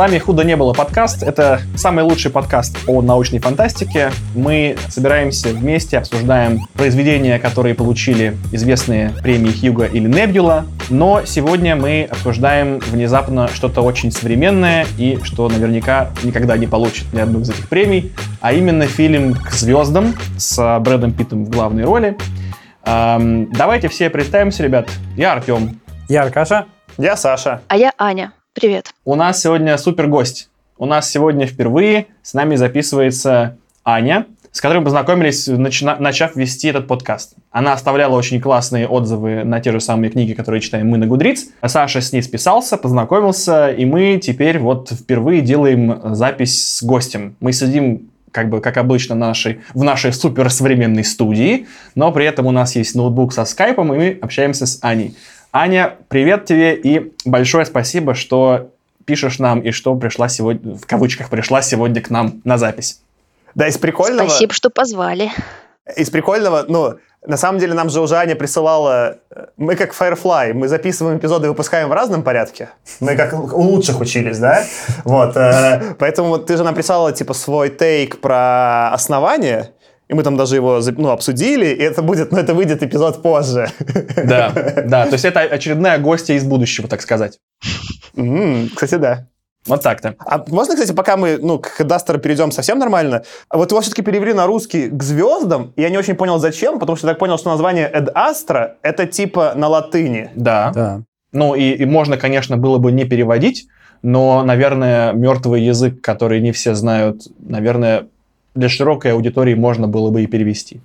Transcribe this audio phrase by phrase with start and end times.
[0.00, 1.22] вами «Худо не было» подкаст.
[1.22, 4.12] Это самый лучший подкаст о научной фантастике.
[4.34, 10.64] Мы собираемся вместе, обсуждаем произведения, которые получили известные премии Хьюга или Небюла.
[10.88, 17.20] Но сегодня мы обсуждаем внезапно что-то очень современное и что наверняка никогда не получит ни
[17.20, 22.16] одну из этих премий, а именно фильм «К звездам» с Брэдом Питтом в главной роли.
[22.86, 24.88] Эм, давайте все представимся, ребят.
[25.18, 25.78] Я Артем.
[26.08, 26.64] Я Аркаша.
[26.96, 27.60] Я Саша.
[27.68, 28.32] А я Аня.
[28.52, 28.92] Привет.
[29.04, 30.48] У нас сегодня супер гость.
[30.76, 36.66] У нас сегодня впервые с нами записывается Аня, с которой мы познакомились, начина- начав вести
[36.66, 37.34] этот подкаст.
[37.52, 41.46] Она оставляла очень классные отзывы на те же самые книги, которые читаем мы на Гудриц.
[41.64, 47.36] Саша с ней списался, познакомился, и мы теперь вот впервые делаем запись с гостем.
[47.38, 52.50] Мы сидим как бы, как обычно, нашей, в нашей суперсовременной студии, но при этом у
[52.50, 55.16] нас есть ноутбук со скайпом, и мы общаемся с Аней.
[55.52, 58.70] Аня, привет тебе и большое спасибо, что
[59.04, 63.00] пишешь нам и что пришла сегодня, в кавычках, пришла сегодня к нам на запись.
[63.56, 64.28] Да, из прикольного...
[64.28, 65.32] Спасибо, что позвали.
[65.96, 69.18] Из прикольного, ну, на самом деле нам же уже Аня присылала...
[69.56, 72.68] Мы как Firefly, мы записываем эпизоды и выпускаем в разном порядке.
[73.00, 74.64] Мы как у лучших учились, да?
[75.02, 79.72] Вот, э, поэтому вот ты же нам прислала, типа, свой тейк про основание,
[80.10, 83.70] и мы там даже его ну, обсудили, и это будет, ну, это выйдет эпизод позже.
[84.16, 84.50] Да,
[84.86, 87.38] да, то есть это очередная гостья из будущего, так сказать.
[88.16, 89.26] Mm, кстати, да.
[89.66, 90.16] Вот так-то.
[90.18, 94.32] А можно, кстати, пока мы ну, к Дастеру перейдем совсем нормально, вот его все-таки перевели
[94.32, 97.38] на русский к звездам, и я не очень понял, зачем, потому что я так понял,
[97.38, 100.30] что название Эд Астра— это типа на латыни.
[100.34, 100.72] Да.
[100.74, 101.02] Да.
[101.32, 103.68] Ну и, и можно, конечно, было бы не переводить,
[104.02, 108.06] но, наверное, мертвый язык, который не все знают, наверное,
[108.54, 110.80] для широкой аудитории можно было бы и перевести.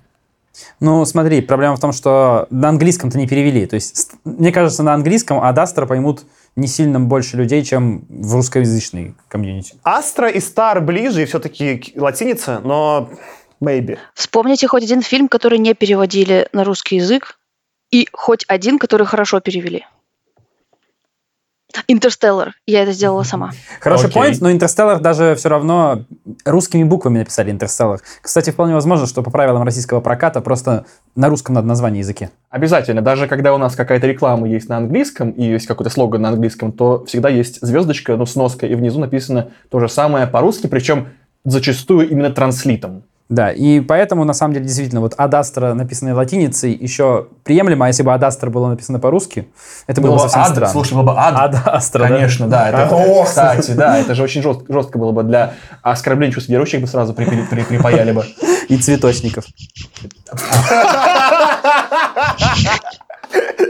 [0.80, 3.66] Ну, смотри, проблема в том, что на английском-то не перевели.
[3.66, 6.22] То есть, мне кажется, на английском Адастра поймут
[6.54, 9.74] не сильно больше людей, чем в русскоязычной комьюнити.
[9.84, 13.10] Астра и Стар ближе, и все-таки латиница, но
[13.62, 13.98] maybe.
[14.14, 17.38] Вспомните хоть один фильм, который не переводили на русский язык,
[17.90, 19.84] и хоть один, который хорошо перевели.
[21.88, 22.52] Интерстеллар.
[22.66, 23.50] Я это сделала сама.
[23.80, 26.04] Хороший point, но Интерстеллар даже все равно
[26.44, 28.00] русскими буквами написали Интерстеллар.
[28.20, 32.30] Кстати, вполне возможно, что по правилам российского проката просто на русском надо название языке.
[32.50, 33.02] Обязательно.
[33.02, 36.72] Даже когда у нас какая-то реклама есть на английском и есть какой-то слоган на английском,
[36.72, 41.08] то всегда есть звездочка, ну, сноска, и внизу написано то же самое по-русски, причем
[41.44, 43.04] зачастую именно транслитом.
[43.28, 48.04] Да, и поэтому, на самом деле, действительно, вот Адастра, написанное латиницей, еще приемлемо, а если
[48.04, 49.48] бы Адастра было написано по-русски,
[49.88, 50.72] это было, бы совсем ад, странно.
[50.72, 51.34] Слушай, было бы ад.
[51.36, 52.08] Адастра, да.
[52.08, 52.68] Конечно, да.
[52.68, 53.24] это, О!
[53.24, 57.14] кстати, да, это же очень жестко, жестко было бы для оскорблений чувств верующих бы сразу
[57.14, 58.24] припили- при- припаяли бы.
[58.68, 59.44] И цветочников.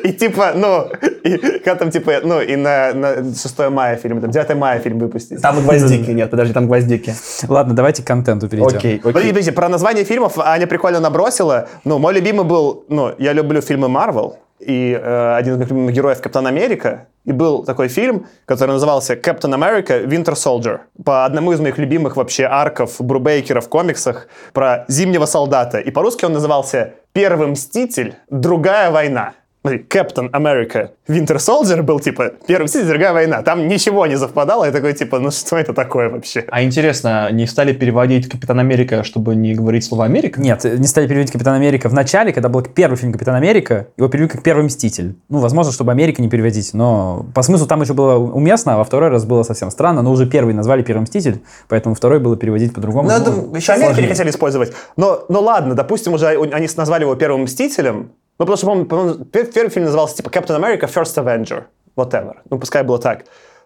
[0.06, 0.88] И типа, ну,
[1.24, 5.00] и, когда там типа, ну, и на, на 6 мая фильм, там 9 мая фильм
[5.00, 5.42] выпустить.
[5.42, 7.12] Там гвоздики нет, подожди, там гвоздики.
[7.48, 8.76] Ладно, давайте к контенту перейдем.
[8.76, 9.30] Окей, Подожди, окей.
[9.30, 11.68] подожди, про название фильмов Аня прикольно набросила.
[11.84, 15.94] Ну, мой любимый был, ну, я люблю фильмы Марвел, и э, один из моих любимых
[15.94, 17.08] героев Капитан Америка.
[17.24, 20.78] И был такой фильм, который назывался Captain America Winter Soldier.
[21.04, 25.78] По одному из моих любимых вообще арков Брубейкера в комиксах про зимнего солдата.
[25.78, 28.14] И по-русски он назывался «Первый мститель.
[28.30, 29.32] Другая война».
[29.66, 32.86] Смотри, Captain America Winter Soldier был типа «Первый мститель.
[32.86, 33.42] Другая война».
[33.42, 34.64] Там ничего не совпадало.
[34.64, 36.44] Я такой типа, ну что это такое вообще?
[36.52, 40.40] А интересно, не стали переводить Капитан Америка, чтобы не говорить слово Америка?
[40.40, 44.08] Нет, не стали переводить Капитан Америка в начале, когда был первый фильм Капитан Америка, его
[44.08, 45.16] перевели как Первый Мститель.
[45.28, 48.84] Ну, возможно, чтобы Америка не переводить, но по смыслу там еще было уместно, а во
[48.84, 52.72] второй раз было совсем странно, но уже первый назвали Первый Мститель, поэтому второй было переводить
[52.72, 53.08] по-другому.
[53.08, 54.72] Ну, Ну, еще Америка не хотели использовать.
[54.96, 58.12] Но, ну ладно, допустим, уже они назвали его первым мстителем.
[58.38, 61.64] Ну, потому что, по-моему, по-моему, пер- первый фильм назывался типа Captain America First Avenger.
[61.96, 62.34] Whatever.
[62.50, 63.24] Ну, пускай было так.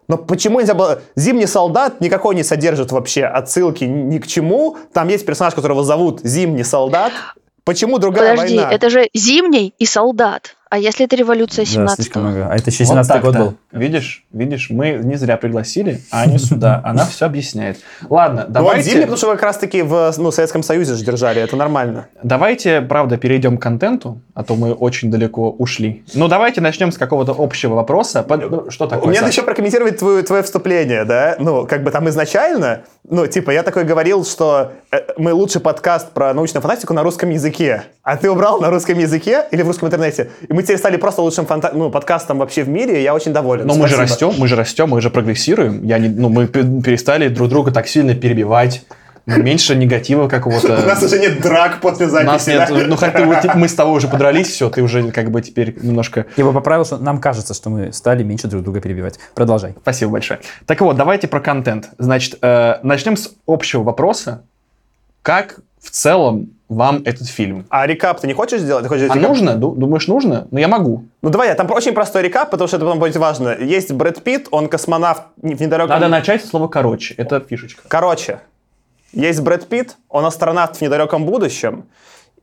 [0.08, 1.02] Но почему нельзя было...
[1.16, 4.76] Зимний солдат никакой не содержит вообще отсылки ни к чему.
[4.92, 7.12] Там есть персонаж, которого зовут Зимний солдат.
[7.64, 8.72] Почему другая Подожди, война?
[8.72, 10.56] это же зимний и солдат.
[10.70, 12.46] А если это революция Да, 17 слишком много.
[12.48, 13.38] А это еще Вот 17 год так-то.
[13.38, 13.54] был.
[13.72, 16.80] Видишь, видишь, мы не зря пригласили Аню сюда.
[16.84, 17.78] Она все объясняет.
[18.08, 21.42] Ладно, Ну, зимний, давайте, потому что вы как раз-таки в ну, Советском Союзе же держали,
[21.42, 22.06] это нормально.
[22.22, 26.04] давайте, правда, перейдем к контенту, а то мы очень далеко ушли.
[26.14, 28.24] Ну, давайте начнем с какого-то общего вопроса.
[28.28, 31.34] Ну, Что такое, Мне надо еще прокомментировать твое, твое вступление, да?
[31.40, 36.12] Ну, как бы там изначально, ну, типа, я такой говорил, что э, мы лучший подкаст
[36.12, 37.82] про научную фантастику на русском языке.
[38.04, 40.30] А ты убрал на русском языке или в русском интернете?
[40.48, 43.32] И мы теперь стали просто лучшим фанта- ну, подкастом вообще в мире, и я очень
[43.32, 43.66] доволен.
[43.66, 44.02] Но мы же Спасибо.
[44.28, 45.84] растем, мы же растем, мы же прогрессируем.
[45.84, 48.84] Я не, ну, мы пе- перестали друг друга так сильно перебивать.
[49.26, 50.96] Меньше негатива У нас какого-то.
[51.04, 52.26] уже нет драк после У записи.
[52.32, 52.84] нас нет, да?
[52.88, 56.26] ну хотя вот мы с тобой уже подрались, все, ты уже как бы теперь немножко
[56.36, 59.20] Я бы поправил, что нам кажется, что мы стали меньше друг друга перебивать.
[59.34, 59.74] Продолжай.
[59.82, 60.40] Спасибо большое.
[60.66, 61.90] Так вот, давайте про контент.
[61.98, 64.42] Значит, э, начнем с общего вопроса.
[65.22, 67.66] Как в целом вам этот фильм?
[67.68, 68.84] А рекап ты не хочешь сделать?
[68.84, 69.28] Ты хочешь А рекап?
[69.28, 69.56] нужно?
[69.56, 70.46] Ду- Думаешь, нужно?
[70.50, 71.04] Ну, я могу.
[71.20, 73.56] Ну давай, я- там очень простой рекап, потому что это потом будет важно.
[73.58, 75.88] Есть Брэд Питт, он космонавт в недалеком...
[75.90, 77.14] Надо начать с слова «короче».
[77.18, 77.82] Это фишечка.
[77.88, 78.40] Короче,
[79.12, 81.84] есть Брэд Питт, он астронавт в недалеком будущем,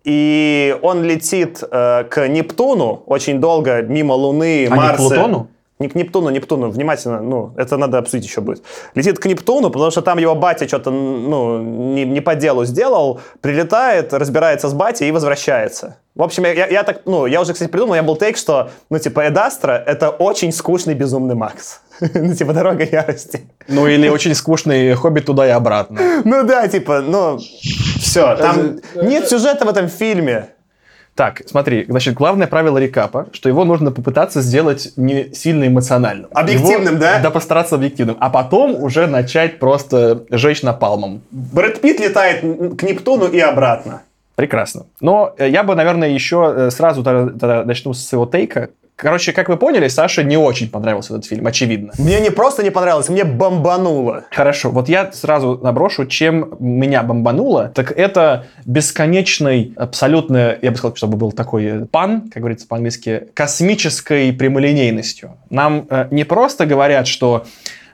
[0.04, 4.98] и он летит э, к Нептуну очень долго, мимо Луны, А не к Марса.
[4.98, 5.48] Плутону?
[5.80, 8.64] Не к Нептуну, Нептуну, внимательно, ну, это надо обсудить еще будет.
[8.96, 13.20] Летит к Нептуну, потому что там его батя что-то, ну, не, не по делу сделал,
[13.42, 15.98] прилетает, разбирается с батей и возвращается.
[16.16, 18.70] В общем, я, я- я так, ну, я уже, кстати, придумал, я был тейк, что,
[18.90, 21.82] ну, типа, Эдастра— это очень скучный безумный Макс.
[22.14, 23.48] Ну, типа, дорога ярости.
[23.68, 26.00] Ну, или очень скучный хобби туда и обратно.
[26.26, 30.50] Ну да, типа, ну, все, там нет сюжета в этом фильме.
[31.18, 36.30] Так, смотри, значит, главное правило рекапа, что его нужно попытаться сделать не сильно эмоциональным.
[36.32, 37.20] Объективным, Его- да?
[37.20, 38.18] Да, постараться объективным.
[38.20, 41.24] А потом уже начать просто жечь напалмом.
[41.32, 44.04] Брэд Питт летает к Нептуну и обратно.
[44.36, 44.86] Прекрасно.
[45.02, 48.70] Но э, я бы, наверное, еще э, сразу тогда- начну с своего тейка.
[48.98, 51.94] Короче, как вы поняли, Саше не очень понравился этот фильм, очевидно.
[52.00, 54.24] Мне не просто не понравилось, мне бомбануло.
[54.32, 57.72] Хорошо, вот я сразу наброшу, чем меня бомбануло.
[57.76, 63.28] Так это бесконечный, абсолютно, я бы сказал, чтобы был такой э, пан, как говорится по-английски,
[63.36, 65.38] космической прямолинейностью.
[65.52, 67.46] Нам э, не просто говорят, что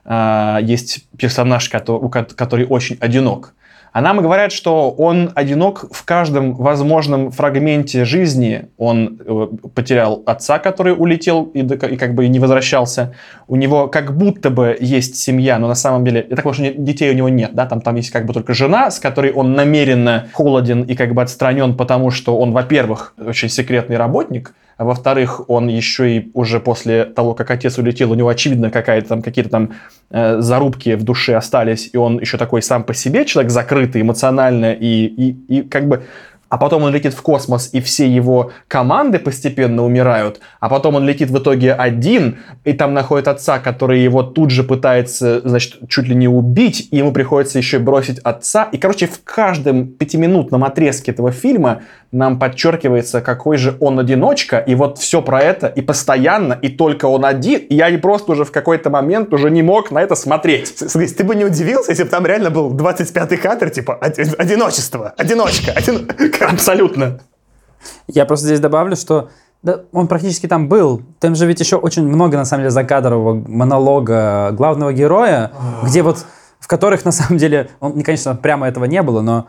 [0.06, 3.54] э, есть персонаж, кото- у ко- который очень одинок,
[3.94, 8.66] а нам говорят, что он одинок в каждом возможном фрагменте жизни.
[8.78, 13.14] Он э, потерял отца, который улетел и, и как бы не возвращался.
[13.48, 16.82] У него как будто бы есть семья, но на самом деле, я так понимаю, что
[16.82, 19.54] детей у него нет, да, там, там есть как бы только жена, с которой он
[19.54, 25.50] намеренно холоден и как бы отстранен, потому что он, во-первых, очень секретный работник, а во-вторых,
[25.50, 29.50] он еще и уже после того, как отец улетел, у него очевидно какая-то там какие-то
[29.50, 29.70] там
[30.10, 34.74] э, зарубки в душе остались, и он еще такой сам по себе человек закрытый эмоционально
[34.74, 36.04] и, и, и как бы
[36.54, 41.04] а потом он летит в космос, и все его команды постепенно умирают, а потом он
[41.04, 46.08] летит в итоге один, и там находит отца, который его тут же пытается, значит, чуть
[46.08, 48.70] ли не убить, и ему приходится еще бросить отца.
[48.72, 51.82] И, короче, в каждом пятиминутном отрезке этого фильма
[52.14, 57.08] нам подчеркивается, какой же он одиночка, и вот все про это, и постоянно, и только
[57.08, 60.14] он один, и я не просто уже в какой-то момент уже не мог на это
[60.16, 60.78] смотреть.
[60.78, 65.14] Смотри, ты бы не удивился, если бы там реально был 25-й кадр, типа, «Оди- одиночество,
[65.18, 66.08] одиночка, один...
[66.42, 67.20] Абсолютно.
[68.08, 69.30] Я просто здесь добавлю, что
[69.64, 71.02] да, он практически там был.
[71.20, 75.52] Там же ведь еще очень много, на самом деле, закадрового монолога главного героя,
[75.84, 76.26] где вот,
[76.60, 79.48] в которых, на самом деле, он, не, конечно, прямо этого не было, но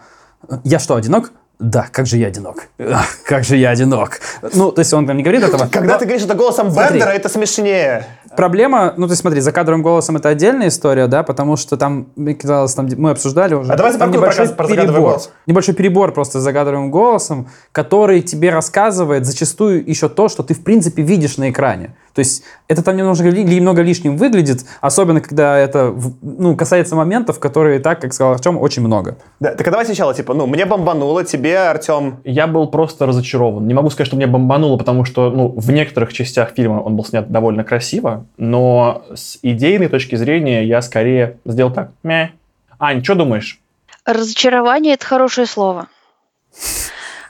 [0.63, 1.33] я что, одинок?
[1.65, 2.67] Да, как же я одинок.
[2.79, 4.21] Ах, как же я одинок.
[4.55, 5.67] Ну, то есть он там не говорит этого.
[5.73, 6.99] Когда но ты говоришь это голосом Смотри.
[6.99, 8.07] Бендера, это смешнее.
[8.37, 12.35] Проблема, ну, ты смотри, за кадровым голосом это отдельная история, да, потому что там, мне
[12.35, 13.73] казалось, там мы обсуждали уже.
[13.73, 15.01] А давай там небольшой про- перебор.
[15.01, 15.31] голос.
[15.47, 20.63] Небольшой перебор просто с закадровым голосом, который тебе рассказывает зачастую еще то, что ты в
[20.65, 21.95] принципе видишь на экране.
[22.15, 27.81] То есть это там немножко, немного лишним выглядит, особенно когда это ну, касается моментов, которые,
[27.81, 29.19] так, как сказал Артем, очень много.
[29.41, 33.67] Да, так а давай сначала, типа, ну, мне бомбануло, тебе, Артем, Я был просто разочарован.
[33.67, 37.05] Не могу сказать, что мне бомбануло, потому что ну, в некоторых частях фильма он был
[37.05, 41.91] снят довольно красиво, но с идейной точки зрения я скорее сделал так.
[42.05, 42.31] Мя.
[42.79, 43.61] Ань, что думаешь?
[44.05, 45.89] Разочарование– это хорошее слово.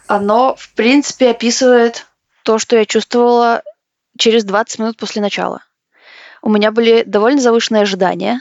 [0.06, 2.06] Оно, в принципе, описывает
[2.42, 3.62] то, что я чувствовала
[4.18, 5.62] через 20 минут после начала.
[6.42, 8.40] У меня были довольно завышенные ожидания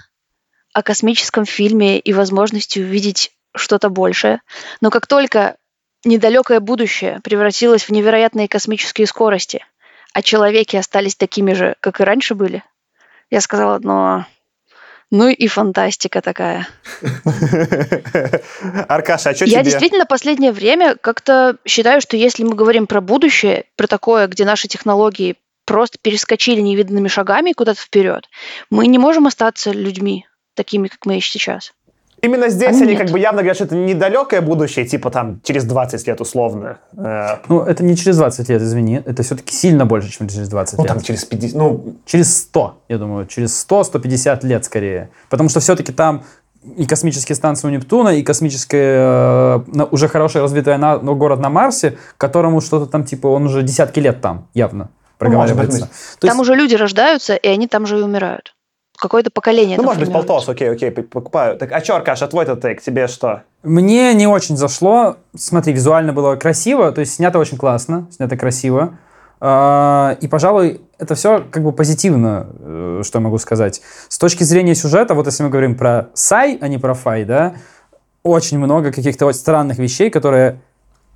[0.73, 4.41] о космическом фильме и возможности увидеть что-то большее.
[4.81, 5.55] Но как только
[6.03, 9.65] недалекое будущее превратилось в невероятные космические скорости,
[10.13, 12.63] а человеки остались такими же, как и раньше были,
[13.29, 14.25] я сказала, но
[15.09, 16.67] Ну и фантастика такая.
[18.87, 19.69] Аркаша, а что Я тебе?
[19.69, 24.67] действительно последнее время как-то считаю, что если мы говорим про будущее, про такое, где наши
[24.67, 28.29] технологии просто перескочили невиданными шагами куда-то вперед,
[28.69, 31.73] мы не можем остаться людьми такими, как мы есть сейчас.
[32.21, 32.99] Именно здесь А они нет.
[33.01, 36.77] как бы явно говорят, что это недалекое будущее, типа там через 20 лет условно.
[36.95, 39.01] Э, Ну, это не через 20 лет, извини.
[39.05, 40.93] Это все-таки сильно больше, чем через 20 Ну лет.
[40.93, 43.25] там через 50, ну Через 100, я думаю.
[43.27, 45.09] Через 100-150 лет скорее.
[45.29, 46.23] Потому что все-таки там
[46.77, 51.49] и космические станции у Нептуна, и космическая, э, уже хорошая развитая на, ну, город на
[51.49, 54.89] Марсе, которому что-то там, типа, он уже десятки лет там, явно,
[55.23, 55.79] проговаривается.
[55.81, 55.89] быть.
[56.19, 58.55] То там есть- уже люди рождаются, и они там же и умирают.
[58.97, 59.75] Какое-то поколение.
[59.77, 60.27] Ну, может быть, формируется.
[60.33, 61.57] полтос, окей, окей, покупаю.
[61.57, 63.41] Так, а что, Аркаш, а твой-то тейк, тебе что?
[63.63, 65.17] Мне не очень зашло.
[65.35, 68.97] Смотри, визуально было красиво, то есть снято очень классно, снято красиво.
[69.41, 73.81] А, И, пожалуй, это все как бы позитивно, э, что я могу сказать.
[74.07, 77.55] С точки зрения сюжета, вот если мы говорим про Сай, а не про Фай, да,
[78.21, 80.61] очень много каких-то вот странных вещей, которые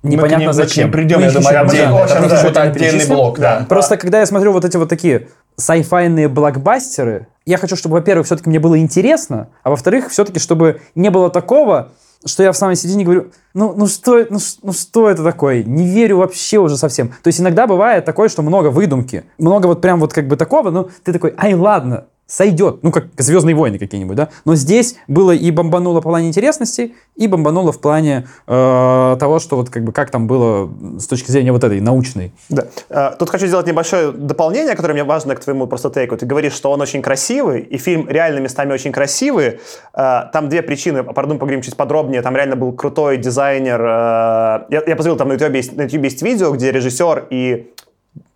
[0.02, 0.90] непонятно мы ним зачем.
[0.90, 1.98] придем, Мы я думаю, отдельно.
[1.98, 3.66] Это Мы будет отдельно отдельный блок, да.
[3.68, 8.48] Просто когда я смотрю вот эти вот такие сайфайные блокбастеры, я хочу, чтобы, во-первых, все-таки
[8.48, 11.92] мне было интересно, а во-вторых, все-таки, чтобы не было такого,
[12.24, 15.62] что я в самой середине говорю, ну, ну, что, ну, ну что это такое?
[15.62, 17.08] Не верю вообще уже совсем.
[17.08, 20.70] То есть иногда бывает такое, что много выдумки, много вот прям вот как бы такого,
[20.70, 24.28] ну, ты такой, ай, ладно, сойдет, ну, как «Звездные войны» какие-нибудь, да?
[24.44, 29.56] Но здесь было и бомбануло в плане интересности, и бомбануло в плане э, того, что
[29.56, 32.32] вот как бы как там было с точки зрения вот этой научной.
[32.50, 32.66] Да.
[32.90, 36.18] Э, Тут хочу сделать небольшое дополнение, которое мне важно к твоему просто тейку.
[36.18, 39.60] Ты говоришь, что он очень красивый, и фильм реально местами очень красивый.
[39.94, 42.20] Э, Там две причины, одну поговорим чуть подробнее.
[42.20, 43.80] Там реально был крутой дизайнер.
[43.80, 47.72] э, Я, я посмотрел, там на YouTube, есть, на YouTube есть видео, где режиссер и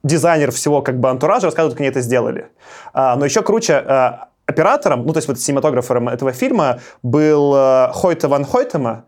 [0.03, 2.49] дизайнер всего как бы антуража рассказывают, как они это сделали.
[2.93, 4.11] А, но еще круче, э,
[4.47, 9.05] оператором, ну то есть вот синематографером этого фильма был э, Хойте ван Хойтема,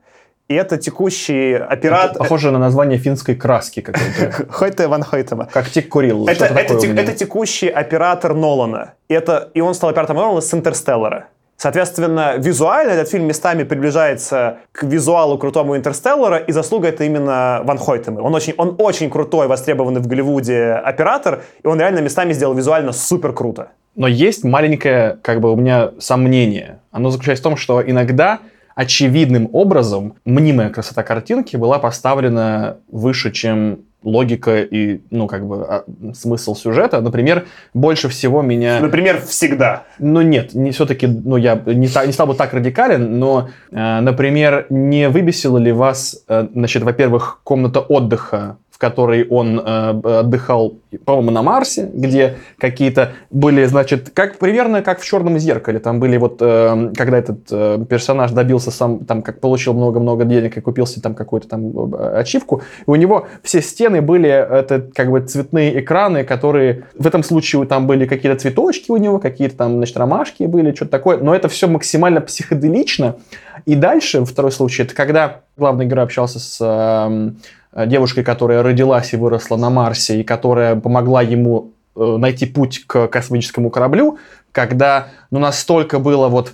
[0.47, 2.19] и это текущий оператор...
[2.19, 4.47] Похоже на название финской краски какой-то.
[4.51, 5.49] Хойте ван Хойтема.
[5.51, 6.27] Как Тик Курил.
[6.29, 8.95] Это текущий оператор Нолана.
[9.09, 11.29] И, это, и он стал оператором Нолана с «Интерстеллара».
[11.57, 17.79] Соответственно, визуально этот фильм местами приближается к визуалу крутому «Интерстеллара», и заслуга это именно Ван
[17.79, 18.21] Хойтема.
[18.21, 22.93] Он очень, он очень крутой, востребованный в Голливуде оператор, и он реально местами сделал визуально
[22.93, 23.69] супер круто.
[23.97, 26.81] Но есть маленькое, как бы у меня сомнение.
[26.91, 28.41] Оно заключается в том, что иногда
[28.75, 35.85] очевидным образом мнимая красота картинки была поставлена выше, чем логика и, ну, как бы, а,
[36.15, 37.01] смысл сюжета.
[37.01, 38.81] Например, больше всего меня...
[38.81, 39.85] Например, всегда.
[39.99, 44.01] Ну нет, не все-таки, ну я не, ста- не стал бы так радикален, но, э,
[44.01, 50.75] например, не выбесила ли вас, э, значит, во-первых, комната отдыха, которой он э, отдыхал,
[51.07, 56.19] по-моему, на Марсе, где какие-то были, значит, как примерно как в Черном зеркале, там были
[56.19, 60.87] вот, э, когда этот э, персонаж добился сам, там, как получил много-много денег и купил
[60.87, 65.81] себе там какую-то там ачивку, и у него все стены были, это как бы цветные
[65.81, 70.43] экраны, которые, в этом случае там были какие-то цветочки у него, какие-то там, значит, ромашки
[70.43, 73.17] были, что-то такое, но это все максимально психоделично.
[73.65, 77.31] И дальше, второй случай, это когда главный герой общался с э,
[77.75, 83.09] девушкой, которая родилась и выросла на Марсе, и которая помогла ему э, найти путь к
[83.09, 84.19] космическому кораблю,
[84.53, 86.53] когда, ну, настолько было вот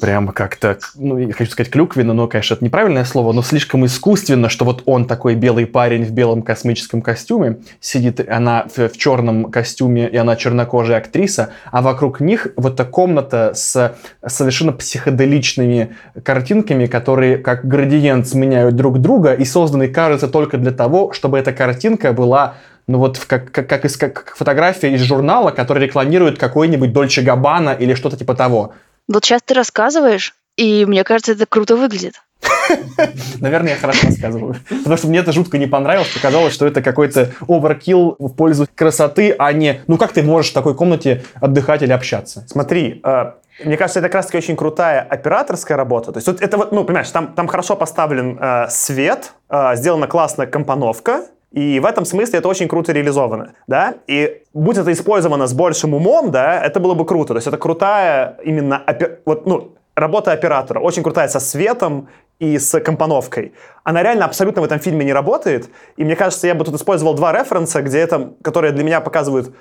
[0.00, 4.48] прямо как-то, ну, я хочу сказать клюквенно, но, конечно, это неправильное слово, но слишком искусственно,
[4.48, 9.50] что вот он такой белый парень в белом космическом костюме, сидит она в, в черном
[9.50, 13.94] костюме, и она чернокожая актриса, а вокруг них вот эта комната с
[14.26, 21.12] совершенно психоделичными картинками, которые как градиент сменяют друг друга и созданы, кажется, только для того,
[21.12, 22.54] чтобы эта картинка была
[22.86, 27.70] ну вот как, как, как, из, как фотография из журнала, который рекламирует какой-нибудь Дольче Габбана
[27.70, 28.72] или что-то типа того.
[29.12, 32.22] Вот сейчас ты рассказываешь, и мне кажется, это круто выглядит.
[33.40, 34.54] Наверное, я хорошо рассказываю.
[34.68, 36.14] Потому что мне это жутко не понравилось.
[36.14, 39.80] Показалось, что это какой-то оверкилл в пользу красоты, а не...
[39.88, 42.46] Ну как ты можешь в такой комнате отдыхать или общаться?
[42.48, 43.32] Смотри, э,
[43.64, 46.12] мне кажется, это как раз таки очень крутая операторская работа.
[46.12, 50.06] То есть вот это вот, ну, понимаешь, там, там хорошо поставлен э, свет, э, сделана
[50.06, 55.46] классная компоновка, и в этом смысле это очень круто реализовано, да, и будь это использовано
[55.46, 59.46] с большим умом, да, это было бы круто, то есть это крутая именно, опе- вот,
[59.46, 63.52] ну, работа оператора, очень крутая со светом и с компоновкой.
[63.84, 67.14] Она реально абсолютно в этом фильме не работает, и мне кажется, я бы тут использовал
[67.14, 69.54] два референса, где это, которые для меня показывают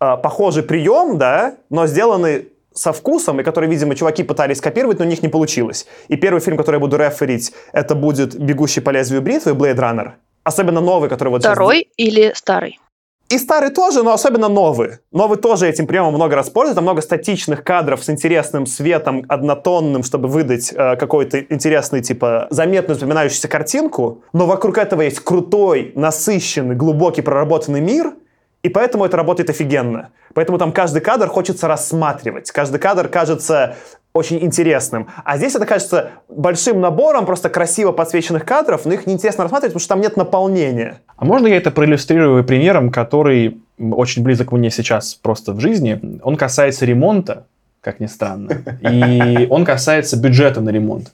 [0.00, 5.04] э, похожий прием, да, но сделаны со вкусом, и которые, видимо, чуваки пытались копировать, но
[5.04, 5.86] у них не получилось.
[6.08, 10.10] И первый фильм, который я буду реферить, это будет «Бегущий по лезвию бритвы», «Blade Runner».
[10.44, 12.78] Особенно новый, который вот сейчас- Второй или старый?
[13.30, 14.98] И старый тоже, но особенно новый.
[15.10, 16.82] Новый тоже этим приемом много раз пользуется.
[16.82, 23.48] Много статичных кадров с интересным светом, однотонным, чтобы выдать э, какой-то интересный, типа, заметную запоминающуюся
[23.48, 24.22] картинку.
[24.34, 28.12] Но вокруг этого есть крутой, насыщенный, глубокий, проработанный мир.
[28.64, 30.08] И поэтому это работает офигенно.
[30.32, 32.50] Поэтому там каждый кадр хочется рассматривать.
[32.50, 33.76] Каждый кадр кажется
[34.14, 35.08] очень интересным.
[35.22, 39.80] А здесь это кажется большим набором просто красиво подсвеченных кадров, но их неинтересно рассматривать, потому
[39.80, 41.02] что там нет наполнения.
[41.16, 46.00] А можно я это проиллюстрирую примером, который очень близок мне сейчас просто в жизни?
[46.22, 47.44] Он касается ремонта,
[47.82, 51.12] как ни странно, и он касается бюджета на ремонт.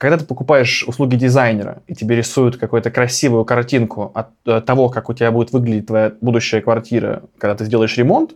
[0.00, 5.10] Когда ты покупаешь услуги дизайнера, и тебе рисуют какую-то красивую картинку от э, того, как
[5.10, 8.30] у тебя будет выглядеть твоя будущая квартира, когда ты сделаешь ремонт,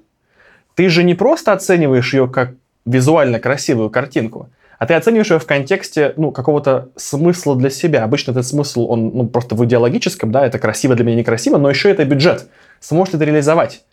[0.74, 2.52] ты же не просто оцениваешь ее как
[2.84, 8.04] визуально красивую картинку, а ты оцениваешь ее в контексте ну, какого-то смысла для себя.
[8.04, 11.70] Обычно этот смысл, он ну, просто в идеологическом, да, это красиво для меня, некрасиво, но
[11.70, 12.46] еще это бюджет.
[12.80, 13.84] Сможет это реализовать.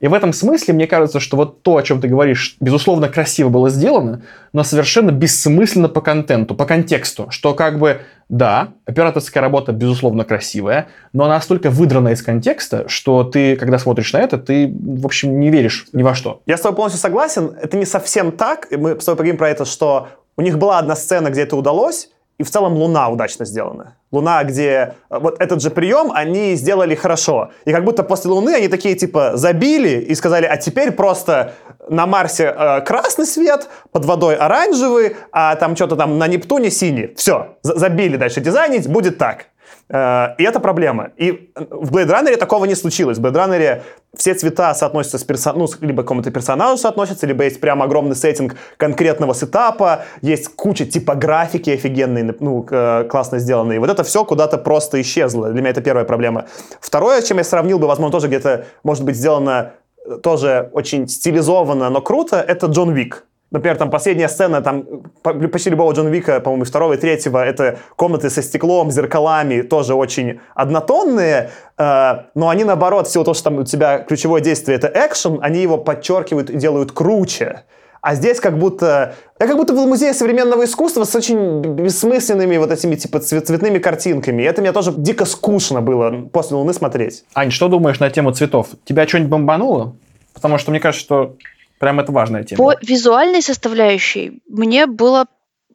[0.00, 3.48] И в этом смысле мне кажется, что вот то, о чем ты говоришь, безусловно, красиво
[3.48, 9.72] было сделано, но совершенно бессмысленно по контенту, по контексту, что как бы, да, операторская работа,
[9.72, 14.72] безусловно, красивая, но она настолько выдрана из контекста, что ты, когда смотришь на это, ты,
[14.72, 16.42] в общем, не веришь ни во что.
[16.46, 17.56] Я с тобой полностью согласен.
[17.60, 18.68] Это не совсем так.
[18.70, 22.10] Мы с тобой поговорим про это, что у них была одна сцена, где это удалось,
[22.38, 23.96] и в целом Луна удачно сделана.
[24.10, 27.50] Луна, где э, вот этот же прием они сделали хорошо.
[27.64, 31.52] И как будто после Луны они такие типа забили и сказали, а теперь просто
[31.88, 37.12] на Марсе э, красный свет, под водой оранжевый, а там что-то там на Нептуне синий.
[37.16, 39.46] Все, забили дальше дизайнить, будет так.
[39.88, 41.10] Э, и это проблема.
[41.16, 43.18] И в Blade Runner такого не случилось.
[43.18, 43.82] В Blade Runner
[44.16, 45.58] все цвета соотносятся с персон...
[45.58, 50.86] ну, либо к какому-то персонажу соотносятся, либо есть прям огромный сеттинг конкретного сетапа, есть куча
[50.86, 52.62] типографики офигенной, ну,
[53.08, 53.76] классно сделанной.
[53.76, 55.50] И вот это все куда-то просто исчезло.
[55.50, 56.46] Для меня это первая проблема.
[56.80, 59.72] Второе, чем я сравнил бы, возможно, тоже где-то, может быть, сделано
[60.04, 63.27] э, тоже очень стилизованно, но круто, это Джон Вик.
[63.50, 64.84] Например, там последняя сцена, там
[65.22, 70.40] почти любого Джон Вика, по-моему, второго и третьего, это комнаты со стеклом, зеркалами, тоже очень
[70.54, 75.38] однотонные, э, но они наоборот, всего того, что там у тебя ключевое действие это экшен,
[75.40, 77.64] они его подчеркивают и делают круче.
[78.00, 79.14] А здесь как будто...
[79.40, 83.78] Я как будто был музее современного искусства с очень бессмысленными вот этими типа цвет, цветными
[83.78, 84.42] картинками.
[84.42, 87.24] И это мне тоже дико скучно было после Луны смотреть.
[87.34, 88.68] Ань, что думаешь на тему цветов?
[88.84, 89.96] Тебя что-нибудь бомбануло?
[90.32, 91.36] Потому что мне кажется, что
[91.78, 92.64] Прям это важная тема.
[92.64, 95.26] По визуальной составляющей мне было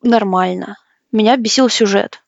[0.01, 0.77] нормально.
[1.11, 2.23] Меня бесил сюжет.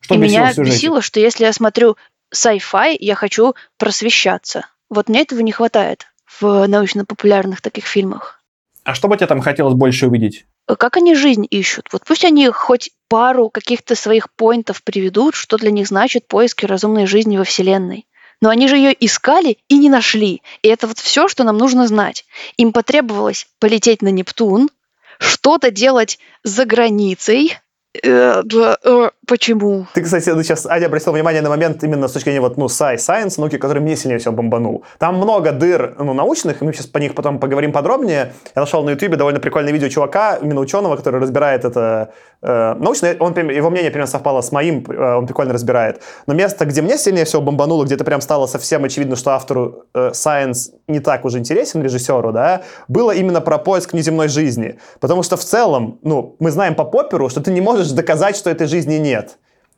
[0.00, 1.96] Что И меня бесило, что если я смотрю
[2.34, 4.66] sci-fi, я хочу просвещаться.
[4.88, 6.06] Вот мне этого не хватает
[6.40, 8.42] в научно-популярных таких фильмах.
[8.84, 10.46] А что бы тебе там хотелось больше увидеть?
[10.66, 11.88] Как они жизнь ищут?
[11.92, 17.06] Вот пусть они хоть пару каких-то своих поинтов приведут, что для них значит поиски разумной
[17.06, 18.06] жизни во Вселенной.
[18.40, 20.42] Но они же ее искали и не нашли.
[20.62, 22.24] И это вот все, что нам нужно знать.
[22.56, 24.70] Им потребовалось полететь на Нептун,
[25.18, 27.58] что-то делать за границей,
[28.02, 29.86] Э, э, почему?
[29.94, 33.34] Ты, кстати, сейчас, Аня обратила внимание на момент именно с точки зрения вот, ну, science,
[33.38, 34.84] науки, который мне сильнее всего бомбанул.
[34.98, 38.32] Там много дыр, ну, научных, и мы сейчас по них потом поговорим подробнее.
[38.56, 42.12] Я нашел на YouTube довольно прикольное видео чувака, именно ученого, который разбирает это
[42.42, 43.14] э, научно.
[43.20, 46.00] Он, его мнение примерно совпало с моим, э, он прикольно разбирает.
[46.26, 50.10] Но место, где мне сильнее всего бомбануло, где-то прям стало совсем очевидно, что автору э,
[50.12, 54.78] science не так уже интересен, режиссеру, да, было именно про поиск неземной жизни.
[55.00, 58.50] Потому что в целом, ну, мы знаем по Попперу, что ты не можешь доказать, что
[58.50, 59.17] этой жизни нет.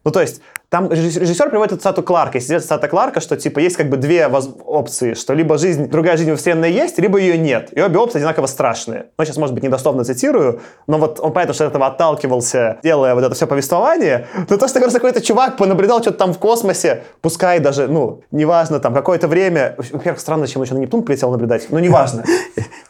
[0.04, 3.88] Ну, то есть, там режиссер приводит цитату Кларка, если цитата Кларка, что, типа, есть как
[3.88, 4.48] бы две воз...
[4.64, 7.70] опции, что либо жизнь, другая жизнь во Вселенной есть, либо ее нет.
[7.72, 9.06] И обе опции одинаково страшные.
[9.18, 13.16] Ну, сейчас, может быть, недословно цитирую, но вот он понятно, что от этого отталкивался, делая
[13.16, 14.28] вот это все повествование.
[14.48, 18.78] Но то, что просто какой-то чувак понаблюдал что-то там в космосе, пускай даже, ну, неважно,
[18.78, 19.74] там, какое-то время...
[19.76, 22.24] Во-первых, странно, чем еще на Нептун прилетел наблюдать, но неважно.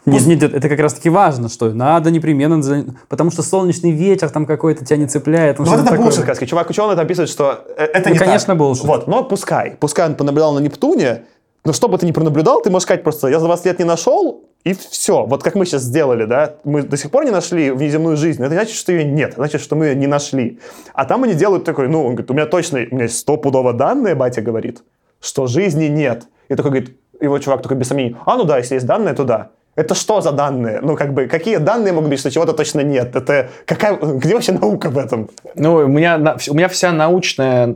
[0.07, 2.63] Нет, нет, это как раз-таки важно, что надо непременно...
[3.09, 5.59] Потому что солнечный ветер там какой-то тебя не цепляет.
[5.59, 8.73] Ну, вот это булшит, как Чувак ученый там пишет, что это ну, не конечно, был.
[8.75, 9.77] Вот, но пускай.
[9.79, 11.25] Пускай он понаблюдал на Нептуне,
[11.65, 13.85] но что бы ты ни пронаблюдал, ты можешь сказать просто, я за 20 лет не
[13.85, 15.25] нашел, и все.
[15.27, 18.55] Вот как мы сейчас сделали, да, мы до сих пор не нашли внеземную жизнь, это
[18.55, 20.59] значит, что ее нет, значит, что мы ее не нашли.
[20.95, 23.73] А там они делают такой, ну, он говорит, у меня точно, у меня есть стопудово
[23.73, 24.83] данные, батя говорит,
[25.21, 26.25] что жизни нет.
[26.49, 29.25] И такой говорит, его чувак такой без сомнений, а ну да, если есть данные, то
[29.25, 29.51] да.
[29.81, 30.81] Это что за данные?
[30.83, 33.17] Ну, как бы, какие данные могут быть, что чего-то точно нет?
[33.17, 35.31] Это какая, где вообще наука в этом?
[35.55, 37.75] Ну, у меня, у меня вся научная,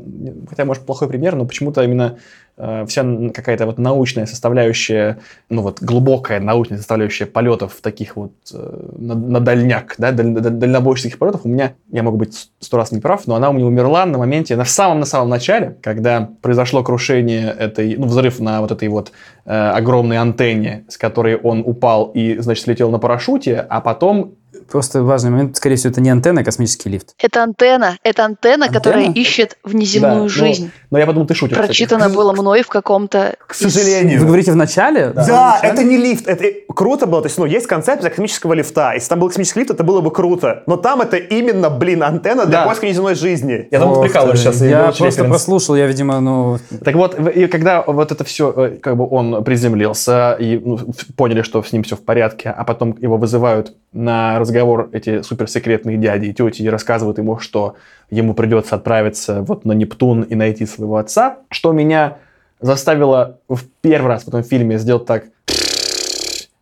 [0.51, 2.19] хотя, может, плохой пример, но почему-то именно
[2.57, 8.87] э, вся какая-то вот научная составляющая, ну вот глубокая научная составляющая полетов таких вот э,
[8.99, 12.93] на, на дальняк, да, даль- даль- дальнобойщических полетов у меня, я могу быть сто раз
[12.93, 16.31] не прав, но она у меня умерла на моменте, на самом на самом начале, когда
[16.43, 19.13] произошло крушение этой, ну взрыв на вот этой вот
[19.45, 24.35] э, огромной антенне, с которой он упал и, значит, слетел на парашюте, а потом
[24.71, 27.15] Просто важный момент, скорее всего, это не антенна, а космический лифт.
[27.19, 27.99] Это антенна.
[28.03, 28.73] Это антенна, Антенна?
[28.73, 30.71] которая ищет внеземную Да, жизнь.
[30.91, 31.57] Но я подумал, ты шутишь.
[31.57, 31.69] кстати.
[31.69, 33.37] Прочитано было мной в каком-то...
[33.47, 34.21] К сожалению.
[34.21, 35.11] Вы говорите в начале?
[35.11, 36.27] Да, это не лифт.
[36.27, 37.23] Это круто было.
[37.23, 38.93] То есть, ну, есть концепция космического лифта.
[38.95, 40.63] Если там был космический лифт, это было бы круто.
[40.67, 42.67] Но там это именно, блин, антенна для Да.
[42.67, 43.69] поиска неземной жизни.
[43.71, 44.61] Я думал, ты прикалываешь сейчас.
[44.61, 45.29] Я очень просто референс.
[45.31, 46.59] прослушал, я, видимо, ну...
[46.85, 51.15] Так вот, в- и когда вот это все, как бы он приземлился, и ну, в-
[51.17, 55.97] поняли, что с ним все в порядке, а потом его вызывают на разговор эти суперсекретные
[55.97, 57.77] дяди и тети рассказывают ему, что
[58.11, 62.19] ему придется отправиться вот на Нептун и найти своего отца, что меня
[62.61, 65.25] заставило в первый раз в этом фильме сделать так.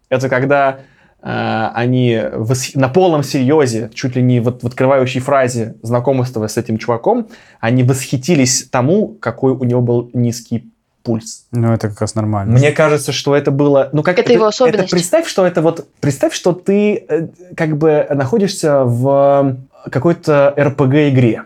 [0.09, 0.81] Это когда
[1.23, 6.57] э, они вос- на полном серьезе, чуть ли не вот в открывающей фразе знакомства с
[6.57, 7.29] этим чуваком,
[7.61, 10.72] они восхитились тому, какой у него был низкий
[11.03, 11.47] пульс.
[11.51, 12.55] Ну, это как раз нормально.
[12.55, 13.91] Мне кажется, что это было...
[13.93, 14.91] Ну, как Это его особенность.
[14.91, 15.87] представь, что это вот...
[16.01, 19.57] Представь, что ты э, как бы находишься в
[19.91, 21.45] какой-то РПГ-игре.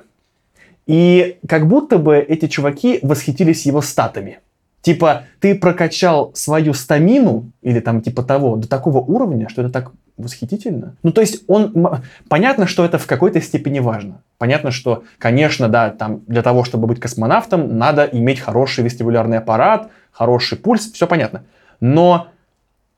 [0.87, 4.39] И как будто бы эти чуваки восхитились его статами.
[4.83, 9.91] Типа, ты прокачал свою стамину, или там типа того, до такого уровня, что это так
[10.17, 10.97] восхитительно.
[11.03, 12.01] Ну, то есть, он...
[12.29, 14.23] Понятно, что это в какой-то степени важно.
[14.39, 19.91] Понятно, что, конечно, да, там для того, чтобы быть космонавтом, надо иметь хороший вестибулярный аппарат,
[20.13, 21.45] хороший пульс, все понятно.
[21.81, 22.29] Но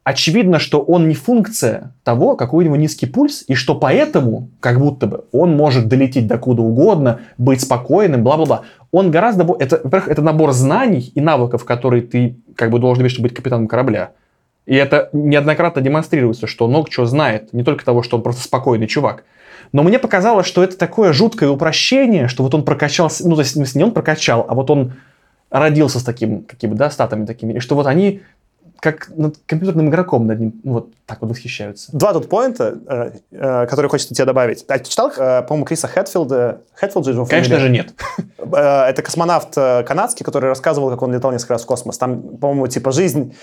[0.05, 4.79] очевидно, что он не функция того, какой у него низкий пульс, и что поэтому, как
[4.79, 8.63] будто бы, он может долететь до куда угодно, быть спокойным, бла-бла-бла.
[8.91, 9.45] Он гораздо...
[9.59, 13.37] Это, во-первых, это набор знаний и навыков, которые ты как бы должен иметь, чтобы быть
[13.37, 14.13] капитаном корабля.
[14.69, 17.55] И это неоднократно демонстрируется, что много чего знает.
[17.55, 19.25] Не только того, что он просто спокойный чувак.
[19.73, 23.75] Но мне показалось, что это такое жуткое упрощение, что вот он прокачался, ну, то есть,
[23.75, 24.93] не он прокачал, а вот он
[25.51, 28.21] родился с таким, какими, да, статами такими, и что вот они
[28.81, 31.91] как над компьютерным игроком над ним ну, вот так вот восхищаются.
[31.97, 34.65] Два тут поинта, э, э, которые хочется тебе добавить.
[34.69, 36.61] А ты читал, э, по-моему, Криса Хэтфилда?
[36.75, 37.67] Хэтфилд же его Конечно фамилия?
[37.67, 37.95] же нет.
[38.53, 41.99] Э, Это космонавт э, канадский, который рассказывал, как он летал несколько раз в космос.
[41.99, 43.35] Там, по-моему, типа жизнь...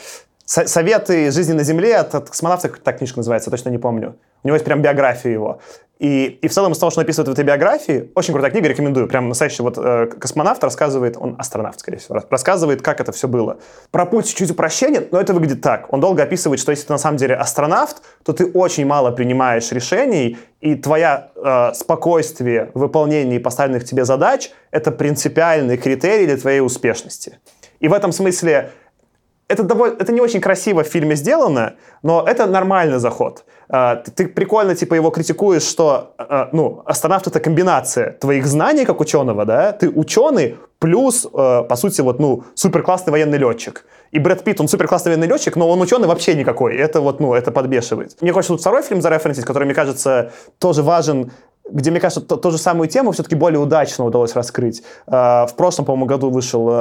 [0.45, 4.15] со- Советы жизни на Земле от, от космонавта, как так книжка называется, точно не помню.
[4.43, 5.59] У него есть прям биография его.
[5.97, 9.07] И, и в целом из того, что написывает в этой биографии, очень крутая книга, рекомендую.
[9.07, 13.29] Прям настоящий вот э, космонавт рассказывает, он астронавт, скорее всего, рас- рассказывает, как это все
[13.29, 13.59] было.
[13.91, 15.91] Про путь чуть-чуть упрощение, но это выглядит так.
[15.93, 19.71] Он долго описывает, что если ты на самом деле астронавт, то ты очень мало принимаешь
[19.71, 26.59] решений, и твоя э, спокойствие в выполнении поставленных тебе задач— это принципиальный критерий для твоей
[26.59, 27.39] успешности.
[27.79, 28.71] И в этом смысле
[29.47, 33.45] это, довольно, это не очень красиво в фильме сделано, но это нормальный заход.
[33.69, 38.99] А, Ты, прикольно типа его критикуешь, что а, ну, астронавт это комбинация твоих знаний как
[39.01, 39.71] ученого, да?
[39.71, 43.85] Ты ученый плюс, э, по сути, вот, ну, супер классный военный летчик.
[44.11, 46.75] И Брэд Питт, он супер классный военный летчик, но он ученый вообще никакой.
[46.75, 48.21] Это вот, ну, это подбешивает.
[48.21, 51.31] Мне хочется тут второй фильм зареференсить, который, мне кажется, тоже важен
[51.69, 54.83] где, мне кажется, то, ту же самую тему все-таки более удачно удалось раскрыть.
[55.07, 56.73] Э, в прошлом, по-моему, году вышел э,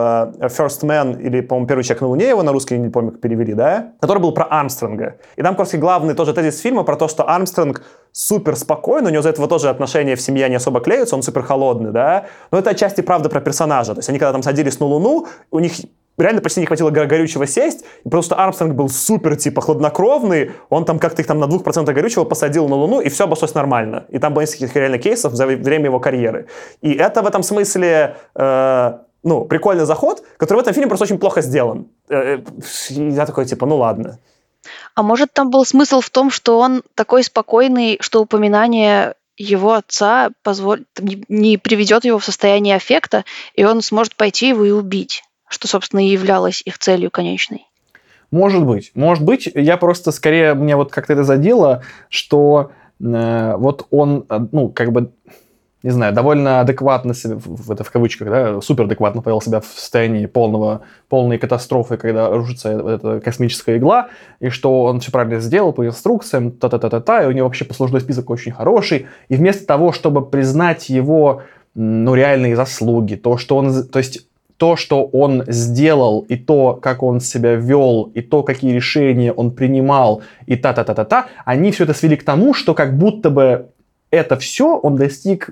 [0.42, 3.54] First Man, или, по-моему, «Первый человек на Луне» его на русский, не помню, как перевели,
[3.54, 3.92] да?
[4.00, 5.16] Который был про Армстронга.
[5.36, 9.20] И там, раз, главный тоже тезис фильма про то, что Армстронг супер спокойный, у него
[9.20, 12.26] из-за этого тоже отношения в семье не особо клеются, он супер холодный, да?
[12.50, 13.94] Но это отчасти правда про персонажа.
[13.94, 15.72] То есть они когда там садились на Луну, у них
[16.18, 20.85] реально почти не хватило го- горючего сесть, и что Армстронг был супер, типа, хладнокровный, он
[20.85, 24.07] там как-то их там на 2% горючего посадил на Луну, и все обошлось нормально.
[24.09, 26.46] И там было несколько реально кейсов за время его карьеры.
[26.81, 31.18] И это в этом смысле, э, ну, прикольный заход, который в этом фильме просто очень
[31.18, 31.88] плохо сделан.
[32.09, 32.42] Э, э,
[32.90, 34.18] я такой, типа, ну ладно.
[34.94, 40.31] А может, там был смысл в том, что он такой спокойный, что упоминание его отца
[40.42, 43.24] позволит, не, не приведет его в состояние аффекта,
[43.55, 47.66] и он сможет пойти его и убить, что, собственно, и являлось их целью конечной.
[48.30, 48.90] Может быть.
[48.94, 54.46] Может быть, я просто скорее, мне вот как-то это задело, что э, вот он, э,
[54.50, 55.12] ну, как бы,
[55.84, 59.66] не знаю, довольно адекватно себя, в, это в кавычках, да, супер адекватно повел себя в
[59.66, 64.08] состоянии полного, полной катастрофы, когда рушится эта космическая игла,
[64.40, 68.30] и что он все правильно сделал по инструкциям, та-та-та-та-та, и у него вообще послужной список
[68.30, 71.42] очень хороший, и вместо того, чтобы признать его,
[71.76, 77.02] ну, реальные заслуги, то, что он, то есть то, что он сделал, и то, как
[77.02, 82.16] он себя вел, и то, какие решения он принимал, и та-та-та-та-та, они все это свели
[82.16, 83.66] к тому, что как будто бы
[84.10, 85.50] это все он достиг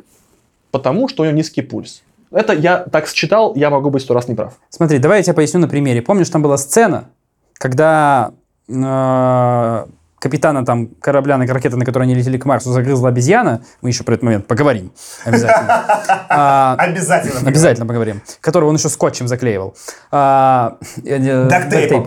[0.71, 2.03] потому, что у него низкий пульс.
[2.31, 4.59] Это я так считал, я могу быть сто раз неправ.
[4.71, 6.01] Смотри, давай я тебе поясню на примере.
[6.01, 7.09] Помнишь, там была сцена,
[7.55, 8.33] когда
[8.69, 9.87] э,
[10.23, 13.65] капитана там корабля, на ракеты, на которой они летели к Марсу, загрызла обезьяна.
[13.81, 14.93] Мы еще про этот момент поговорим.
[15.25, 15.83] Обязательно.
[16.35, 17.41] А, Обязательно.
[17.47, 18.23] Обязательно поговорим.
[18.41, 19.75] Которого он еще скотчем заклеивал.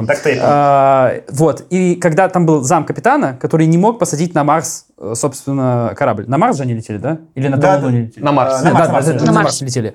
[0.04, 0.08] Дактейпом.
[0.41, 1.65] А, Вот.
[1.69, 6.25] И когда там был зам капитана, который не мог посадить на Марс, э, собственно, корабль.
[6.28, 7.19] На Марс же они летели, да?
[7.36, 8.23] Или на Луну они летели?
[8.23, 8.63] На Марс.
[8.63, 9.62] На Марс.
[9.62, 9.93] летели.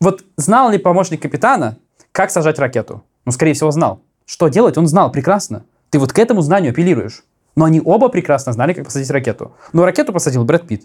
[0.00, 1.76] Вот знал ли помощник капитана,
[2.12, 3.02] как сажать ракету?
[3.26, 4.00] Ну, скорее всего, знал.
[4.24, 5.64] Что делать, он знал прекрасно.
[5.90, 7.22] Ты вот к этому знанию апеллируешь.
[7.54, 9.52] Но они оба прекрасно знали, как посадить ракету.
[9.72, 10.82] Но ракету посадил Брэд Питт.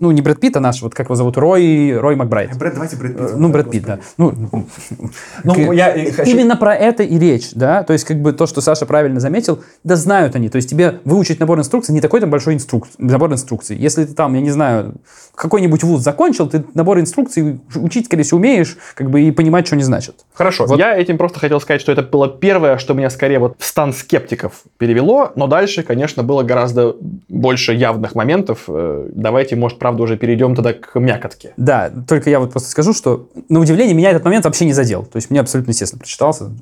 [0.00, 2.56] Ну, не Брэд Питт, а наш, вот как его зовут, Рой, Рой Макбрайт.
[2.58, 3.98] Брэд, давайте Брэд Э, Ну, Брэд Питт, да.
[4.16, 4.32] Ну,
[5.44, 8.60] Ну, я хочу- Именно про это и речь, да, то есть как бы то, что
[8.60, 12.30] Саша правильно заметил, да знают они, то есть тебе выучить набор инструкций не такой там
[12.30, 12.88] большой инструк...
[12.98, 13.76] набор инструкций.
[13.76, 14.94] Если ты там, я не знаю,
[15.34, 19.76] какой-нибудь вуз закончил, ты набор инструкций учить, скорее всего, умеешь, как бы и понимать, что
[19.76, 20.14] они значат.
[20.32, 20.78] Хорошо, Вот.
[20.78, 23.92] я этим просто хотел сказать, что это было первое, что меня скорее вот в стан
[23.92, 26.96] скептиков перевело, но дальше, конечно, было гораздо
[27.28, 28.64] больше явных моментов.
[28.68, 31.52] Э, Давайте, может, правда, уже перейдем тогда к мякотке.
[31.56, 35.02] Да, только я вот просто скажу, что на удивление меня этот момент вообще не задел.
[35.04, 36.52] То есть мне абсолютно естественно прочитался.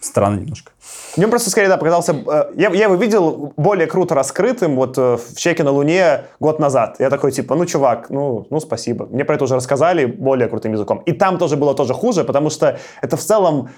[0.00, 0.72] Странно немножко.
[1.16, 2.12] Мне просто скорее, да, показался...
[2.12, 6.58] э, Я, я его видел более круто раскрытым вот э, в «Чеке на Луне» год
[6.58, 6.96] назад.
[6.98, 9.06] Я такой, типа, ну, чувак, ну, ну, спасибо.
[9.06, 10.98] Мне про это уже рассказали более крутым языком.
[11.06, 13.70] И там тоже было тоже хуже, потому что это в целом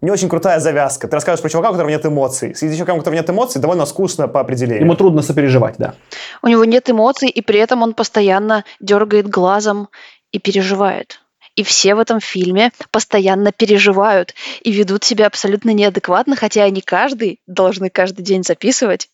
[0.00, 1.08] не очень крутая завязка.
[1.08, 2.54] Ты расскажешь про чувака, у которого нет эмоций.
[2.54, 4.82] С чуваком, у которого нет эмоций, довольно скучно по определению.
[4.82, 5.94] Ему трудно сопереживать, да.
[6.42, 9.88] У него нет эмоций, и при этом он постоянно дергает глазом
[10.32, 11.20] и переживает.
[11.56, 17.40] И все в этом фильме постоянно переживают и ведут себя абсолютно неадекватно, хотя они каждый
[17.46, 19.08] должны каждый день записывать,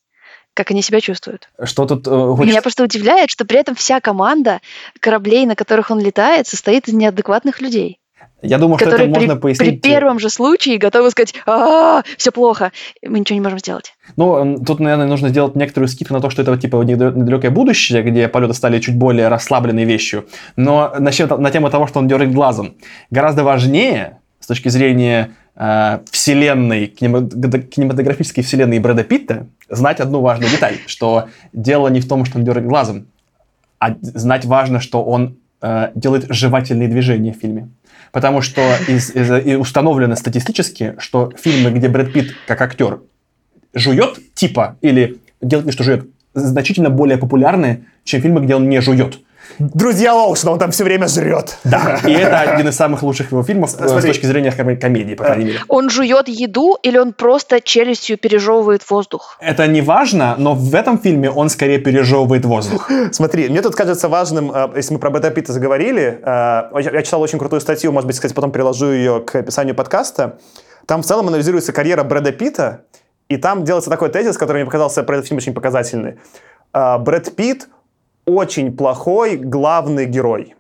[0.55, 1.49] как они себя чувствуют.
[1.63, 4.61] Что тут э, Меня хочется- просто удивляет, что при этом вся команда
[5.01, 7.99] кораблей, на которых он летает, состоит из неадекватных людей,
[8.43, 9.79] Я думаю, что это при, можно при пояснить.
[9.79, 12.73] э, первом же случае готовы сказать а все плохо,
[13.07, 13.95] мы ничего не можем сделать.
[14.17, 18.29] Ну, тут, наверное, нужно сделать некоторую скидку на то, что это типа недалекое будущее, где
[18.29, 20.27] полеты стали чуть более расслабленной вещью.
[20.57, 22.75] Но насчет, на тему того, что он дергает глазом,
[23.11, 30.51] гораздо важнее с точки зрения э, вселенной, кинематог- кинематографической вселенной Брэда Питта, знать одну важную
[30.51, 33.07] деталь, что дело не в том, что он дергает глазом,
[33.79, 37.69] а знать важно, что он э, делает жевательные движения в фильме.
[38.13, 43.01] Потому что из, из- и установлено статистически, что фильмы, где Брэд Питт как актер
[43.75, 48.81] жует, типа, или делает вид, что жует, значительно более популярны, чем фильмы, где он не
[48.81, 49.19] жует.
[49.59, 51.59] Друзья Оушена, он там все время жрет.
[51.65, 54.09] Да, и это один из самых лучших его фильмов э, с Смотри.
[54.11, 55.59] точки зрения ком- комедии, по крайней мере.
[55.69, 59.37] Он жует еду или он просто челюстью пережевывает воздух?
[59.41, 62.91] Это не важно, но в этом фильме он скорее пережевывает воздух.
[63.13, 67.03] Смотри, мне тут кажется важным, э, если мы про Брэда Питта заговорили, э, я я
[67.03, 70.39] читал очень крутую статью, может быть, кстати, потом приложу ее к описанию подкаста.
[70.87, 72.83] Там в целом анализируется карьера Брэда Питта,
[73.29, 76.19] и там делается такой тезис, который мне показался про этот фильм очень показательный.
[76.73, 77.69] Э, Брэд Питт
[78.27, 80.55] очень плохой главный герой.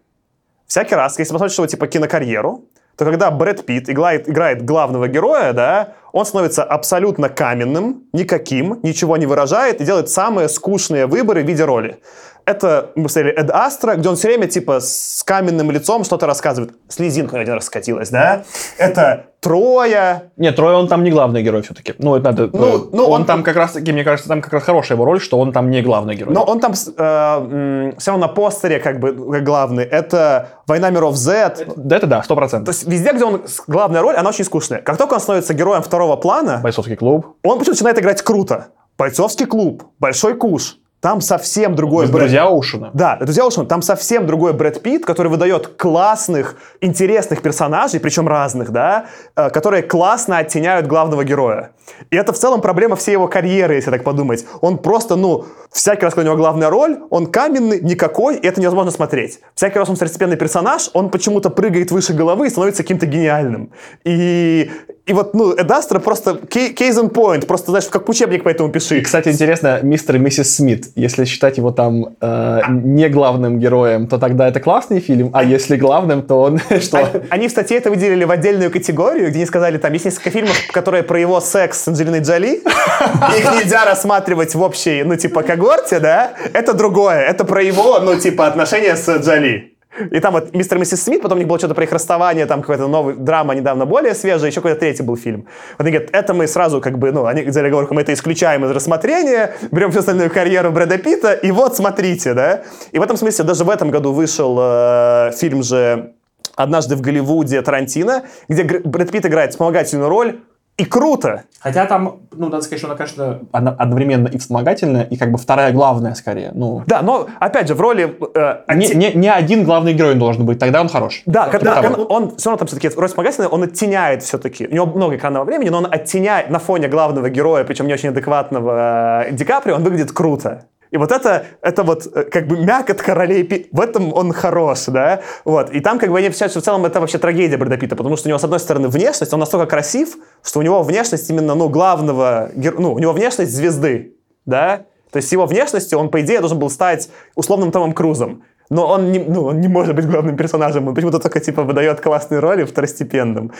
[0.67, 2.65] Всякий раз, если посмотришь его типа кинокарьеру,
[2.97, 9.17] то когда Брэд Питт играет, играет главного героя, да, он становится абсолютно каменным, никаким, ничего
[9.17, 12.01] не выражает и делает самые скучные выборы в виде роли.
[12.45, 16.75] Это, мы посмотрели, Эд Астра, где он все время, типа, с каменным лицом что-то рассказывает.
[16.89, 18.43] Слезинка один раз скатилась, да?
[18.79, 20.33] Это Троя.
[20.37, 21.95] Нет, Трой, он там не главный герой все-таки.
[21.99, 22.51] Ну, это надо...
[22.53, 25.05] Ну, э, ну, он, он- там как раз-таки, мне кажется, там как раз хорошая его
[25.05, 26.33] роль, что он там не главный герой.
[26.35, 29.85] Но он там все равно на постере, как бы, главный.
[29.85, 31.67] Это «Война миров Z».
[31.77, 32.75] Да, это да, сто То процентов.
[32.75, 34.81] есть везде, где он главная роль, она очень скучная.
[34.81, 37.37] Как только он становится героем второго плана, Бойцовский клуб.
[37.43, 38.69] он почему начинает играть круто.
[38.99, 40.77] Бойцовский клуб, большой куш.
[41.03, 42.91] Там совсем другой Брэд- Друзья Оушена.
[42.95, 48.71] Да, друзья Оушен, там совсем другой Брэд Питт, который выдает классных, интересных персонажей, причем разных,
[48.71, 51.73] да, э, которые классно оттеняют главного героя.
[52.11, 54.45] И это в целом проблема всей его карьеры, если так подумать.
[54.61, 58.61] Он просто, ну, всякий раз, когда у него главная роль, он каменный, никакой, и это
[58.61, 59.41] невозможно смотреть.
[59.57, 63.73] Всякий раз он второстепенный персонаж, он почему-то прыгает выше головы и становится каким-то гениальным.
[64.05, 64.71] И,
[65.07, 68.71] и вот, ну, Эд Астра просто case in point, просто, знаешь, как учебник по этому
[68.71, 68.99] пиши.
[68.99, 74.07] И, кстати, интересно, мистер и миссис Смит, если считать его там э, не главным героем,
[74.07, 76.99] то тогда это классный фильм, а если главным, то он что?
[76.99, 80.31] Они, они в статье это выделили в отдельную категорию, где они сказали, там есть несколько
[80.31, 82.55] фильмов, которые про его секс с Анджелиной Джоли.
[83.39, 86.33] Их нельзя рассматривать в общей, ну, типа, когорте, да?
[86.53, 87.21] Это другое.
[87.21, 89.72] Это про его, ну, типа, отношения с Джоли.
[90.11, 92.47] И там вот мистер и миссис Смит, потом у них было что-то про их расставание,
[92.47, 95.47] там какая-то новая драма недавно более свежая, еще какой-то третий был фильм.
[95.79, 98.65] Вот они говорят, это мы сразу как бы, ну, они взяли оговорку, мы это исключаем
[98.65, 102.63] из рассмотрения, берем всю остальную карьеру Брэда Питта, и вот смотрите, да.
[102.93, 106.13] И в этом смысле даже в этом году вышел э, фильм же
[106.57, 110.41] «Однажды в Голливуде» Тарантино, где Брэд Питт играет вспомогательную роль,
[110.83, 111.45] и круто.
[111.61, 115.39] Хотя там, ну, надо сказать, что она, конечно, одно- одновременно и вспомогательная, и как бы
[115.39, 116.51] вторая главная, скорее.
[116.55, 118.17] Ну, Да, но, опять же, в роли...
[118.35, 121.23] э, не, анти- не, не один главный герой должен быть, тогда он хорош.
[121.27, 124.67] Да, когда он, он все равно там все-таки роль вспомогательная, он оттеняет все-таки.
[124.67, 128.09] У него много экранного времени, но он оттеняет на фоне главного героя, причем не очень
[128.09, 130.65] адекватного э, Ди Каприо, он выглядит круто.
[130.93, 135.23] И вот это, это вот э, как бы мякоть королей, в этом он хорош, да,
[135.47, 135.71] вот.
[135.71, 138.17] И там как бы они встречаются, что в целом это вообще трагедия Брэда Питта, потому
[138.17, 141.55] что у него, с одной стороны, внешность, он настолько красив, что у него внешность именно,
[141.55, 146.41] ну, главного, ну, у него внешность звезды, да, то есть его внешностью он, по идее,
[146.41, 148.45] должен был стать условным Томом Крузом.
[148.73, 152.01] Но он не, ну, он не может быть главным персонажем, он почему-то только типа выдает
[152.01, 153.53] классные роли второстепенным.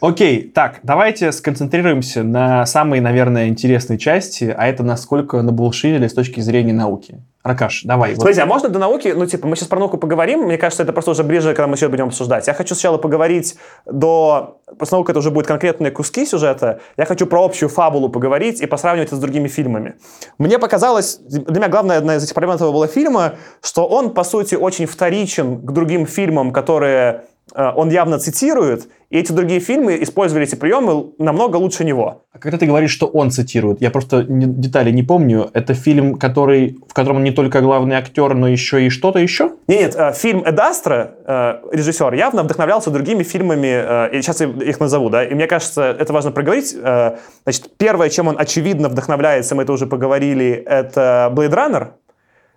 [0.00, 6.40] Окей, так, давайте сконцентрируемся на самой, наверное, интересной части, а это насколько набулшили с точки
[6.40, 7.20] зрения науки.
[7.44, 8.14] Ракаш, давай.
[8.16, 10.92] Смотрите, а можно до науки, ну, типа, мы сейчас про науку поговорим, мне кажется, это
[10.92, 12.46] просто уже ближе, когда мы еще будем обсуждать.
[12.46, 14.60] Я хочу сначала поговорить до...
[14.76, 16.80] Просто наука это уже будут конкретные куски сюжета.
[16.96, 19.94] Я хочу про общую фабулу поговорить и посравнивать это с другими фильмами.
[20.38, 24.24] Мне показалось, для меня главная одна из этих проблем этого было фильма, что он, по
[24.24, 30.46] сути, очень вторичен к другим фильмам, которые он явно цитирует, и эти другие фильмы использовали
[30.46, 32.24] эти приемы намного лучше него.
[32.32, 35.48] А Когда ты говоришь, что он цитирует, я просто не- детали не помню.
[35.54, 39.52] Это фильм, который, в котором он не только главный актер, но еще и что-то еще?
[39.66, 44.40] Нет, нет, э, фильм Эд Астра, э, режиссер, явно вдохновлялся другими фильмами, э, и сейчас
[44.42, 46.76] я их назову, да, и мне кажется, это важно проговорить.
[46.80, 51.86] Э, Значит, первое, чем он очевидно вдохновляется, мы это уже поговорили, это Blade Runner.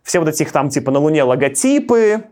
[0.03, 2.23] Все вот этих там, типа, на Луне логотипы,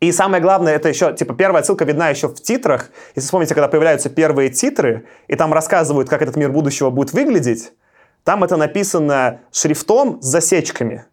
[0.00, 2.90] и самое главное, это еще, типа, первая ссылка видна еще в титрах.
[3.14, 7.72] Если вспомните, когда появляются первые титры, и там рассказывают, как этот мир будущего будет выглядеть,
[8.24, 11.06] там это написано шрифтом с засечками.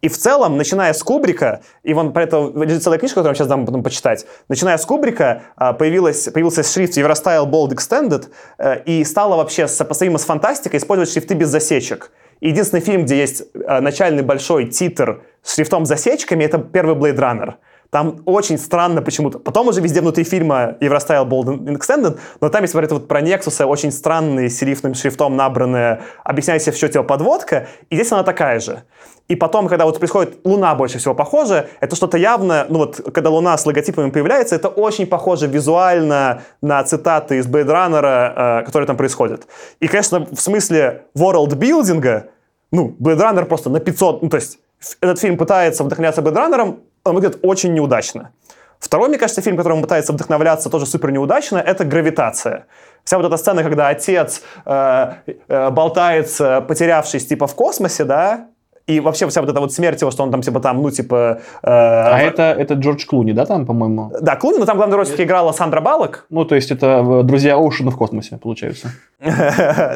[0.00, 3.36] И в целом, начиная с Кубрика, и вон про это лежит целая книжка, которую я
[3.36, 8.28] сейчас дам потом почитать, начиная с Кубрика а, появилась, появился шрифт Eurostyle Bold Extended,
[8.58, 12.10] э, и стало вообще сопоставимо с фантастикой использовать шрифты без засечек.
[12.40, 17.18] Единственный фильм, где есть э, начальный большой титр с шрифтом с засечками, это первый Blade
[17.18, 17.54] Runner.
[17.92, 19.38] Там очень странно почему-то.
[19.38, 23.62] Потом уже везде внутри фильма Eurostyle Bold Extended, но там вот это вот про Nexus
[23.66, 28.84] очень странный серифным шрифтом набранная, объясняется в счете подводка, и здесь она такая же.
[29.28, 33.28] И потом, когда вот происходит Луна больше всего похоже, это что-то явно, ну вот, когда
[33.28, 38.96] Луна с логотипами появляется, это очень похоже визуально на цитаты из Runner, э, которые там
[38.96, 39.46] происходят.
[39.80, 42.28] И, конечно, в смысле ворлдбилдинга,
[42.70, 44.58] ну, Blade Runner просто на 500, ну, то есть
[45.02, 48.32] этот фильм пытается вдохновляться Blade Runner, он выглядит очень неудачно.
[48.78, 52.66] Второй, мне кажется, фильм, которым он пытается вдохновляться тоже супер неудачно, это «Гравитация».
[53.04, 55.12] Вся вот эта сцена, когда отец э,
[55.48, 58.48] э, болтается, потерявшись типа в космосе, да,
[58.86, 61.40] и вообще вся вот эта вот смерть его, что он там типа там, ну типа...
[61.62, 64.12] э, А в- это, это Джордж Клуни, да, там, по-моему?
[64.20, 66.26] Да, Клуни, но там главную роль все-таки играла Сандра Баллок.
[66.30, 68.88] Ну, то есть это э, друзья Оушена в космосе, получается.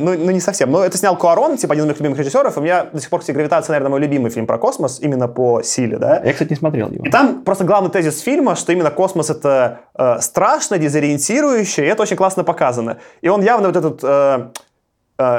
[0.00, 0.70] ну, ну, не совсем.
[0.70, 2.56] Но это снял Куарон, типа один из моих любимых режиссеров.
[2.56, 5.62] У меня до сих пор, кстати, «Гравитация», наверное, мой любимый фильм про космос, именно по
[5.62, 6.22] силе, да.
[6.24, 7.04] Я, кстати, не смотрел его.
[7.04, 12.02] И там просто главный тезис фильма, что именно космос это э, страшно, дезориентирующе, и это
[12.02, 12.98] очень классно показано.
[13.20, 14.46] И он явно вот этот э,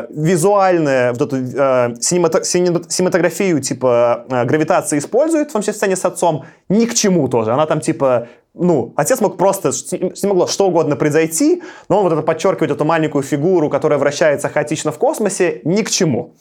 [0.09, 5.95] визуальное, вот эту э, синемато- синема- синематографию типа э, гравитации использует, в том в сцене
[5.95, 7.53] с отцом, ни к чему тоже.
[7.53, 8.27] Она там типа
[8.59, 12.71] ну, отец мог просто, с ним могло что угодно произойти, но он вот это подчеркивает
[12.71, 16.33] эту маленькую фигуру, которая вращается хаотично в космосе, ни к чему.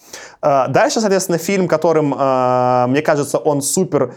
[0.42, 4.14] Э, Дальше, соответственно, фильм, которым, э, мне кажется, он супер э,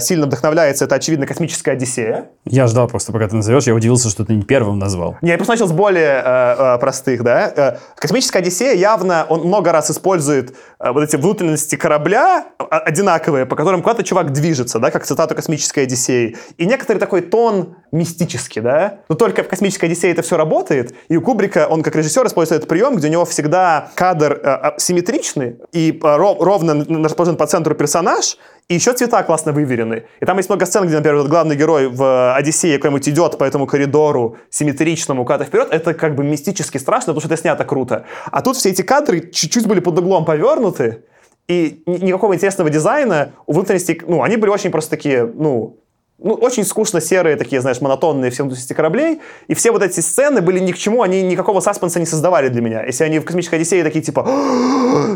[0.00, 2.30] сильно вдохновляется, это, очевидно, «Космическая Одиссея».
[2.46, 5.16] Я ждал просто, пока ты назовешь, я удивился, что ты не первым назвал.
[5.20, 7.52] Не, я просто начал с более э, э, простых, да.
[7.54, 13.46] Э, Космическая Одиссея явно, он много раз использует э, вот эти внутренности корабля а, одинаковые,
[13.46, 16.36] по которым куда-то чувак движется, да, как цитату Космической Одиссеи.
[16.56, 19.00] И некоторый такой тон мистический, да.
[19.08, 22.60] Но только в Космической Одиссее это все работает, и у Кубрика, он как режиссер использует
[22.60, 27.36] этот прием, где у него всегда кадр э, э, симметричный и э, ров- ровно расположен
[27.36, 30.04] по центру персонаж, и еще цвета классно выверены.
[30.20, 33.44] И там есть много сцен, где, например, вот главный герой в Одиссее куда-нибудь идет по
[33.44, 35.68] этому коридору симметричному куда-то вперед.
[35.70, 38.06] Это как бы мистически страшно, потому что это снято круто.
[38.32, 41.04] А тут все эти кадры чуть-чуть были под углом повернуты,
[41.46, 45.78] и ни- никакого интересного дизайна у внутренности, ну, они были очень просто такие, ну,
[46.18, 49.20] ну, очень скучно серые, такие, знаешь, монотонные все внутренности кораблей.
[49.48, 52.62] И все вот эти сцены были ни к чему, они никакого саспенса не создавали для
[52.62, 52.84] меня.
[52.84, 54.26] Если они в «Космической Одиссее» такие, типа,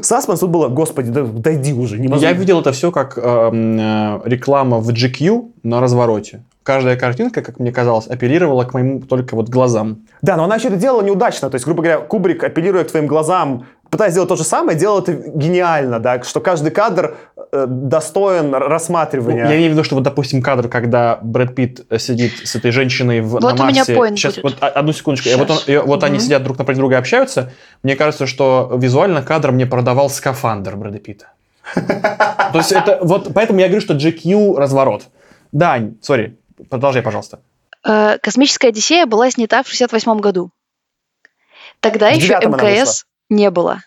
[0.02, 2.20] саспенс, тут было, господи, да дойди уже, не могу».
[2.20, 6.42] Я видел это все как эм, э, реклама в GQ на развороте.
[6.62, 10.00] Каждая картинка, как мне казалось, апеллировала к моим только вот глазам.
[10.20, 11.48] Да, но она еще это делала неудачно.
[11.48, 15.00] То есть, грубо говоря, Кубрик, апеллируя к твоим глазам, пытаясь сделать то же самое, делал
[15.00, 17.16] это гениально, да, что каждый кадр
[17.52, 19.44] э, достоин рассматривания.
[19.44, 22.70] Ну, я имею в виду, что вот, допустим, кадр, когда Брэд Питт сидит с этой
[22.70, 24.44] женщиной в, Вот на у меня point Сейчас, будет.
[24.44, 25.28] вот а- одну секундочку.
[25.28, 26.24] И Вот, он- и вот они Мгм.
[26.24, 27.52] сидят друг напротив друга и общаются.
[27.82, 31.26] Мне кажется, что визуально кадр мне продавал скафандр Брэда Питта.
[31.74, 35.04] То есть это вот поэтому я говорю, что GQ разворот.
[35.52, 36.38] Да, сори,
[36.68, 37.40] продолжай, пожалуйста.
[37.84, 40.50] Э, Космическая Одиссея была снята в 68 году.
[41.80, 42.34] Тогда еще.
[42.34, 43.80] МКС не было.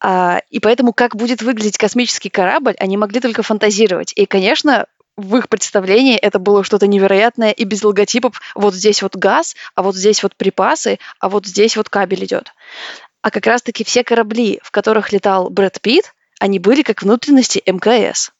[0.00, 4.12] А, и поэтому как будет выглядеть космический корабль, они могли только фантазировать.
[4.16, 4.86] И, конечно,
[5.16, 8.40] в их представлении это было что-то невероятное и без логотипов.
[8.54, 12.52] Вот здесь вот газ, а вот здесь вот припасы, а вот здесь вот кабель идет.
[13.22, 18.32] А как раз-таки все корабли, в которых летал Брэд Питт, они были как внутренности МКС,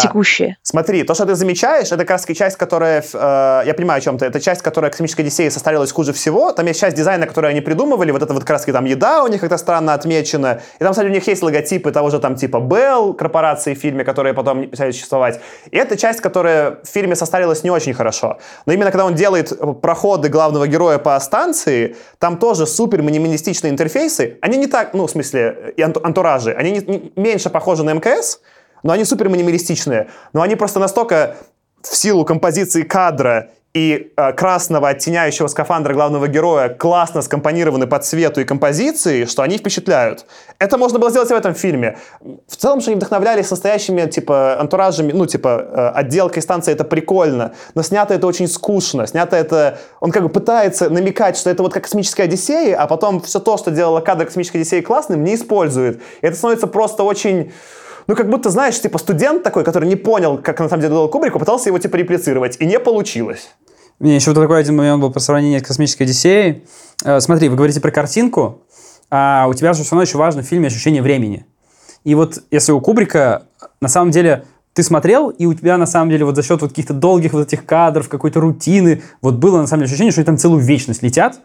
[0.00, 0.56] текущие.
[0.62, 4.18] Смотри, то, что ты замечаешь, это как раз часть, которая, э, я понимаю, о чем
[4.18, 6.52] ты, это часть, которая космической Одиссеи состарилась хуже всего.
[6.52, 9.28] Там есть часть дизайна, которую они придумывали, вот это вот как раз там еда у
[9.28, 10.60] них как-то странно отмечена.
[10.78, 14.04] И там, кстати, у них есть логотипы того же там типа Bell, корпорации в фильме,
[14.04, 15.40] которые потом перестали существовать.
[15.70, 18.38] И это часть, которая в фильме состарилась не очень хорошо.
[18.66, 24.38] Но именно когда он делает проходы главного героя по станции, там тоже супер минималистичные интерфейсы.
[24.42, 28.40] Они не так, ну, в смысле, антуражи, они не- не- меньше похожи на МКС,
[28.82, 30.08] но они супер минималистичные.
[30.32, 31.36] Но они просто настолько
[31.82, 38.40] в силу композиции кадра и э, красного оттеняющего скафандра главного героя классно скомпонированы по цвету
[38.40, 40.24] и композиции, что они впечатляют.
[40.58, 41.98] Это можно было сделать и в этом фильме.
[42.48, 47.52] В целом, что они вдохновлялись настоящими, типа, антуражами, ну, типа, э, отделкой станции, это прикольно,
[47.74, 49.78] но снято это очень скучно, снято это...
[50.00, 53.58] Он как бы пытается намекать, что это вот как космическая Одиссея, а потом все то,
[53.58, 56.00] что делало кадр космической Одиссеи классным, не использует.
[56.22, 57.52] И это становится просто очень...
[58.08, 61.08] Ну, как будто, знаешь, типа студент такой, который не понял, как на самом деле делал
[61.08, 63.50] Кубрик, пытался его, типа, реплицировать, и не получилось.
[64.00, 66.64] Меня еще вот такой один момент был по сравнению с «Космической Одиссеей».
[67.04, 68.62] Э, Смотри, вы говорите про картинку,
[69.10, 71.44] а у тебя же все равно еще важно в фильме ощущение времени.
[72.04, 73.42] И вот если у Кубрика,
[73.82, 76.70] на самом деле, ты смотрел, и у тебя на самом деле вот за счет вот
[76.70, 80.26] каких-то долгих вот этих кадров, какой-то рутины, вот было на самом деле ощущение, что они
[80.26, 81.40] там целую вечность летят,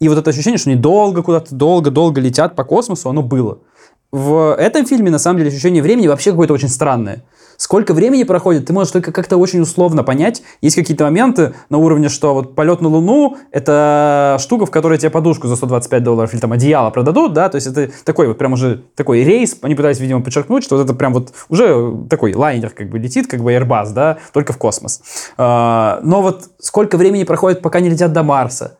[0.00, 3.58] и вот это ощущение, что они долго куда-то, долго-долго летят по космосу, оно было.
[4.10, 7.24] В этом фильме, на самом деле, ощущение времени вообще какое-то очень странное.
[7.58, 10.42] Сколько времени проходит, ты можешь только как-то очень условно понять.
[10.62, 15.10] Есть какие-то моменты на уровне, что вот полет на Луну— это штука, в которой тебе
[15.10, 18.52] подушку за 125 долларов или там одеяло продадут, да, то есть это такой вот прям
[18.52, 22.70] уже такой рейс, они пытались, видимо, подчеркнуть, что вот это прям вот уже такой лайнер
[22.70, 25.02] как бы летит, как бы Airbus, да, только в космос.
[25.36, 28.78] А, Но вот сколько времени проходит, пока не летят до Марса?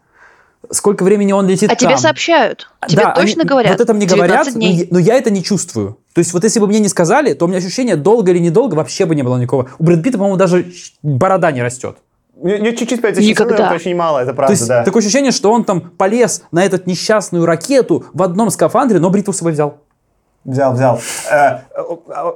[0.71, 1.99] Сколько времени он летит А тебе там?
[1.99, 2.69] сообщают.
[2.87, 3.73] Тебе Да, точно они- говорят.
[3.73, 4.75] Вот это мне 19 говорят, но дней.
[4.75, 5.99] я, но я это не чувствую.
[6.15, 8.75] То есть вот если бы мне не сказали, то у меня ощущение долго или недолго
[8.75, 9.71] вообще бы не было никакого.
[9.79, 10.67] У Брэд Питта, по-моему, даже
[11.03, 11.97] борода не растет.
[12.41, 13.67] Не, чуть-чуть по этой Никогда.
[13.67, 14.85] это очень мало, это То правда, есть да.
[14.85, 19.33] такое ощущение, что он там полез на эту несчастную ракету в одном скафандре, но бритву
[19.33, 19.79] с собой взял.
[20.45, 21.01] Взял, взял.
[21.31, 21.83] Э, э,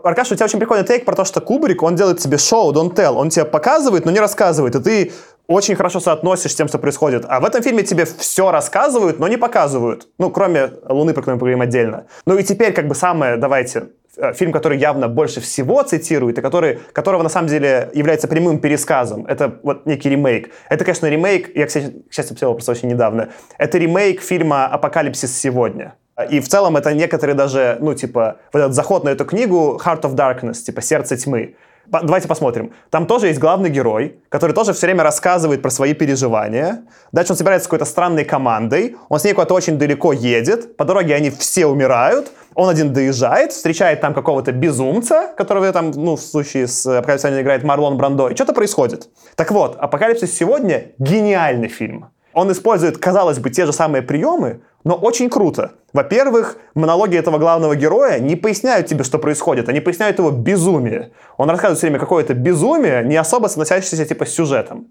[0.04, 2.94] Аркаш, у тебя очень прикольный тейк про то, что Кубрик, он делает тебе шоу, don't
[2.94, 3.12] tell.
[3.14, 4.74] Он тебе показывает, но не рассказывает.
[4.74, 5.12] И ты
[5.46, 7.24] очень хорошо соотносишь с тем, что происходит.
[7.28, 10.08] А в этом фильме тебе все рассказывают, но не показывают.
[10.18, 12.06] Ну, кроме Луны, про которую мы поговорим отдельно.
[12.26, 16.42] Ну и теперь, как бы самое, давайте, э, фильм, который явно больше всего цитирует, и
[16.42, 19.26] который, которого на самом деле является прямым пересказом.
[19.26, 20.50] Это вот некий ремейк.
[20.68, 23.30] Это, конечно, ремейк, я, кстати, счастью, посмотрел просто очень недавно.
[23.58, 25.94] Это ремейк фильма «Апокалипсис сегодня».
[26.30, 30.02] И в целом это некоторые даже, ну, типа, вот этот заход на эту книгу Heart
[30.02, 31.56] of Darkness, типа «Сердце тьмы».
[31.86, 32.72] Давайте посмотрим.
[32.90, 36.84] Там тоже есть главный герой, который тоже все время рассказывает про свои переживания.
[37.10, 38.96] Дальше он собирается с какой-то странной командой.
[39.08, 40.76] Он с ней куда-то очень далеко едет.
[40.76, 42.30] По дороге они все умирают.
[42.54, 47.64] Он один доезжает, встречает там какого-то безумца, которого там, ну, в случае с «Апокалипсисом» играет
[47.64, 48.28] Марлон Брандо.
[48.28, 49.08] И что-то происходит.
[49.36, 52.10] Так вот, «Апокалипсис сегодня»— гениальный фильм.
[52.34, 55.72] Он использует, казалось бы, те же самые приемы, но очень круто.
[55.92, 61.12] Во-первых, монологи этого главного героя не поясняют тебе, что происходит, они поясняют его безумие.
[61.36, 64.88] Он рассказывает все время какое-то безумие, не особо соотносящееся типа с сюжетом.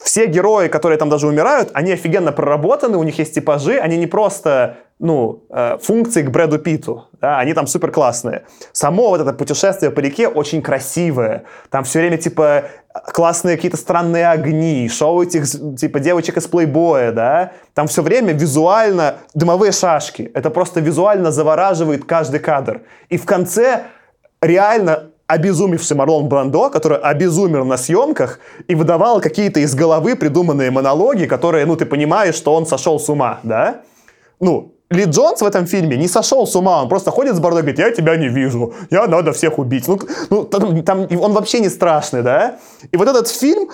[0.00, 4.06] Все герои, которые там даже умирают, они офигенно проработаны, у них есть типажи, они не
[4.06, 8.44] просто ну, э, функции к Брэду Питу, да, они там супер классные.
[8.72, 11.42] Само вот это путешествие по реке очень красивое.
[11.70, 12.66] Там все время типа
[13.12, 15.44] классные какие-то странные огни, шоу этих
[15.76, 17.52] типа девочек из плейбоя, да.
[17.74, 20.30] Там все время визуально дымовые шашки.
[20.34, 22.82] Это просто визуально завораживает каждый кадр.
[23.08, 23.84] И в конце
[24.40, 31.24] реально обезумевший Марлон Брандо, который обезумел на съемках и выдавал какие-то из головы придуманные монологи,
[31.24, 33.80] которые, ну, ты понимаешь, что он сошел с ума, да?
[34.40, 37.62] Ну, Ли Джонс в этом фильме не сошел с ума, он просто ходит с бородой
[37.62, 39.88] и говорит, я тебя не вижу, я надо всех убить.
[39.88, 39.98] Ну,
[40.30, 42.58] ну там, там он вообще не страшный, да?
[42.92, 43.70] И вот этот фильм,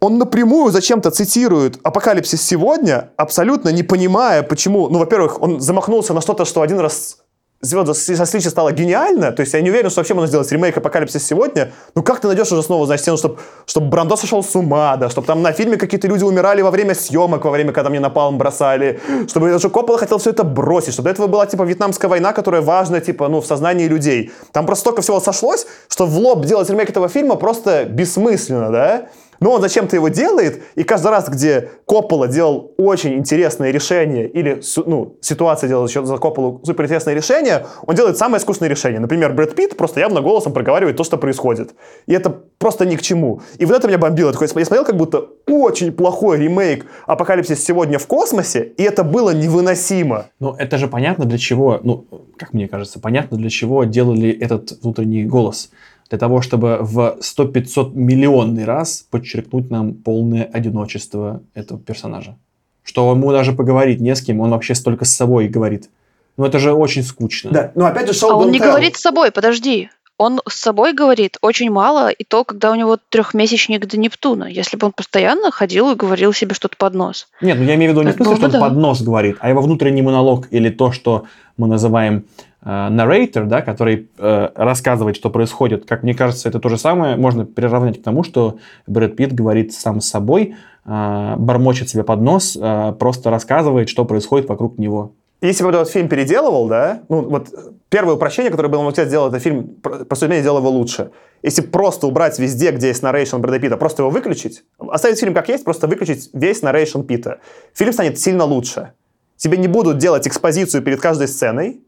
[0.00, 4.88] он напрямую зачем-то цитирует «Апокалипсис сегодня», абсолютно не понимая, почему...
[4.90, 7.18] Ну, во-первых, он замахнулся на что-то, что один раз
[7.60, 10.76] звезды со Сличи стало гениально, то есть я не уверен, что вообще можно сделать ремейк
[10.76, 14.56] Апокалипсис сегодня, ну как ты найдешь уже снова, знаешь, стену, чтобы чтоб Брандо сошел с
[14.56, 17.90] ума, да, чтобы там на фильме какие-то люди умирали во время съемок, во время, когда
[17.90, 21.64] мне напалм бросали, чтобы даже Коппола хотел все это бросить, чтобы до этого была, типа,
[21.64, 24.32] Вьетнамская война, которая важна, типа, ну, в сознании людей.
[24.52, 29.08] Там просто столько всего сошлось, что в лоб делать ремейк этого фильма просто бессмысленно, да,
[29.40, 34.60] но он зачем-то его делает, и каждый раз, где Коппола делал очень интересное решение, или
[34.84, 39.00] ну, ситуация делала еще за Копполу суперинтересное решение, он делает самое скучное решение.
[39.00, 41.70] Например, Брэд Питт просто явно голосом проговаривает то, что происходит.
[42.06, 43.40] И это просто ни к чему.
[43.58, 44.32] И вот это меня бомбило.
[44.38, 50.26] Я смотрел как будто очень плохой ремейк «Апокалипсис сегодня в космосе», и это было невыносимо.
[50.38, 52.04] Ну, это же понятно для чего, ну,
[52.36, 55.70] как мне кажется, понятно для чего делали этот внутренний голос
[56.10, 62.36] для того, чтобы в 100-500 миллионный раз подчеркнуть нам полное одиночество этого персонажа.
[62.82, 65.88] Что ему даже поговорить не с кем, он вообще столько с собой говорит.
[66.36, 67.50] Ну это же очень скучно.
[67.52, 69.88] Да, но опять же шоу А он не говорит с собой, подожди.
[70.18, 74.44] Он с собой говорит очень мало, и то, когда у него трехмесячник до Нептуна.
[74.44, 77.28] Если бы он постоянно ходил и говорил себе что-то под нос.
[77.40, 79.48] Нет, ну я имею в виду не в смысле, что он под нос говорит, а
[79.48, 81.24] его внутренний монолог или то, что
[81.56, 82.24] мы называем
[82.62, 87.46] нарратор, да, который э, рассказывает, что происходит, как мне кажется, это то же самое, можно
[87.46, 90.54] приравнять к тому, что Брэд Питт говорит сам с собой,
[90.84, 95.12] э, бормочет себе под нос, э, просто рассказывает, что происходит вокруг него.
[95.40, 97.48] Если бы этот фильм переделывал, да, ну вот
[97.88, 101.12] первое упрощение, которое было могли сделать, это фильм, по сути делал его лучше.
[101.42, 105.48] Если просто убрать везде, где есть нарейшн Брэда Питта, просто его выключить, оставить фильм как
[105.48, 107.38] есть, просто выключить весь нарейшн Питта,
[107.72, 108.92] фильм станет сильно лучше.
[109.38, 111.80] Тебе не будут делать экспозицию перед каждой сценой,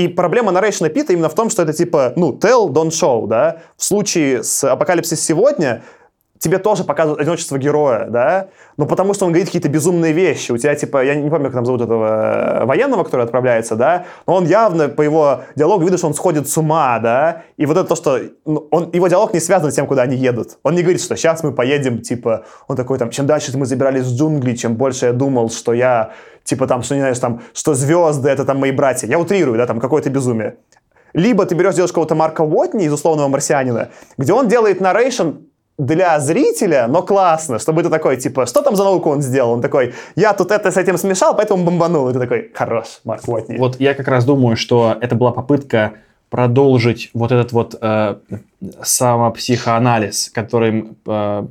[0.00, 3.62] и проблема нарейшена Пита именно в том, что это типа, ну, tell, don't show, да.
[3.76, 5.82] В случае с Апокалипсис сегодня
[6.40, 10.52] тебе тоже показывают одиночество героя, да, но потому что он говорит какие-то безумные вещи.
[10.52, 14.06] У тебя, типа, я не помню, как там зовут этого э, военного, который отправляется, да,
[14.26, 17.76] но он явно по его диалогу видно, что он сходит с ума, да, и вот
[17.76, 20.58] это то, что ну, он, его диалог не связан с тем, куда они едут.
[20.62, 24.06] Он не говорит, что сейчас мы поедем, типа, он такой там, чем дальше мы забирались
[24.06, 26.12] в джунгли, чем больше я думал, что я
[26.44, 29.06] типа там, что не знаешь, там, что звезды это там мои братья.
[29.06, 30.56] Я утрирую, да, там какое-то безумие.
[31.12, 35.30] Либо ты берешь, делаешь какого-то Марка Уотни из условного марсианина, где он делает нарейшн
[35.80, 39.52] для зрителя, но классно, чтобы ты такой, типа, что там за науку он сделал?
[39.52, 42.10] Он такой, я тут это с этим смешал, поэтому бомбанул.
[42.10, 43.56] И ты такой, хорош, Марк Уотни.
[43.56, 45.92] Вот я как раз думаю, что это была попытка
[46.28, 48.16] продолжить вот этот вот э,
[48.82, 51.46] самопсихоанализ, которым э,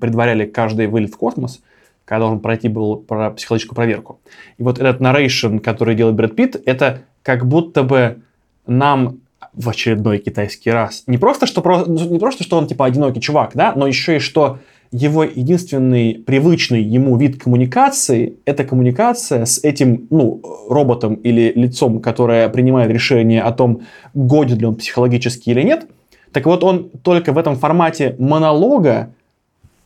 [0.00, 1.60] предваряли каждый вылет в космос,
[2.06, 4.20] когда должен пройти был про психологическую проверку.
[4.56, 8.22] И вот этот нарейшн, который делает Брэд Питт, это как будто бы
[8.66, 9.18] нам
[9.56, 11.02] в очередной китайский раз.
[11.06, 14.58] Не просто, что, не просто, что он типа одинокий чувак, да, но еще и что
[14.92, 22.48] его единственный привычный ему вид коммуникации– это коммуникация с этим ну, роботом или лицом, которое
[22.48, 23.82] принимает решение о том,
[24.14, 25.86] годен ли он психологически или нет.
[26.32, 29.10] Так вот, он только в этом формате монолога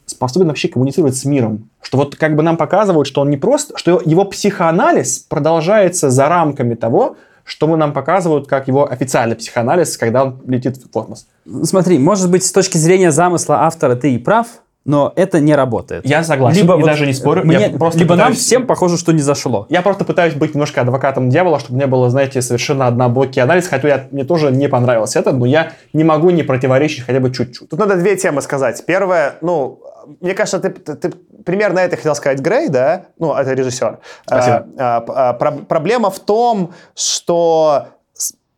[0.05, 1.71] способен вообще коммуницировать с миром.
[1.81, 6.29] Что вот как бы нам показывают, что он не просто, что его психоанализ продолжается за
[6.29, 7.17] рамками того,
[7.51, 11.27] что мы нам показывают как его официальный психоанализ, когда он летит в космос.
[11.65, 14.47] Смотри, может быть, с точки зрения замысла автора ты и прав,
[14.85, 16.07] но это не работает.
[16.07, 17.45] Я согласен, либо и вот даже не спорю.
[17.45, 18.37] Мне, я просто либо пытаюсь...
[18.37, 19.67] нам всем похоже, что не зашло.
[19.69, 23.89] Я просто пытаюсь быть немножко адвокатом дьявола, чтобы не было, знаете, совершенно однобокий анализ, хотя
[23.89, 27.69] я, мне тоже не понравился это, но я не могу не противоречить хотя бы чуть-чуть.
[27.69, 28.83] Тут надо две темы сказать.
[28.87, 29.81] Первое, ну,
[30.21, 31.13] мне кажется, ты, ты
[31.45, 33.07] примерно это хотел сказать Грей, да?
[33.19, 33.99] Ну, это режиссер.
[34.27, 34.67] Спасибо.
[34.79, 37.87] А, а, а, про, проблема в том, что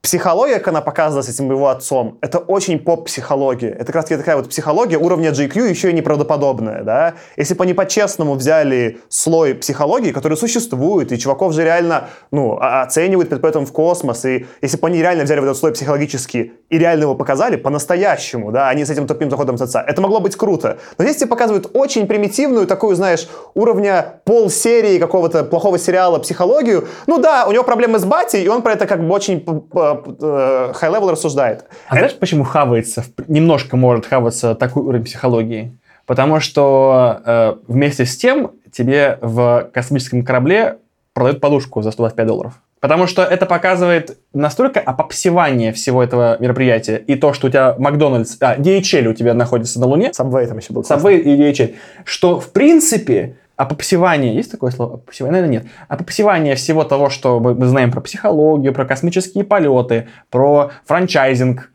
[0.02, 3.70] психология, как она показана с этим его отцом, это очень поп-психология.
[3.70, 7.14] Это как раз такая вот психология уровня GQ, еще и неправдоподобная, да.
[7.36, 13.28] Если бы они по-честному взяли слой психологии, который существует, и чуваков же реально, ну, оценивают
[13.28, 16.78] перед полетом в космос, и если бы они реально взяли вот этот слой психологический и
[16.78, 20.34] реально его показали по-настоящему, да, они с этим тупым заходом с отца, это могло быть
[20.34, 20.78] круто.
[20.98, 26.88] Но здесь тебе показывают очень примитивную такую, знаешь, уровня полсерии какого-то плохого сериала психологию.
[27.06, 29.44] Ну да, у него проблемы с батей, и он про это как бы очень
[29.91, 31.64] Э, high-level рассуждает.
[31.88, 35.76] А знаешь, почему хавается, немножко может хаваться такой уровень психологии?
[36.06, 40.78] Потому что э, вместе с тем тебе в космическом корабле
[41.12, 42.54] продают подушку за 125 долларов.
[42.80, 46.96] Потому что это показывает настолько опопсевание всего этого мероприятия.
[46.96, 50.10] И то, что у тебя Макдональдс, а, DHL у тебя находится на Луне.
[50.10, 50.82] Subway там еще был.
[50.82, 51.76] Subway и DHL.
[52.04, 54.94] Что, в принципе, опопсевание, есть такое слово?
[54.94, 55.40] Опопсевание?
[55.40, 55.72] Наверное, нет.
[55.88, 61.70] Опопсевание всего того, что мы знаем про психологию, про космические полеты, про франчайзинг.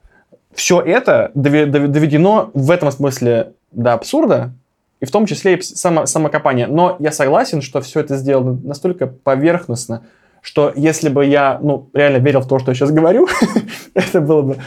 [0.54, 4.54] Все это доведено в этом смысле до абсурда,
[5.00, 6.68] и в том числе и само, самокопание.
[6.68, 10.04] Но я согласен, что все это сделано настолько поверхностно,
[10.48, 13.28] что если бы я, ну, реально верил в то, что я сейчас говорю,
[13.94, 14.58] это было бы...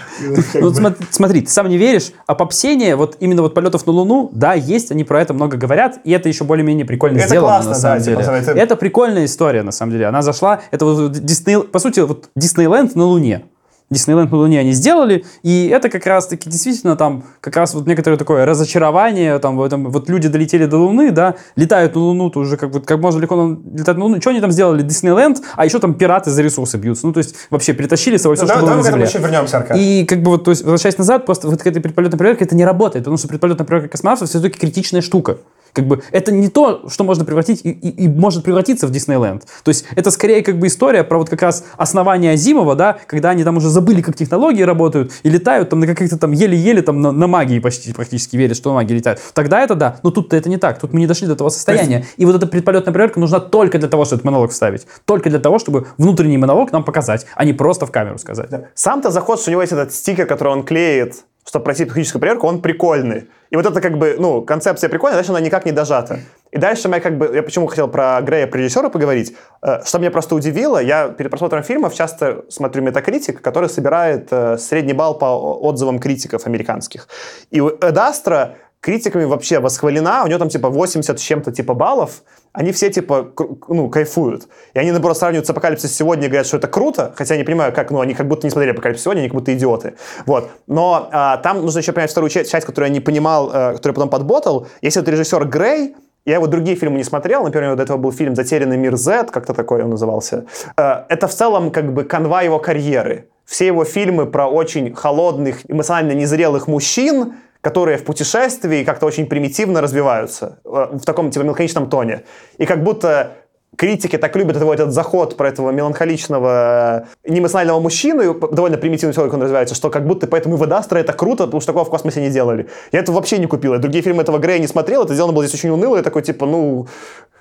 [0.55, 0.70] Ну,
[1.11, 4.91] смотри, ты сам не веришь, а попсение, вот именно вот полетов на Луну, да, есть,
[4.91, 7.81] они про это много говорят, и это еще более-менее прикольно Это сделано, классно, на да,
[7.81, 8.39] самом типа, деле.
[8.43, 10.05] это- Это прикольная история, на самом деле.
[10.05, 13.45] Она зашла, это вот Дисней, по сути, вот Диснейленд на Луне.
[13.91, 18.16] Диснейленд на Луне они сделали, и это как раз-таки действительно там как раз вот некоторое
[18.16, 22.38] такое разочарование, там, в этом, вот люди долетели до Луны, да, летают на Луну, то
[22.38, 25.64] уже как, вот, как можно легко летать на Луну, что они там сделали, Диснейленд, а
[25.64, 28.51] еще там пираты за ресурсы бьются, ну, то есть вообще перетащили с собой все, Ну,
[28.53, 29.07] что давай, было на Земле.
[29.07, 29.76] еще вернемся, Аркаш.
[29.76, 32.55] И как бы вот, то есть, возвращаясь назад, просто вот к этой предполетной проверке это
[32.55, 35.38] не работает, потому что предполетная проверка космонавтов все-таки критичная штука.
[35.72, 39.44] Как бы это не то, что можно превратить и, и- и может превратиться в Диснейленд.
[39.62, 43.30] То есть это скорее как бы история про вот как раз основание Азимова, да, когда
[43.30, 47.00] они там уже забыли, как технологии работают, и летают там на каких-то там еле-еле там
[47.00, 49.20] на, на магии почти практически верят, что на магии летают.
[49.34, 50.78] Тогда это да, но тут-то это не так.
[50.78, 52.04] Тут мы не дошли до того состояния.
[52.16, 54.86] И вот эта предполетная проверка нужна только для того, чтобы этот монолог вставить.
[55.04, 58.50] Только для того, чтобы внутренний монолог нам показать, а не просто в камеру сказать.
[58.74, 62.46] Сам-то заход, что у него есть этот стикер, который он клеит, чтобы пройти психическую проверку,
[62.46, 63.28] он прикольный.
[63.51, 66.20] И вот это как бы, ну, концепция прикольная, дальше она никак не дожата.
[66.53, 69.98] И дальше я как бы, я почему хотел про Грея, про режиссера поговорить, э, что
[69.98, 75.18] меня просто удивило, я перед просмотром фильмов часто смотрю Метакритик, который собирает э, средний балл
[75.18, 75.24] по
[75.61, 77.09] отзывам критиков американских.
[77.51, 81.74] И у Эд Астра критиками вообще восхвалена, у него там типа 80 с чем-то типа
[81.74, 82.22] баллов,
[82.53, 83.33] они все типа
[83.68, 84.49] ну, кайфуют.
[84.74, 87.45] И они, наоборот, сравнивают с «Апокалипсис сегодня» и говорят, что это круто, хотя я не
[87.45, 89.95] понимаю, как, ну, они как будто не смотрели «Апокалипсис сегодня», они как будто идиоты.
[90.26, 90.51] Вот.
[90.66, 93.95] Но а, там нужно еще понять вторую часть, часть, которую я не понимал, э, которую
[93.95, 94.66] потом подботал.
[94.81, 98.35] Если вот режиссер Грей, я его другие фильмы не смотрел, например, до этого был фильм
[98.35, 100.47] «Затерянный мир Z», как-то такой он назывался.
[100.76, 103.28] Э, Это в целом как бы канва его карьеры.
[103.45, 109.80] Все его фильмы про очень холодных, эмоционально незрелых мужчин, которые в путешествии как-то очень примитивно
[109.80, 112.22] развиваются э, в таком типа мелконичном тоне.
[112.58, 113.32] И как будто
[113.76, 119.14] критики так любят его этот заход про этого меланхоличного, э, неэмоционального мужчину, и довольно примитивный
[119.14, 121.90] человек он развивается, что как будто поэтому и Водастра это круто, потому что такого в
[121.90, 122.68] космосе не делали.
[122.92, 123.74] Я это вообще не купил.
[123.74, 126.22] Я другие фильмы этого Грея не смотрел, это сделано было здесь очень уныло, и такой
[126.22, 126.88] типа, ну,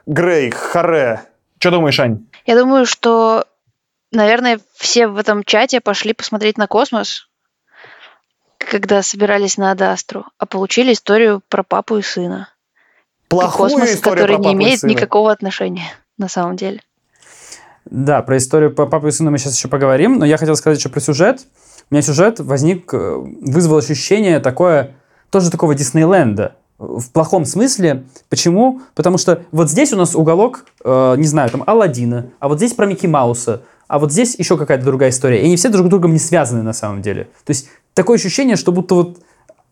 [0.06, 1.22] Грей, харе.
[1.60, 2.26] Что думаешь, Ань?
[2.46, 3.46] Я думаю, что,
[4.12, 7.29] наверное, все в этом чате пошли посмотреть на космос,
[8.70, 12.50] когда собирались на Адастру, а получили историю про папу и сына.
[13.26, 14.92] И Плохую космос, историю который про не папу и имеет сына.
[14.92, 16.82] никакого отношения на самом деле.
[17.86, 20.78] Да, про историю по папе и сыну мы сейчас еще поговорим, но я хотел сказать
[20.78, 21.42] еще про сюжет.
[21.90, 24.96] У меня сюжет возник, э, вызвал ощущение такое,
[25.32, 26.56] тоже такого Диснейленда.
[26.78, 28.06] В плохом смысле.
[28.30, 28.82] Почему?
[28.94, 32.74] Потому что вот здесь у нас уголок, э, не знаю, там Алладина, а вот здесь
[32.74, 35.42] про Микки Мауса, а вот здесь еще какая-то другая история.
[35.42, 37.24] И они все друг с другом не связаны на самом деле.
[37.44, 37.70] То есть
[38.00, 39.18] такое ощущение, что будто вот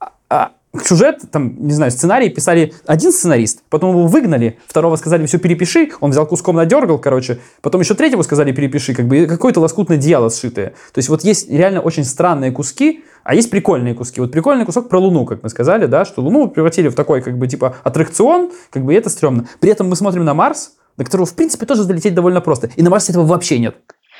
[0.01, 0.51] а, а,
[0.83, 5.91] сюжет, там, не знаю, сценарий писали один сценарист, потом его выгнали, второго сказали, все перепиши,
[6.01, 10.29] он взял куском надергал, короче, потом еще третьего сказали, перепиши, как бы какое-то лоскутное дело
[10.29, 10.73] сшитое.
[10.91, 14.19] То есть вот есть реально очень странные куски, а есть прикольные куски.
[14.19, 17.37] Вот прикольный кусок про Луну, как мы сказали, да, что Луну превратили в такой, как
[17.37, 19.47] бы, типа, аттракцион, как бы, и это стрёмно.
[19.61, 22.69] При этом мы смотрим на Марс, на которого, в принципе, тоже залететь довольно просто.
[22.75, 23.77] И на Марсе этого вообще нет.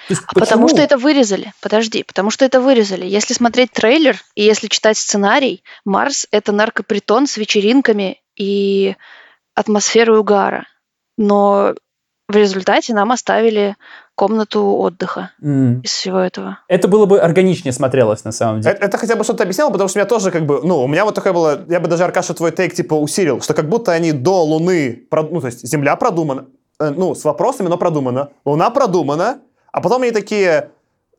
[0.10, 1.54] Есть А Потому что это вырезали.
[1.62, 3.06] Подожди, потому что это вырезали.
[3.06, 8.96] Если смотреть трейлер и если читать сценарий, Марс это наркопритон с вечеринками и
[9.56, 10.66] атмосферой угара.
[11.18, 11.74] Но
[12.28, 13.76] в результате нам оставили
[14.16, 15.82] комнату отдыха М.
[15.82, 16.60] из всего этого.
[16.68, 18.76] Это было бы органичнее смотрелось, на самом деле.
[18.76, 20.88] Это, это хотя бы что-то объясняло, потому что у меня тоже как бы, ну, у
[20.88, 23.92] меня вот такое было, я бы даже, Аркаша, твой тейк типа усилил, что как будто
[23.92, 26.48] они до Луны, ну, то есть Земля продумана,
[26.80, 29.40] э, ну, с вопросами, но продумана, Луна продумана,
[29.78, 30.72] а потом они такие,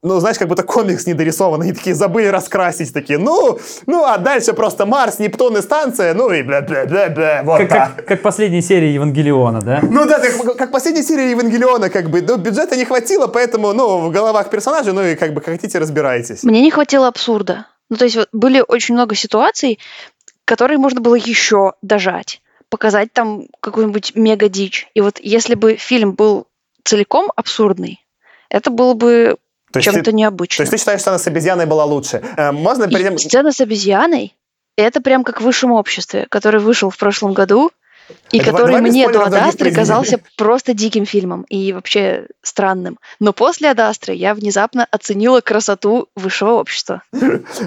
[0.02, 4.52] ну, знаешь, как будто комикс недорисован, они такие забыли раскрасить, такие, ну, ну, а дальше
[4.52, 7.96] просто Марс, Нептун и станция, ну и бля-бля-бля-бля, вот Как, так.
[7.96, 9.80] как, как последняя серия Евангелиона, да?
[9.82, 13.98] Ну да, как, как последняя серия Евангелиона, как бы, ну, бюджета не хватило, поэтому, ну,
[13.98, 16.42] в головах персонажей, ну и как бы, как хотите, разбирайтесь.
[16.42, 17.66] Мне не хватило абсурда.
[17.90, 19.78] Ну, то есть вот были очень много ситуаций,
[20.44, 24.88] которые можно было еще дожать, показать там какую-нибудь мега-дичь.
[24.94, 26.46] И вот если бы фильм был
[26.84, 28.00] целиком абсурдный,
[28.51, 29.36] это было бы
[29.72, 30.62] То чем-то ты- То необычным.
[30.64, 32.22] есть ты считаешь, что она с обезьяной была лучше?
[32.36, 33.18] Э, Можно И перейдем...
[33.18, 34.34] сцена с обезьяной—
[34.76, 37.70] это прям как в высшем обществе, который вышел в прошлом году,
[38.32, 42.98] и А давай- который мне до Адастры казался просто диким фильмом и вообще странным.
[43.20, 47.02] Но после Адастры я внезапно оценила красоту высшего общества.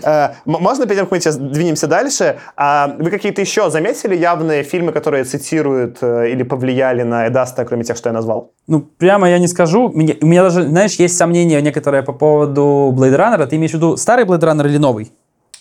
[0.04, 2.40] Э, Можно перейдем к сейчас двинемся дальше?
[2.56, 7.84] А вы какие-то еще заметили явные фильмы, которые цитируют э, или повлияли на Эдаста, кроме
[7.84, 8.52] тех, что я назвал?
[8.68, 9.90] Ну, прямо я не скажу.
[9.90, 13.46] У меня даже, знаешь, есть сомнения некоторые по поводу Blade Runner.
[13.48, 15.12] Ты имеешь в виду старый Blade Runner или новый?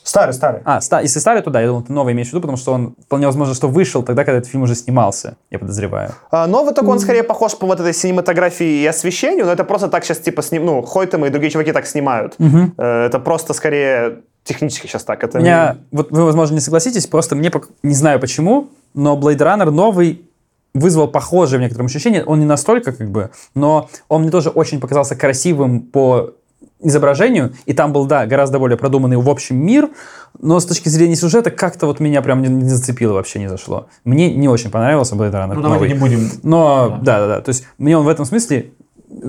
[0.03, 0.61] Старый, старый.
[0.65, 2.73] А, ста- если старый, то да, я думал, ты новый имеешь в виду, потому что
[2.73, 6.13] он вполне возможно, что вышел тогда, когда этот фильм уже снимался, я подозреваю.
[6.31, 9.89] А, Новый только он скорее похож по вот этой синематографии и освещению, но это просто
[9.89, 10.65] так сейчас типа сним...
[10.65, 12.35] ну, Хойтем и другие чуваки так снимают.
[12.79, 15.23] Э, Это просто скорее технически сейчас так.
[15.23, 19.37] Это меня, вот вы, возможно, не согласитесь, просто мне, пок- не знаю почему, но Blade
[19.39, 20.23] Runner новый
[20.73, 22.25] вызвал похожее в некотором ощущение.
[22.25, 26.31] Он не настолько, как бы, но он мне тоже очень показался красивым по
[26.83, 29.89] изображению, и там был, да, гораздо более продуманный в общем мир,
[30.39, 33.89] но с точки зрения сюжета как-то вот меня прям не, не зацепило, вообще не зашло.
[34.05, 35.73] Мне не очень понравился Blade Runner Ну, новый.
[35.75, 36.31] давайте не будем.
[36.43, 38.73] Но, да-да-да, то есть мне он в этом смысле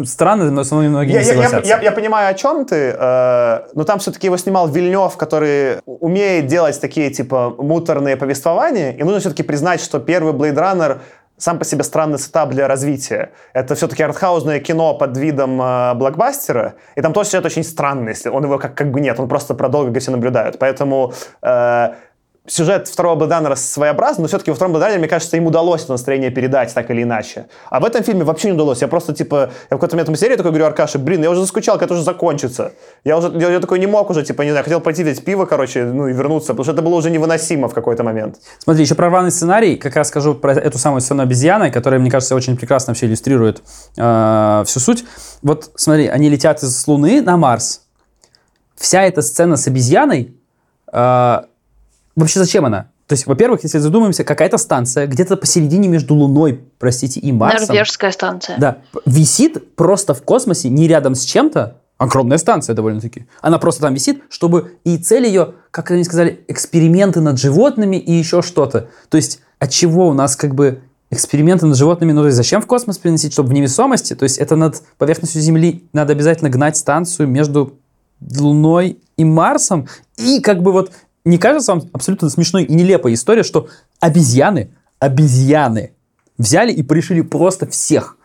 [0.06, 1.70] странный, но со мной многие Я, не я- я- согласятся.
[1.70, 6.46] я- я понимаю, о чем ты, э, но там все-таки его снимал Вильнев, который умеет
[6.46, 10.98] делать такие, типа, муторные повествования, и нужно все-таки признать, что первый Blade Runner
[11.42, 13.32] сам по себе странный сетап для развития.
[13.54, 18.30] Это все-таки артхаузное кино под видом э, блокбастера, и там тоже сюжет очень странный, если
[18.30, 20.60] он его как, как бы нет, он просто про долго все наблюдают.
[20.60, 21.94] Поэтому э,
[22.48, 26.32] сюжет второго Блэданера своеобразный, но все-таки во втором Блэданере, мне кажется, им удалось это настроение
[26.32, 27.46] передать так или иначе.
[27.70, 28.82] А в этом фильме вообще не удалось.
[28.82, 31.76] Я просто, типа, я в какой-то момент серии такой говорю Аркаше, блин, я уже заскучал,
[31.76, 32.74] когда это уже закончится.
[33.04, 35.46] Я уже, я, я такой не мог уже, типа, не знаю, хотел пойти взять пиво,
[35.46, 38.38] короче, ну и вернуться, потому что это было уже невыносимо в какой-то момент.
[38.60, 42.10] Смотри, еще про рваный сценарий, как раз скажу про эту самую сцену обезьяны, которая, мне
[42.10, 43.62] кажется, очень прекрасно вообще иллюстрирует
[43.98, 45.06] э, всю суть.
[45.44, 47.84] Вот смотри, они летят из Луны на Марс.
[48.76, 50.36] Вся эта сцена с обезьяной,
[50.92, 51.42] э,
[52.16, 52.90] вообще зачем она?
[53.08, 57.68] То есть, во-первых, если задумаемся, какая-то станция где-то посередине между Луной, простите, и Марсом.
[57.68, 58.58] Норвежская станция.
[58.58, 61.78] Да, висит просто в космосе, не рядом с чем-то.
[61.98, 63.28] Огромная станция довольно-таки.
[63.42, 68.12] Она просто там висит, чтобы и цель ее, как они сказали, эксперименты над животными и
[68.14, 68.90] еще что-то.
[69.10, 70.82] То есть от чего у нас как бы
[71.12, 74.16] эксперименты над животными, ну то есть зачем в космос приносить, чтобы в невесомости?
[74.16, 77.74] То есть это над поверхностью Земли надо обязательно гнать станцию между
[78.22, 79.88] Луной и Марсом.
[80.18, 80.92] И как бы вот
[81.26, 83.68] не кажется вам абсолютно смешной и нелепой история, что
[84.00, 85.92] обезьяны, обезьяны
[86.38, 88.18] взяли и порешили просто всех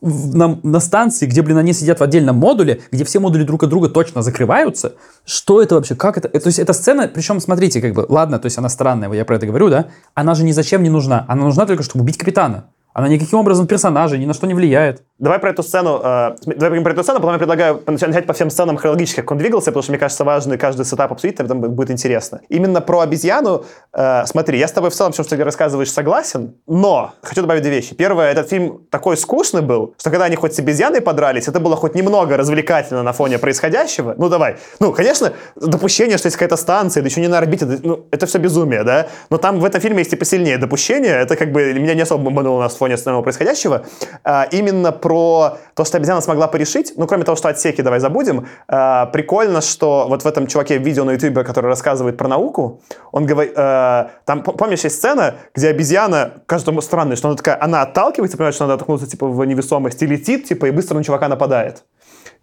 [0.00, 3.70] на, на станции, где, блин, они сидят в отдельном модуле, где все модули друг от
[3.70, 4.94] друга точно закрываются.
[5.24, 5.94] Что это вообще?
[5.94, 6.28] Как это?
[6.28, 9.24] Э, То есть эта сцена, причем, смотрите, как бы, ладно, то есть она странная, я
[9.24, 9.86] про это говорю, да?
[10.12, 11.24] Она же ни зачем не нужна.
[11.26, 12.66] Она нужна только, чтобы убить капитана.
[12.94, 15.02] Она никаким образом персонажа ни на что не влияет.
[15.18, 18.32] Давай про эту сцену, э, давай поговорим про эту сцену, потом я предлагаю начать по
[18.32, 21.54] всем сценам хронологически, как он двигался, потому что, мне кажется, важно каждый сетап обсудить, тогда
[21.54, 22.40] будет- интересно.
[22.48, 26.54] Именно про обезьяну, э, смотри, я с тобой в целом, все, что ты рассказываешь, согласен,
[26.66, 27.94] но хочу добавить две вещи.
[27.94, 31.76] Первое, этот фильм такой скучный был, что когда они хоть с обезьяной подрались, это было
[31.76, 34.14] хоть немного развлекательно на фоне происходящего.
[34.16, 34.56] Ну, давай.
[34.80, 38.26] Ну, конечно, допущение, что есть какая-то станция, да еще не на орбите, да, ну, это
[38.26, 39.06] все безумие, да?
[39.30, 42.24] Но там в этом фильме есть и посильнее допущение, это как бы меня не особо
[42.24, 43.86] бомбануло на фоне основного происходящего.
[44.24, 48.46] А, именно про то, что обезьяна смогла порешить, ну, кроме того, что отсеки давай забудем,
[48.68, 53.24] а, прикольно, что вот в этом чуваке видео на ютубе, который рассказывает про науку, он
[53.24, 57.82] говорит, э, там, помнишь, есть сцена, где обезьяна, кажется ему странной, что она такая, она
[57.82, 61.28] отталкивается, понимаешь, что надо оттолкнуться, типа, в невесомость, и летит, типа, и быстро на чувака
[61.28, 61.84] нападает.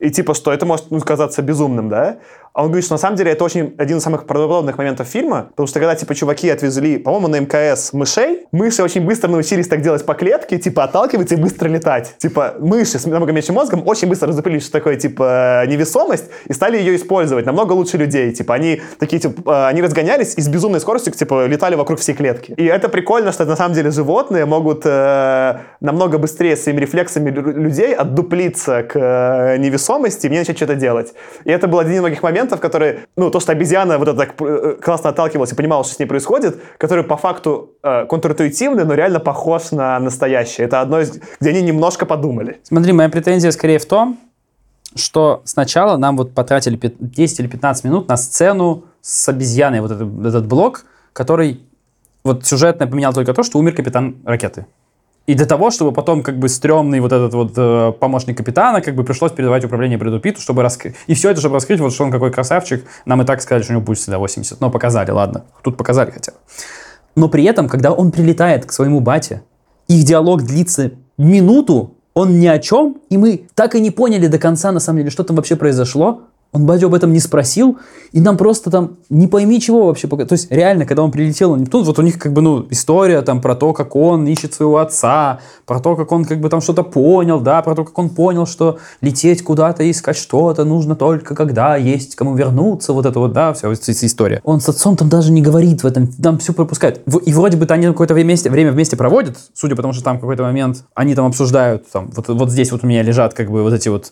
[0.01, 2.17] И типа, что это может ну, казаться безумным, да?
[2.53, 5.47] А он говорит, что на самом деле это очень один из самых правдоподобных моментов фильма,
[5.51, 9.81] потому что когда, типа, чуваки отвезли, по-моему, на МКС мышей, мыши очень быстро научились так
[9.81, 12.15] делать по клетке, типа, отталкиваться и быстро летать.
[12.17, 16.77] Типа, мыши с намного меньшим мозгом очень быстро разопылились, что такое, типа, невесомость, и стали
[16.77, 18.31] ее использовать намного лучше людей.
[18.33, 22.53] Типа, они такие, типа, они разгонялись и с безумной скоростью, типа, летали вокруг всей клетки.
[22.57, 27.53] И это прикольно, что на самом деле животные могут э, намного быстрее своими рефлексами лю-
[27.53, 31.13] людей отдуплиться к э, невесомости и мне начать что-то делать.
[31.45, 34.33] И это был один из многих моментов, которые, ну, то, что обезьяна вот это так
[34.41, 38.93] э, классно отталкивалась и понимала, что с ней происходит, который по факту э, контринтуитивный, но
[38.93, 40.65] реально похож на настоящее.
[40.65, 42.59] Это одно из, где они немножко подумали.
[42.63, 44.19] Смотри, моя претензия скорее в том,
[44.95, 49.91] что сначала нам вот потратили пят- 10 или 15 минут на сцену с обезьяной, вот
[49.91, 51.61] этот, этот блок, который
[52.23, 54.65] вот сюжетно поменял только то, что умер капитан ракеты.
[55.27, 58.95] И для того, чтобы потом как бы стрёмный вот этот вот э, помощник капитана, как
[58.95, 60.95] бы пришлось передавать управление Брэду чтобы раскрыть.
[61.07, 62.85] И все это, чтобы раскрыть, вот что он какой красавчик.
[63.05, 64.59] Нам и так сказали, что у него пульс всегда 80.
[64.59, 65.45] Но показали, ладно.
[65.63, 66.37] Тут показали хотя бы.
[67.15, 69.43] Но при этом, когда он прилетает к своему бате,
[69.87, 74.37] их диалог длится минуту, он ни о чем, и мы так и не поняли до
[74.37, 76.23] конца, на самом деле, что там вообще произошло.
[76.53, 77.77] Он батю об этом не спросил,
[78.11, 80.07] и нам просто там не пойми чего вообще.
[80.07, 83.21] То есть реально, когда он прилетел на Нептун, вот у них как бы, ну, история
[83.21, 86.59] там про то, как он ищет своего отца, про то, как он как бы там
[86.59, 91.35] что-то понял, да, про то, как он понял, что лететь куда-то, искать что-то нужно только
[91.35, 94.41] когда есть кому вернуться, вот это вот, да, вся эта история.
[94.43, 97.01] Он с отцом там даже не говорит в этом, там все пропускает.
[97.25, 100.19] И вроде бы они какое-то время вместе, время вместе проводят, судя по тому, что там
[100.19, 103.63] какой-то момент они там обсуждают, там, вот, вот здесь вот у меня лежат как бы
[103.63, 104.11] вот эти вот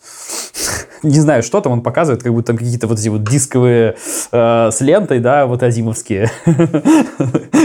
[1.03, 3.95] не знаю, что там он показывает, как будто там какие-то вот эти вот дисковые
[4.31, 6.29] э, с лентой, да, вот азимовские.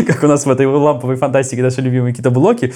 [0.06, 2.72] Как у нас в этой ламповой фантастике наши любимые какие-то блоки.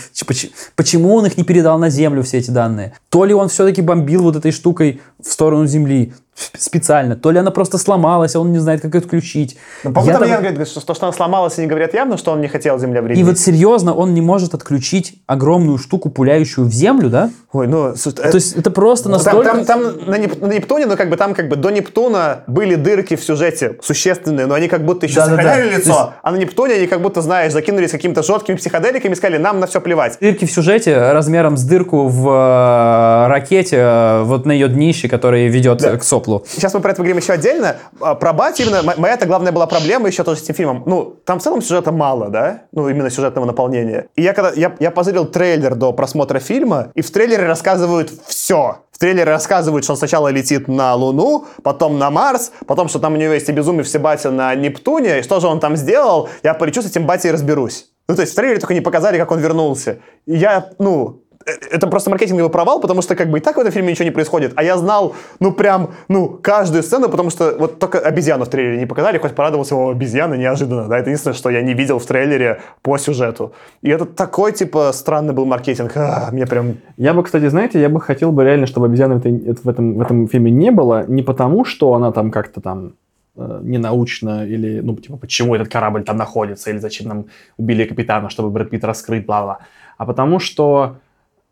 [0.77, 2.93] Почему он их не передал на Землю, все эти данные?
[3.09, 6.13] То ли он все-таки бомбил вот этой штукой в сторону Земли
[6.57, 9.57] специально, то ли она просто сломалась, а он не знает, как ее отключить.
[9.85, 12.33] Ну, по-моему, Я там там- говорит, что, что она сломалась, и не говорят явно, что
[12.33, 13.21] он не хотел Земле вредить.
[13.21, 17.31] И вот серьезно, он не может отключить огромную штуку, пуляющую в Землю, да?
[17.53, 19.65] Ой, ну, слушай, То есть это просто Ну, Там, настолько...
[19.65, 22.75] там, там на, Неп- на Нептуне, ну как бы там как бы до Нептуна были
[22.75, 25.37] дырки в сюжете существенные, но они как будто еще Да-да-да.
[25.43, 29.13] сохраняли То лицо, есть- а на Нептуне они как будто, знаешь, закинулись какими-то жесткими психоделиками
[29.13, 30.19] и сказали, нам на все плевать.
[30.21, 35.49] Дырки в сюжете размером с дырку в э, ракете, э, вот на ее днище, которая
[35.49, 35.97] ведет Да.
[35.97, 36.45] к соплу.
[36.49, 37.77] Сейчас мы про это поговорим еще отдельно.
[38.01, 40.83] А, Про Бати именно, мо- моя это главная была проблема еще тоже с этим фильмом.
[40.87, 42.63] Ну, там в целом сюжета мало, да?
[42.73, 44.09] Ну, именно сюжетного наполнения.
[44.17, 48.79] И я когда, я, я позырил трейлер до просмотра фильма, и в трейлере рассказывают все.
[48.93, 53.15] В трейлере рассказывают, что он сначала летит на Луну, потом на Марс, потом, что там
[53.15, 56.29] у него есть и безумный все батя на Нептуне, и что же он там сделал,
[56.43, 57.87] я полечу с этим батей и разберусь.
[58.09, 59.99] Ну, то есть в трейлере только не показали, как он вернулся.
[60.27, 63.73] И я, ну, это просто маркетинговый провал, потому что как бы и так в этом
[63.73, 64.53] фильме ничего не происходит.
[64.57, 68.79] А я знал, ну прям, ну, каждую сцену, потому что вот только обезьяну в трейлере
[68.79, 72.07] не показали, хоть порадовался, о, обезьяна, неожиданно, да, это единственное, что я не видел в
[72.07, 73.53] трейлере по сюжету.
[73.83, 76.77] И это такой, типа, странный был маркетинг, А, мне прям...
[76.97, 80.29] Я бы, кстати, знаете, я бы хотел бы реально, чтобы обезьяны в, этом, в этом
[80.29, 82.95] фильме не было, не потому, что она там как-то там
[83.37, 87.27] э, ненаучно или, ну, типа, почему этот корабль там находится, или зачем нам
[87.57, 89.59] убили капитана, чтобы Брэд Питт раскрыть, бла-бла,
[89.97, 90.97] а потому что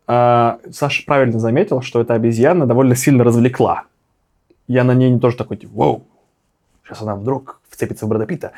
[0.07, 3.83] Саша правильно заметил, что эта обезьяна довольно сильно развлекла.
[4.67, 6.03] Я на ней тоже такой, типа, вау,
[6.85, 8.51] сейчас она вдруг вцепится в Брэда Питта.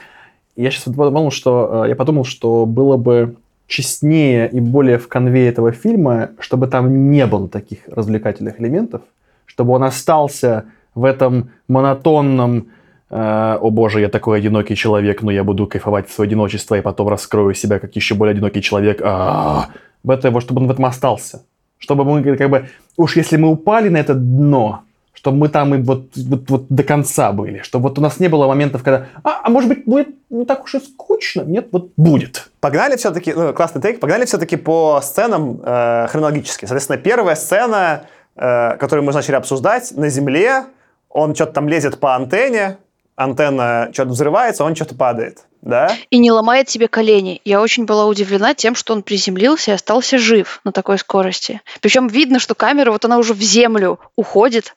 [0.56, 3.36] Я сейчас подумал, что, э, я подумал, что было бы
[3.68, 9.02] честнее и более в конве этого фильма, чтобы там не было таких развлекательных элементов,
[9.45, 12.68] чтобы он остался в этом монотонном
[13.10, 16.82] э, «О боже, я такой одинокий человек, но я буду кайфовать в свое одиночество и
[16.82, 19.02] потом раскрою себя как еще более одинокий человек».
[19.02, 19.70] А-а-а.
[20.04, 21.43] В это, вот, чтобы он в этом остался.
[21.78, 22.70] Чтобы мы как бы...
[22.97, 24.84] Уж если мы упали на это дно,
[25.20, 27.62] чтобы мы там и вот, вот, вот до конца были.
[27.62, 30.64] Чтобы вот у нас не было моментов, когда «А, а может быть, будет не так
[30.64, 32.50] уж и скучно?» Нет, вот будет.
[32.62, 36.66] Погнали все-таки, ну, классный тейк, погнали все-таки по сценам э, хронологически.
[36.66, 38.06] Соответственно, первая сцена,
[38.38, 40.64] э, которую мы начали обсуждать, на Земле,
[41.10, 42.78] он что-то там лезет по антенне,
[43.18, 45.91] антенна что-то взрывается, он что-то падает, да?
[46.10, 47.41] И не ломает себе колени.
[47.45, 51.62] Я очень была удивлена тем, что он приземлился и остался жив на такой скорости.
[51.82, 54.76] Причем видно, что камера, вот она уже в землю уходит,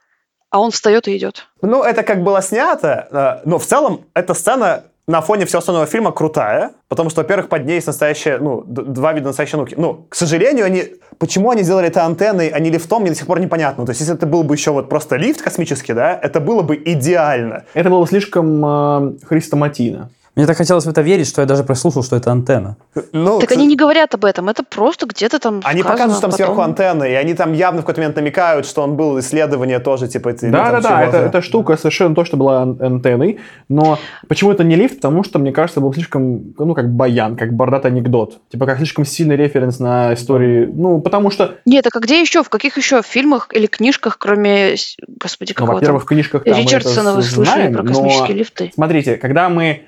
[0.51, 1.47] а он встает и идет.
[1.63, 3.09] Ну, это как было снято,
[3.45, 7.49] э, но в целом эта сцена на фоне всего остального фильма крутая, потому что, во-первых,
[7.49, 9.75] под ней есть настоящая, ну, два вида настоящей науки.
[9.77, 10.85] Ну, к сожалению, они...
[11.19, 13.85] Почему они сделали это антенной, а не лифтом, мне до сих пор непонятно.
[13.85, 16.77] То есть, если это был бы еще вот просто лифт космический, да, это было бы
[16.77, 17.65] идеально.
[17.75, 20.11] Это было слишком э, хрестоматийно.
[20.35, 22.77] Мне так хотелось в это верить, что я даже прослушал, что это антенна.
[23.13, 26.13] Ну, Так к- они не говорят об этом, это просто где-то там Они сказано, показывают,
[26.13, 28.97] что там потом- сверху антенны, и они там явно в какой-то момент намекают, что он
[28.97, 30.31] был исследование тоже, типа...
[30.31, 31.17] это- или Да, там да, да, чего-то.
[31.19, 34.97] это, эта штука совершенно то, что была ан- антенной, но почему это не лифт?
[34.97, 38.41] Потому что, мне кажется, был слишком, ну, как баян, как бордатый анекдот.
[38.51, 42.43] Типа, как слишком сильный референс на истории, ну, потому что, Нет, так а где еще?
[42.43, 44.77] В каких еще фильмах или книжках, кроме,
[45.21, 47.89] господи, ну, какого во-первых, в книжках там мы Ричардсона это вы слышали знаем, про но
[47.91, 48.71] космические лифты?
[48.75, 49.83] Смотрите, когда мы,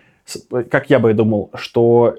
[0.70, 2.16] как я бы и думал, что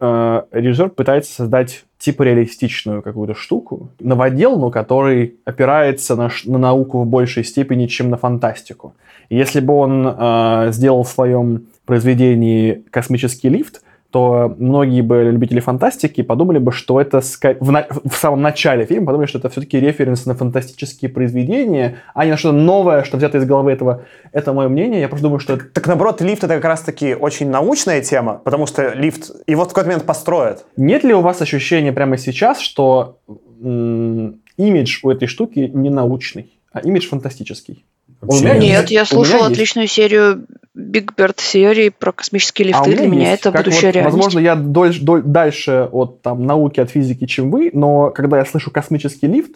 [0.00, 7.06] э, режиссер пытается создать типа реалистичную какую-то штуку, новоделну, который опирается на, на науку в
[7.06, 8.94] большей степени, чем на фантастику.
[9.30, 16.22] Если бы он э, сделал в своем произведении космический лифт, то многие бы любители фантастики
[16.22, 20.24] подумали бы, что это в, на- в самом начале фильма подумали, что это все-таки референс
[20.24, 24.04] на фантастические произведения, а не на что-то новое, что взято из головы этого.
[24.32, 25.00] Это мое мнение.
[25.00, 28.94] Я просто думаю, что Так наоборот, лифт это как раз-таки очень научная тема, потому что
[28.94, 30.64] лифт его в какой-то момент построят.
[30.76, 33.18] Нет ли у вас ощущения прямо сейчас, что
[33.60, 37.84] имидж у этой штуки не научный, а имидж фантастический?
[38.20, 38.90] Вообще меня нет.
[38.90, 39.52] Я меня есть.
[39.52, 40.46] отличную серию
[40.76, 42.96] Big Bird серии про космические А лифты.
[42.96, 44.16] Для меня есть, это как будущая вот, реальность.
[44.16, 48.44] Возможно, я дольш- доль- дальше от там, науки, от физики, чем вы, но когда я
[48.44, 49.52] слышу космический лифт,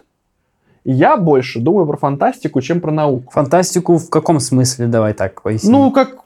[0.84, 3.32] я больше думаю про фантастику, чем про науку.
[3.32, 4.86] Фантастику в каком смысле?
[4.86, 5.72] Давай так поясним.
[5.72, 6.16] Ну, как...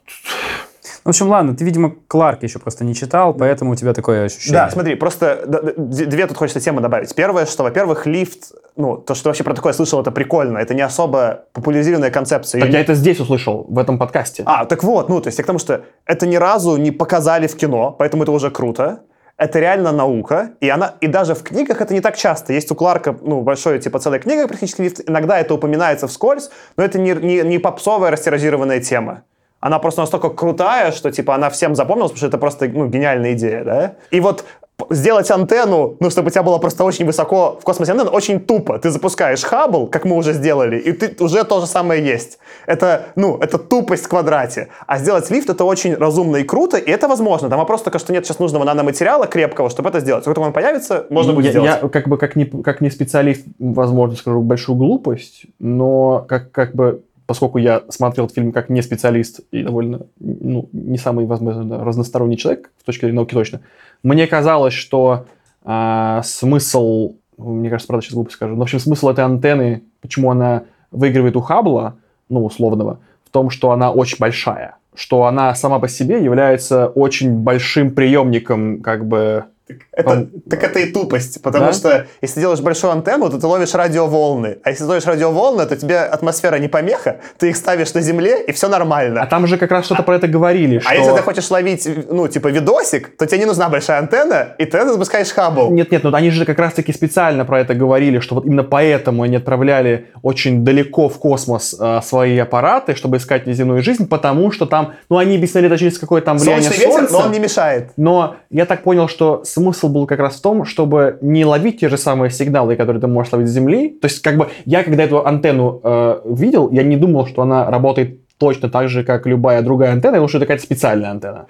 [1.07, 4.59] в общем, ладно, ты, видимо, Кларк еще просто не читал, поэтому у тебя такое ощущение.
[4.59, 5.41] Да, смотри, просто
[5.77, 7.15] две тут хочется темы добавить.
[7.15, 10.57] Первое, что, во-первых, лифт, ну, то, что вообще про такое слышал, это прикольно.
[10.57, 12.59] Это не особо популяризированная концепция.
[12.59, 14.43] Так я это здесь услышал, в этом подкасте.
[14.45, 17.47] А, так вот, ну, то есть я к тому, что это ни разу не показали
[17.47, 18.99] в кино, поэтому это уже круто.
[19.37, 22.53] это реально наука, и она, и даже в книгах это не так часто.
[22.53, 26.49] Есть у Кларка, ну, большой, типа, целая книга про технический лифт, иногда это упоминается вскользь,
[26.75, 29.23] но это не, не, не попсовая растиражированная тема.
[29.59, 33.33] Она просто настолько крутая, что, типа, она всем запомнилась, потому что это просто, ну, гениальная
[33.33, 33.95] идея, да?
[34.11, 34.45] И вот
[34.91, 38.77] сделать антенну, ну, чтобы у тебя было просто очень высоко в космосе антенна, очень тупо.
[38.77, 42.37] Ты запускаешь Хаббл, как мы уже сделали, и ты уже то же самое есть.
[42.67, 44.67] Это, ну, это тупость в квадрате.
[44.85, 47.49] А сделать лифт— это очень разумно и круто, и это возможно.
[47.49, 50.23] Там вопрос только, что нет сейчас нужного наноматериала крепкого, чтобы это сделать.
[50.23, 51.79] Как только он появится, можно будет я, сделать.
[51.81, 56.75] Я как бы как не, как не специалист, возможно, скажу большую глупость, но как, как
[56.75, 61.83] бы поскольку я смотрел этот фильм как не специалист и довольно ну, не самый, возможно,
[61.83, 63.61] разносторонний человек, с точки зрения науки точно,
[64.01, 65.25] мне казалось, что
[65.63, 70.31] а, смысл, мне кажется, правда, сейчас глупо скажу, но, в общем, смысл этой антенны, почему
[70.31, 71.97] она выигрывает у Хаббла,
[72.29, 77.33] ну, условного, в том, что она очень большая, что она сама по себе является очень
[77.39, 79.45] большим приемником, как бы,
[79.91, 81.73] Это, Пом- так это и тупость, потому Да?
[81.73, 84.57] что если делаешь большую антенну, то ты ловишь радиоволны.
[84.63, 88.51] А если ловишь радиоволны, то тебе атмосфера не помеха, ты их ставишь на Земле, и
[88.51, 89.21] все нормально.
[89.21, 90.89] А там же как раз что-то про это говорили, что...
[90.89, 94.65] А если ты хочешь ловить, ну, типа, видосик, то тебе не нужна большая антенна, и
[94.65, 95.71] ты запускаешь Хаббл.
[95.71, 99.23] Нет, нет, ну они же как раз-таки специально про это говорили, что вот именно поэтому
[99.23, 104.65] они отправляли очень далеко в космос э, свои аппараты, чтобы искать неземную жизнь, потому что
[104.65, 107.13] там, ну они объяснили это через какое-то там влияние Солнечный ветер, Солнца.
[107.13, 107.91] но он не мешает.
[107.97, 111.89] Но я так понял, что смысл был как раз в том, чтобы не ловить те
[111.89, 113.89] же самые сигналы, которые ты можешь ловить с Земли.
[114.01, 117.69] То есть, как бы, я когда эту антенну э, видел, я не думал, что она
[117.71, 121.45] работает точно так же, как любая другая антенна, потому что это какая-то специальная антенна.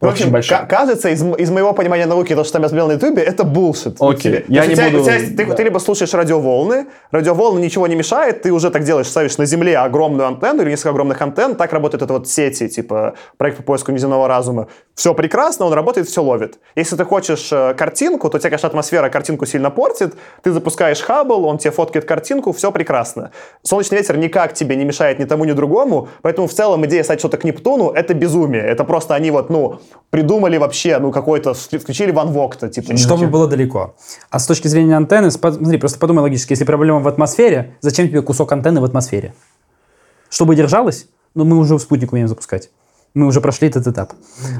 [0.00, 0.60] В общем, большая.
[0.60, 3.42] ка- кажется, из, из моего понимания науки, то, что там я смотрел на Ютубе, это
[3.42, 3.96] bullshit.
[3.98, 5.54] Ну, Окей, тебе- я не тебя- буду- тебя ты, да.
[5.54, 9.76] ты либо слушаешь радиоволны, радиоволны ничего не мешает, ты уже так делаешь, ставишь на Земле
[9.76, 13.90] огромную антенну или несколько огромных антенн, так работает это вот сети, типа проект по поиску
[13.90, 14.68] неземного разума.
[14.94, 16.60] Все прекрасно, он работает, все ловит.
[16.76, 21.00] Если ты хочешь э, картинку, то у тебя, конечно, атмосфера картинку сильно портит, ты запускаешь
[21.00, 23.32] Хаббл, он тебе фоткает картинку, все прекрасно.
[23.64, 27.18] Солнечный ветер никак тебе не мешает ни тому, ни другому, поэтому в целом идея стать
[27.18, 28.62] что-то к Нептуну— это безумие.
[28.62, 29.80] Это просто они вот, ну,
[30.10, 32.96] придумали вообще, ну, какой-то, включили Ван Вогта, типа.
[32.96, 33.94] Чтобы было далеко.
[34.30, 36.52] А с точки зрения антенны, смотри, просто подумай логически.
[36.52, 39.34] Если проблема в атмосфере, зачем тебе кусок антенны в атмосфере?
[40.30, 41.06] Чтобы держалась?
[41.34, 42.70] Ну, мы уже в спутник умеем запускать.
[43.14, 44.12] Мы уже прошли этот этап.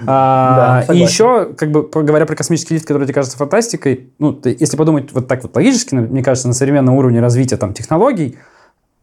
[0.06, 4.32] А, Да, и еще, как бы, говоря про космический лифт, который тебе кажется фантастикой, ну,
[4.32, 8.38] ты- если подумать вот так вот логически, мне кажется, на современном уровне развития там технологий,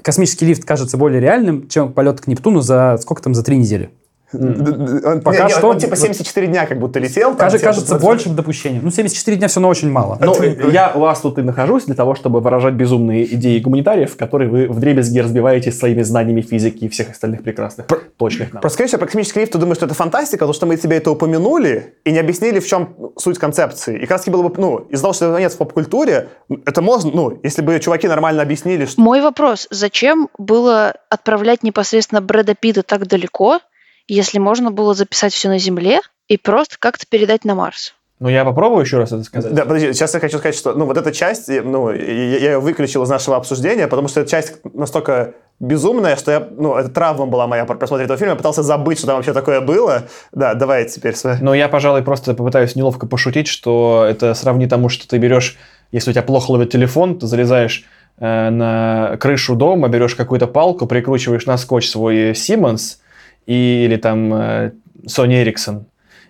[0.02, 3.92] космический лифт кажется более реальным, чем полет к Нептуну за сколько там, за три недели.
[4.34, 7.30] Он, Пока не, не, что- он типа 74 дня как будто летел.
[7.30, 8.84] там, Кажется, кажется большим допущением.
[8.84, 10.18] Ну, 74 дня все равно очень мало.
[10.22, 10.36] Ну,
[10.70, 14.68] я у вас тут и нахожусь для того, чтобы выражать безумные идеи гуманитариев, которые вы
[14.68, 18.62] в дребезги разбиваете своими знаниями физики и всех остальных прекрасных точных наук.
[18.62, 21.12] Просто, всего, про космический лифт ты думаешь, что это фантастика, потому что мы тебе это
[21.12, 23.98] упомянули и не объяснили, в чем суть концепции.
[23.98, 26.30] И как раз было бы, ну, из-за того, что этого нет в поп-культуре,
[26.66, 29.02] это можно, ну, если бы чуваки нормально объяснили, что...
[29.02, 33.60] Мой вопрос, зачем было отправлять непосредственно Брэда Питта так далеко,
[34.08, 37.93] если можно было записать все на Земле и просто как-то передать на Марс?
[38.20, 39.53] Ну, я попробую еще раз это сказать.
[39.53, 41.97] Да, подожди, сейчас я хочу сказать, что, ну, вот эта часть, э, ну, я,
[42.38, 46.76] я ее выключил из нашего обсуждения, потому что эта часть настолько безумная, что я, ну,
[46.76, 49.60] это травма была моя при просмотре этого фильма, я пытался забыть, что там вообще такое
[49.60, 50.03] было.
[50.32, 51.14] Да, давай теперь.
[51.16, 55.58] свои- Но я, пожалуй, просто попытаюсь неловко пошутить, что это сравни тому, что ты берешь,
[55.91, 57.84] если у тебя плохо ловит телефон, ты залезаешь
[58.18, 62.97] э, на крышу дома, берешь какую-то палку, прикручиваешь на скотч свой Siemens
[63.46, 64.72] и, или там э,
[65.08, 65.86] Sony Ericsson,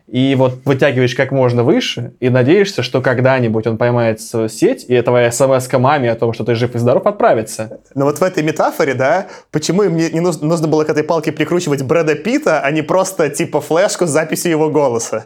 [0.08, 5.02] и вот вытягиваешь как можно выше, и надеешься, что когда-нибудь он поймает свою сеть, и
[5.02, 7.80] твоя смс маме о том, что ты жив и здоров, отправится.
[7.96, 11.04] Но вот в этой метафоре, да, почему им не, не нужно, нужно было к этой
[11.04, 15.26] палке прикручивать Брэда Питта, а не просто типа флешку с записью его голоса?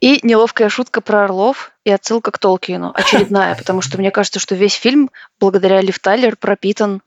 [0.00, 2.90] И неловкая шутка про орлов и отсылка к Толкину.
[2.92, 7.02] Очередная, потому что мне кажется, что весь фильм, благодаря Лив Тайлер, пропитан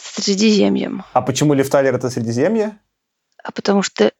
[0.00, 1.04] Средиземьем.
[1.12, 2.76] А почему Лив Тайлер это Средиземье?
[3.42, 4.10] А потому что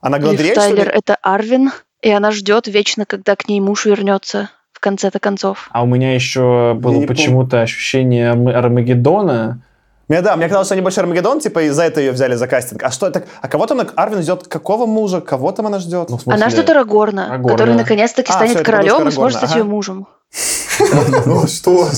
[0.00, 0.54] Она Гладриэль?
[0.54, 1.72] Тайлер— это Арвин,
[2.02, 5.68] и она ждет вечно, когда к ней муж вернется в конце-то концов.
[5.72, 9.62] А у меня еще было почему-то ощущение Арм- Армагеддона.
[10.06, 12.46] Мне, да, мне казалось, что они больше Армагеддон, типа, и за это ее взяли за
[12.46, 12.82] кастинг.
[12.82, 13.24] А что это?
[13.42, 14.46] А кого там Арвин ждет?
[14.48, 15.20] Какого мужа?
[15.20, 16.08] Кого там она ждет?
[16.08, 17.52] Ну, смысле, Она ждет Арагорна, Арагорна.
[17.58, 19.70] который наконец-таки А, станет это королем и сможет Арагорна, стать ее ага.
[19.70, 20.06] мужем.
[21.26, 21.88] Ну что?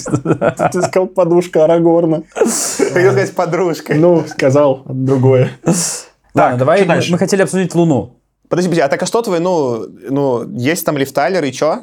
[0.72, 2.24] Ты сказал подушка Арагорна.
[2.34, 3.94] Хотел сказать подружка.
[3.94, 5.52] Ну, сказал другое.
[6.34, 7.12] Ладно, давай, мы, дальше?
[7.12, 8.20] мы хотели обсудить Луну.
[8.48, 11.82] Подожди, подожди, а так а что твой, ну, ну, есть там Лив Тайлер и чё?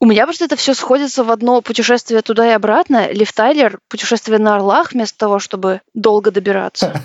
[0.00, 3.10] У меня просто это все сходится в одно путешествие туда и обратно.
[3.10, 6.92] Лив Тайлер, путешествие на Орлах, вместо того, чтобы долго добираться.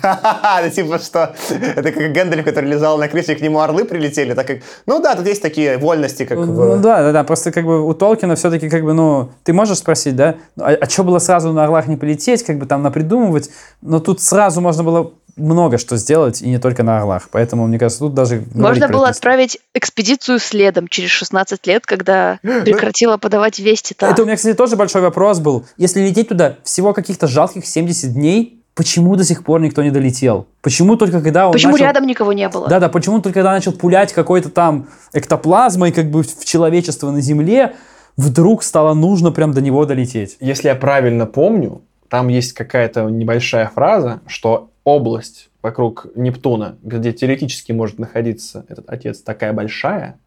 [0.64, 1.34] Да типа что?
[1.50, 4.32] Это как Гэндальф, который лежал на крыше, и к нему орлы прилетели.
[4.34, 7.64] Так как, ну да, тут есть такие вольности, как Ну да, да, да, просто как
[7.64, 11.18] бы у Толкина все-таки как бы, ну, ты можешь спросить, да, а, а что было
[11.18, 13.50] сразу на Орлах не полететь, как бы там напридумывать,
[13.82, 17.78] но тут сразу можно было много что сделать, и не только на Орлах, поэтому, мне
[17.78, 18.44] кажется, тут даже...
[18.54, 24.10] Можно было отправить экспедицию следом через 16 лет, когда прекратила подавать вести та.
[24.10, 25.66] Это у меня, кстати, тоже большой вопрос был.
[25.76, 30.46] Если лететь туда всего каких-то жалких 70 дней, почему до сих пор никто не долетел?
[30.62, 31.84] Почему только когда он Почему начал...
[31.84, 32.68] рядом никого не было?
[32.68, 37.74] Да-да, почему только когда начал пулять какой-то там эктоплазмой как бы в человечество на Земле,
[38.16, 40.36] вдруг стало нужно прям до него долететь?
[40.40, 47.72] Если я правильно помню, там есть какая-то небольшая фраза, что область вокруг Нептуна, где теоретически
[47.72, 50.18] может находиться этот отец, такая большая,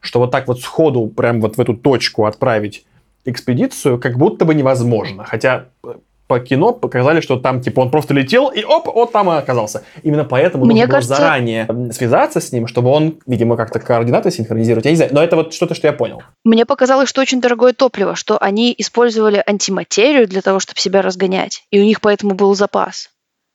[0.00, 2.84] что вот так вот сходу прям вот в эту точку отправить
[3.24, 5.24] экспедицию как будто бы невозможно.
[5.24, 5.94] Хотя э,
[6.26, 9.82] по кино показали, что там типа он просто летел и оп, вот там и оказался.
[10.02, 14.30] Именно поэтому Мне нужно кажется- было заранее связаться с ним, чтобы он, видимо, как-то координаты
[14.30, 14.86] синхронизировать.
[14.86, 16.22] Я не знаю, но это вот что-то, что я понял.
[16.44, 21.64] Мне показалось, что очень дорогое топливо, что они использовали антиматерию для того, чтобы себя разгонять,
[21.70, 23.10] и у них поэтому был запас.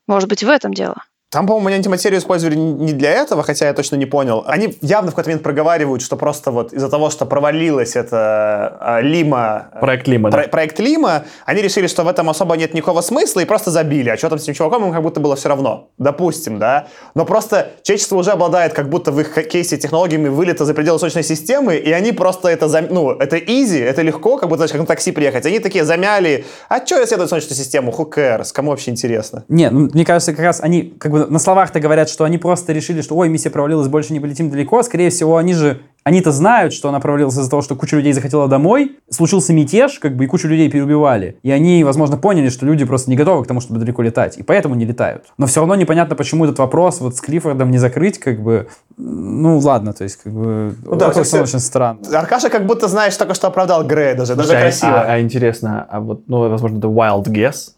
[0.08, 1.03] Может быть, в этом дело.
[1.36, 4.46] Там, по-моему, они антиматерию использовали не для этого, хотя я точно не понял.
[4.48, 9.02] Они явно в какой-то момент проговаривают, что просто вот из-за того, что провалилась эта а,
[9.02, 9.68] Лима...
[9.74, 10.38] э, Проект Лима, да.
[10.38, 14.12] про- проект Лима, они решили, что в этом особо нет никакого смысла и просто забили.
[14.12, 15.90] А что там с этим чуваком, им как будто было все равно.
[15.98, 16.88] Допустим, да.
[17.16, 21.26] Но просто человечество уже обладает как будто в их кейсе технологиями вылета за пределы Солнечной
[21.26, 24.80] системы, и они просто это, зам- ну, это изи, это легко, как будто, знаешь, как
[24.80, 25.46] на такси приехать.
[25.46, 27.92] Они такие замяли, а что исследовать Солнечную систему?
[27.92, 28.54] Who cares?
[28.54, 29.44] Кому вообще интересно?
[29.50, 32.73] Не, ну, мне кажется, как раз они как бы на словах-то говорят, что они просто
[32.73, 34.84] решили, что ой, миссия провалилась, больше не полетим далеко.
[34.84, 38.47] Скорее всего, они же, они-то знают, что она провалилась из-за того, что куча людей захотела
[38.47, 41.38] домой, случился мятеж, как бы, и кучу людей переубивали.
[41.43, 44.43] И они, возможно, поняли, что люди просто не готовы к тому, чтобы далеко летать, и
[44.43, 45.23] поэтому не летают.
[45.38, 48.67] Но все равно непонятно, почему этот вопрос вот с Клиффордом не закрыть, как бы,
[48.97, 51.99] ну ладно, то есть, как бы, да, это как-то- очень странно.
[52.13, 55.01] Аркаша как будто, знаешь, только что оправдал Грея даже, даже а- красиво.
[55.01, 57.71] А, а интересно, а вот, ну, возможно, это wild guess,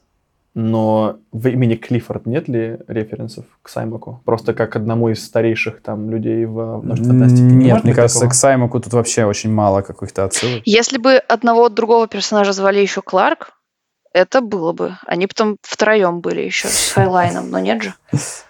[0.59, 4.23] но в имени Клиффорд нет ли референсов к Саймаку?
[4.25, 7.43] Просто как одному из старейших там людей в множественной фантастике?
[7.43, 8.31] Не Нет, может мне кажется, такого?
[8.31, 10.63] к Саймаку тут вообще очень мало каких-то отсылок.
[10.65, 13.51] Если бы одного другого персонажа звали еще Кларк,
[14.13, 14.97] это было бы.
[15.05, 17.93] Они потом втроем были еще с Хайлайном, но нет же.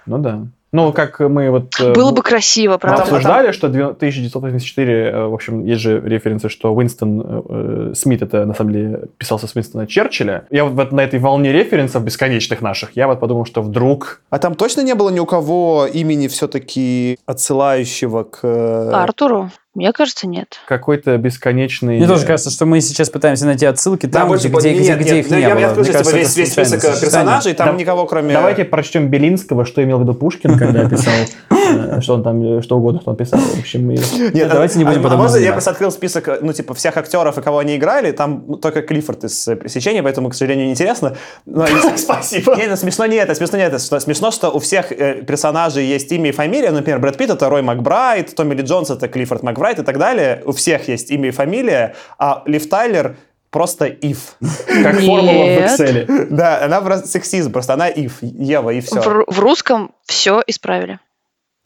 [0.06, 0.48] Ну да.
[0.74, 1.72] Ну, как мы вот...
[1.80, 3.04] э, Было бы красиво, Мы правда?
[3.04, 8.22] обсуждали, что две- 1984, э, в общем, есть же референсы, что Уинстон э, э, Смит,
[8.22, 10.46] это на самом деле писался с Уинстона Черчилля.
[10.50, 14.22] Я вот на этой волне референсов бесконечных наших, я вот подумал, что вдруг...
[14.30, 18.92] А там точно не было ни у кого имени все-таки отсылающего к...
[18.94, 19.50] Артуру?
[19.78, 20.58] Мне кажется, нет.
[20.68, 21.98] Какой-то бесконечный...
[21.98, 24.74] Мне тоже кажется, что мы сейчас пытаемся найти отсылки Да, там, больше где, под- где,
[24.74, 25.60] где- нет, где нет, их ну, не я, было.
[25.60, 28.34] я открыл типа, весь, весь список э, персонажей, там Да- никого кроме...
[28.34, 31.14] Давайте прочтем Белинского, что имел в виду Пушкин, когда писал,
[31.52, 33.40] э, что он там, э, что угодно, что он писал.
[33.40, 36.54] В общем, Нет, давайте не будем а, потом а можно я просто открыл список, ну,
[36.54, 40.66] типа, всех актеров и кого они играли, там только Клиффорд из «Пресечения», поэтому, к сожалению,
[40.66, 41.16] не интересно.
[41.98, 42.56] Спасибо.
[42.56, 43.78] Не, ну, смешно не это, смешно не это.
[43.78, 46.72] Смешно, что у всех персонажей есть имя и фамилия.
[46.72, 50.42] Например, Брэд Питт— это Рой Макбрайт, Томми Ли Джонс— это Клиффорд Макбрайт и так далее.
[50.46, 53.16] У всех есть имя и фамилия, а Лив Тайлер
[53.50, 54.36] просто Ив.
[54.40, 55.60] как формула в.
[55.80, 56.28] Excel.
[56.30, 59.02] Да, она просто сексизм, просто она Ив, Ева, и все.
[59.02, 61.00] В, ру- в русском все исправили.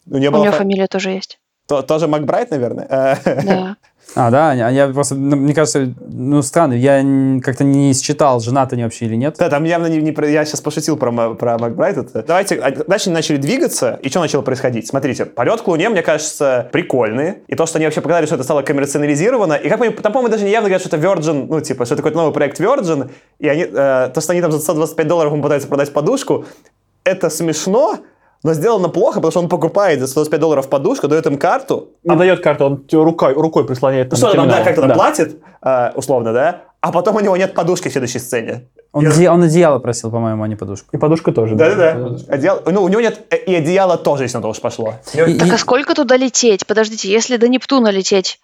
[0.06, 1.38] У нее У нее фа- фамилия тоже есть.
[1.68, 2.86] то- тоже Макбрайт, наверное.
[3.24, 3.76] Да.
[4.14, 7.02] А, да, а я просто, ну, мне кажется, ну, странно, я
[7.42, 9.36] как-то не считал, женаты они вообще или нет.
[9.38, 11.96] Да, там явно не, не про- я сейчас пошутил про, про Макбрайт.
[11.96, 12.22] Это.
[12.22, 14.86] Давайте, а, дальше они начали двигаться, и что начало происходить?
[14.86, 17.38] Смотрите, полет к Луне, мне кажется, прикольный.
[17.48, 19.54] И то, что они вообще показали, что это стало коммерциализировано.
[19.54, 21.94] И как мы, там, по-моему, даже не явно говорят, что это Virgin, ну, типа, что
[21.94, 23.10] это какой-то новый проект Virgin.
[23.38, 26.44] И они, э, то, что они там за 125 долларов пытаются продать подушку,
[27.04, 27.98] это смешно,
[28.42, 32.16] но сделано плохо, потому что он покупает за 125 долларов подушку, дает им карту, Не
[32.16, 34.10] дает карту, он тебе рукой, рукой прислоняет.
[34.10, 34.94] ну что, там, да, как-то Да.
[34.94, 38.68] платит, э, условно, да, а потом у него нет подушки в следующей сцене.
[38.92, 40.88] Он, оде- он одеяло просил, по-моему, а не подушку.
[40.92, 41.54] И подушка тоже.
[41.54, 42.16] Да-да-да.
[42.28, 44.94] Одеяло- Ну, у него нет э, и одеяла тоже, если на то уж пошло.
[45.14, 46.66] И- Так и- а сколько туда лететь?
[46.66, 48.40] Подождите, если до Нептуна лететь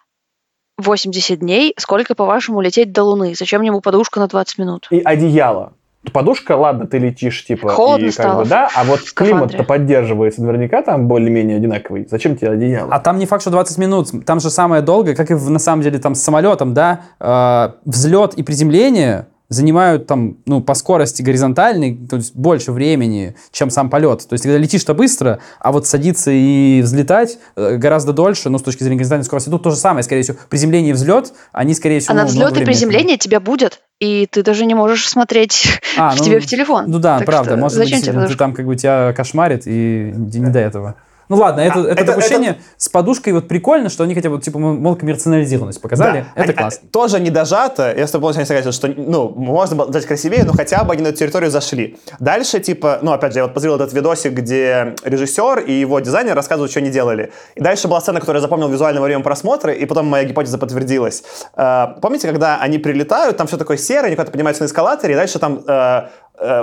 [0.79, 3.35] 80 дней, сколько, по-вашему, лететь до Луны?
[3.37, 4.87] Зачем ему подушка на 20 минут?
[4.91, 5.73] И одеяло.
[6.13, 10.43] Подушка, ладно, ты летишь, типа, Холодно и как стало бы, да, а вот климат-то поддерживается
[10.43, 12.07] наверняка там более-менее одинаковый.
[12.11, 12.93] Зачем тебе одеяло?
[12.93, 14.09] А там не факт, что 20 минут.
[14.27, 17.71] Там же самое долгое, как и в- на самом деле там с самолетом, да, э,
[17.85, 23.89] взлет и приземление занимают там, ну, по скорости горизонтальной, то есть больше времени, чем сам
[23.89, 24.27] полет.
[24.29, 28.63] То есть, когда летишь-то быстро, а вот садиться и взлетать э, гораздо дольше, ну, с
[28.63, 29.49] точки зрения горизонтальной скорости.
[29.49, 30.37] Тут то же самое, скорее всего.
[30.51, 34.43] Приземление и взлет, они, скорее всего, А на взлет и приземление тебя будет, и ты
[34.43, 36.85] даже не можешь смотреть А, в ну, тебе в телефон.
[36.87, 37.53] Ну да, Так правда.
[37.53, 40.59] что Может быть, зачем тебе действительно, ты там как бы тебя кошмарит и не до
[40.59, 40.97] этого.
[41.29, 44.59] Ну ладно, это, это, это- допущение с подушкой вот прикольно, что они хотя бы типа
[44.59, 46.21] мол коммерциализированность показали.
[46.35, 46.43] Да.
[46.43, 46.89] Это Они- классно.
[46.91, 47.95] Тоже не дожато.
[47.97, 51.03] Я с тобой полностью согласен, что, ну, можно было дать красивее, но хотя бы они
[51.03, 51.99] на эту территорию зашли.
[52.19, 56.35] Дальше, типа, ну, опять же, я вот позрел этот видосик, где режиссер и его дизайнер
[56.35, 57.33] рассказывают, что они делали.
[57.55, 60.59] И дальше была сцена, которую я запомнил визуально во время просмотра, и потом моя гипотеза
[60.59, 61.23] подтвердилась.
[61.57, 65.17] Э, Помните, когда они прилетают, там все такое серое, они куда-то поднимаются на эскалаторе, и
[65.17, 66.03] дальше там э,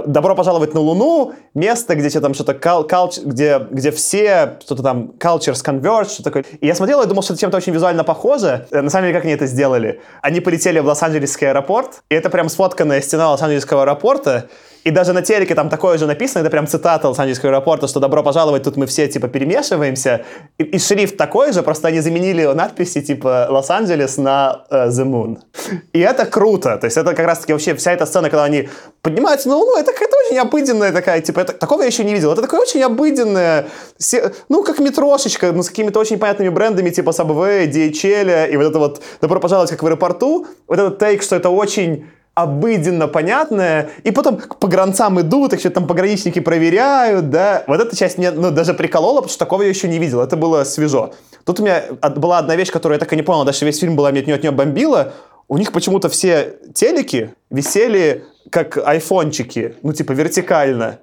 [0.06, 4.84] «Добро пожаловать на Луну», место, где тебе там что-то, кал- калч- где, где все, что-то
[4.84, 6.46] там, cultures converge, что такое.
[6.62, 8.68] И я смотрел и думал, что это чем-то очень визуально похоже.
[8.72, 10.02] Э, На самом деле, как они это сделали?
[10.22, 14.48] Они полетели в Лос-Анджелесский аэропорт, и это прям сфотканная стена Лос-Анджелесского аэропорта,
[14.86, 18.22] и даже на телеке там такое же написано, это прям цитата Лос-Анджелесского аэропорта, что «добро
[18.22, 20.22] пожаловать, тут мы все, типа, перемешиваемся».
[20.60, 25.38] И, и шрифт такой же, просто они заменили надписи, типа, «Лос-Анджелес» на э, «The Moon».
[25.92, 26.78] И это круто.
[26.78, 28.70] То есть это как раз-таки вообще вся эта сцена, когда они
[29.02, 32.32] поднимаются на Луну, это какая-то очень обыденная такая, типа, это, такого я еще не видел.
[32.32, 33.66] Это такое очень обыденное,
[33.98, 38.68] се- ну, как метрошечка, ну, с какими-то очень понятными брендами, типа Subway, DHL, и вот
[38.68, 40.46] это вот «добро пожаловать, как в аэропорту».
[40.68, 42.06] Вот этот тейк, что это очень
[42.36, 47.64] обыденно понятное, и потом к погранцам идут, их что-то там пограничники проверяют, да.
[47.66, 50.36] Вот эта часть меня, ну, даже приколола, потому что такого я еще не видел, это
[50.36, 51.14] было свежо.
[51.46, 51.84] Тут у меня
[52.16, 54.28] была одна вещь, которую я так и не понял, даже весь фильм была, меня от
[54.28, 55.14] нее, от нее бомбила,
[55.48, 61.00] у них почему-то все телеки висели как айфончики, ну, типа, вертикально.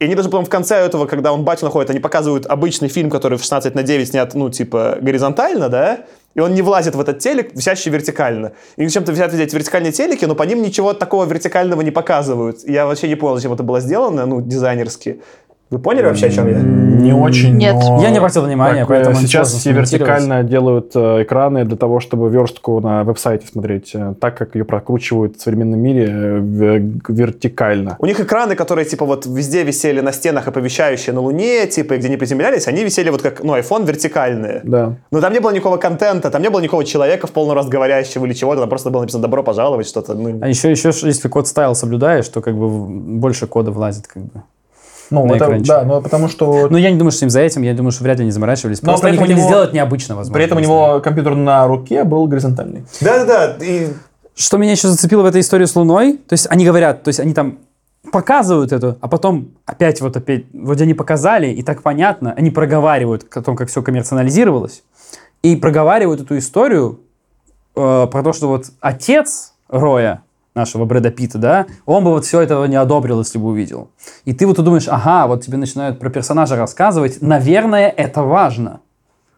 [0.00, 3.10] И они даже, по-моему, в конце этого, когда он батю находит, они показывают обычный фильм,
[3.10, 7.00] который в 16 на 9 снят, ну, типа, горизонтально, да, и он не влазит в
[7.00, 8.52] этот телек, висящий вертикально.
[8.76, 12.68] И зачем-то взять эти вертикальные телеки, но по ним ничего такого вертикального не показывают.
[12.68, 15.22] Я вообще не понял, зачем это было сделано, ну, дизайнерски.
[15.70, 16.58] Вы поняли вообще, о чем я?
[16.58, 17.74] Не очень, Нет.
[17.74, 21.76] но Я не обратил внимания, так, поэтому э, Сейчас все вертикально делают э, экраны для
[21.76, 26.06] того, чтобы верстку на веб-сайте смотреть, э, так как ее прокручивают в современном мире
[27.08, 27.96] вертикально.
[27.98, 31.98] У них экраны, которые, типа, вот везде висели на стенах, оповещающие на Луне, типа, и
[31.98, 34.60] где не приземлялись, они висели вот как, ну, iPhone вертикальные.
[34.64, 34.96] Да.
[35.10, 38.26] Но там не было никакого контента, там не было никакого человека в полный рост говорящего
[38.26, 41.48] или чего-то, там просто было написано «добро пожаловать», что-то, ну, А еще, еще, если код
[41.48, 44.42] стайл соблюдаешь, то как бы больше кода влазит как бы.
[45.22, 45.68] Ну, На это, экранчике.
[45.68, 48.04] да, но потому что Но я не думаю, что им за этим, я думаю, что
[48.04, 48.82] вряд ли они заморачивались.
[48.82, 50.34] Но Просто они хотели него- сделать необычно, возможно.
[50.34, 52.84] при этом у него компьютер на руке был горизонтальный.
[53.00, 53.88] Да-да-да, и
[54.34, 57.20] Что меня еще зацепило в этой истории с Луной, то есть они говорят, то есть
[57.20, 57.58] они там
[58.12, 63.24] показывают это, а потом опять вот опять, вроде они показали, и так понятно, они проговаривают
[63.34, 64.82] о том, как все коммерциализировалось,
[65.42, 67.00] и проговаривают эту историю
[67.76, 70.22] э, про то, что вот отец Роя,
[70.54, 73.90] нашего Брэда Питта, да, он бы вот все этого не одобрил, если бы увидел.
[74.24, 78.80] И ты вот думаешь, ага, вот тебе начинают про персонажа рассказывать, наверное, это важно.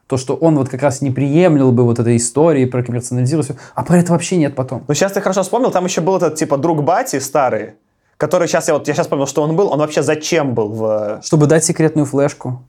[0.07, 3.57] То, что он вот как раз не приемлил бы вот этой истории про коммерциализировать, всё.
[3.75, 4.85] а про это вообще нет потом.
[4.87, 7.75] Ну, сейчас ты хорошо вспомнил, там еще был этот, типа, друг Бати старый,
[8.17, 11.21] который сейчас, я вот, я сейчас понял, что он был, он вообще зачем был в...
[11.25, 12.63] Чтобы дать секретную флешку.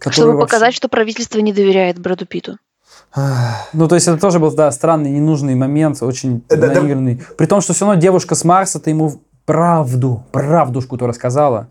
[0.00, 2.56] Чтобы вообще- показать, что правительство не доверяет Брэду Питу.
[3.72, 6.66] Ну, то есть это тоже был, да, странный, ненужный момент, очень Да, да.
[6.68, 7.20] наигранный.
[7.36, 11.68] При том, что все равно девушка с Марса-то ему правду, правдушку-то рассказала.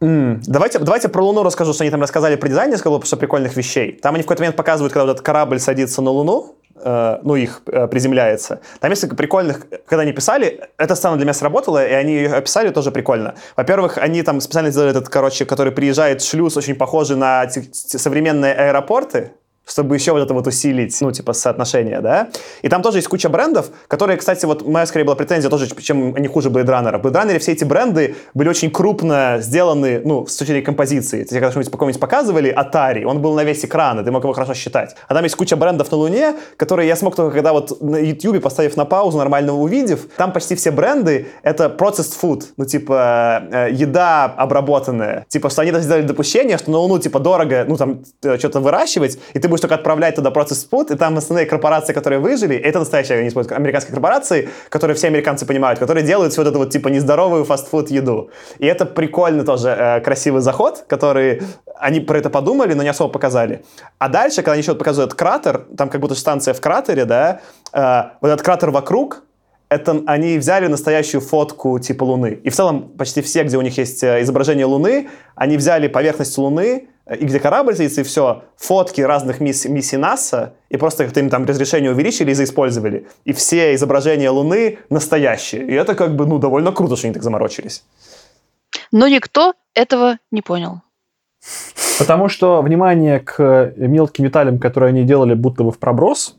[0.00, 3.56] М, Давайте, давайте про Луну расскажу, что они там рассказали про дизайн несколько что прикольных
[3.56, 3.92] вещей.
[4.02, 7.36] Там они в какой-то момент показывают, когда вот этот корабль садится на Луну, э, ну,
[7.36, 8.60] их э, приземляется.
[8.80, 12.70] Там несколько прикольных, когда они писали, эта сцена для меня сработала, и они ее описали
[12.70, 13.34] тоже прикольно.
[13.56, 19.30] Во-первых, они там специально сделали этот, короче, который приезжает шлюз, очень похожий на современные аэропорты,
[19.66, 22.28] чтобы еще вот это вот усилить, ну, типа, соотношение, да.
[22.62, 26.14] И там тоже есть куча брендов, которые, кстати, вот моя, скорее, была претензия тоже, чем
[26.14, 26.98] они хуже Blade Runner.
[26.98, 31.18] В Blade Runner все эти бренды были очень крупно сделаны, ну, с точки зрения композиции.
[31.18, 34.24] То есть, когда что-нибудь какой-нибудь показывали, Atari, он был на весь экран, и ты мог
[34.24, 34.96] его хорошо считать.
[35.08, 38.42] А там есть куча брендов на Луне, которые я смог только когда вот на YouTube,
[38.42, 43.68] поставив на паузу, нормально увидев, там почти все бренды— это processed food, ну, типа, э,
[43.72, 45.24] еда обработанная.
[45.28, 48.60] Типа, что они даже сделали допущение, что на Луну, типа, дорого, ну, там, э, что-то
[48.60, 52.56] выращивать, и ты будешь только отправлять туда процесс food, и там основные корпорации, которые выжили,
[52.56, 56.58] это настоящие, они используют американские корпорации, которые все американцы понимают, которые делают всю вот эту
[56.58, 58.30] вот, типа, нездоровую фастфуд еду.
[58.58, 61.42] И это прикольно тоже, э, красивый заход, который
[61.76, 63.62] они про это подумали, но не особо показали.
[63.98, 67.40] А дальше, когда они еще показывают кратер, там как будто станция в кратере, да,
[67.74, 69.22] э, вот этот кратер вокруг,
[69.72, 72.40] это они взяли настоящую фотку типа Луны.
[72.44, 76.36] И в целом почти все, где у них есть э, изображение Луны, они взяли поверхность
[76.36, 81.04] Луны, э, и где корабль садится, и все, фотки разных мисс, миссий НАСА, и просто
[81.04, 83.06] как-то им там разрешение увеличили и заиспользовали.
[83.24, 85.66] И все изображения Луны настоящие.
[85.66, 87.82] И это как бы, ну, довольно круто, что они так заморочились.
[88.90, 90.82] Но никто этого не понял.
[91.98, 96.36] Потому что внимание к мелким деталям, которые они делали будто бы в проброс,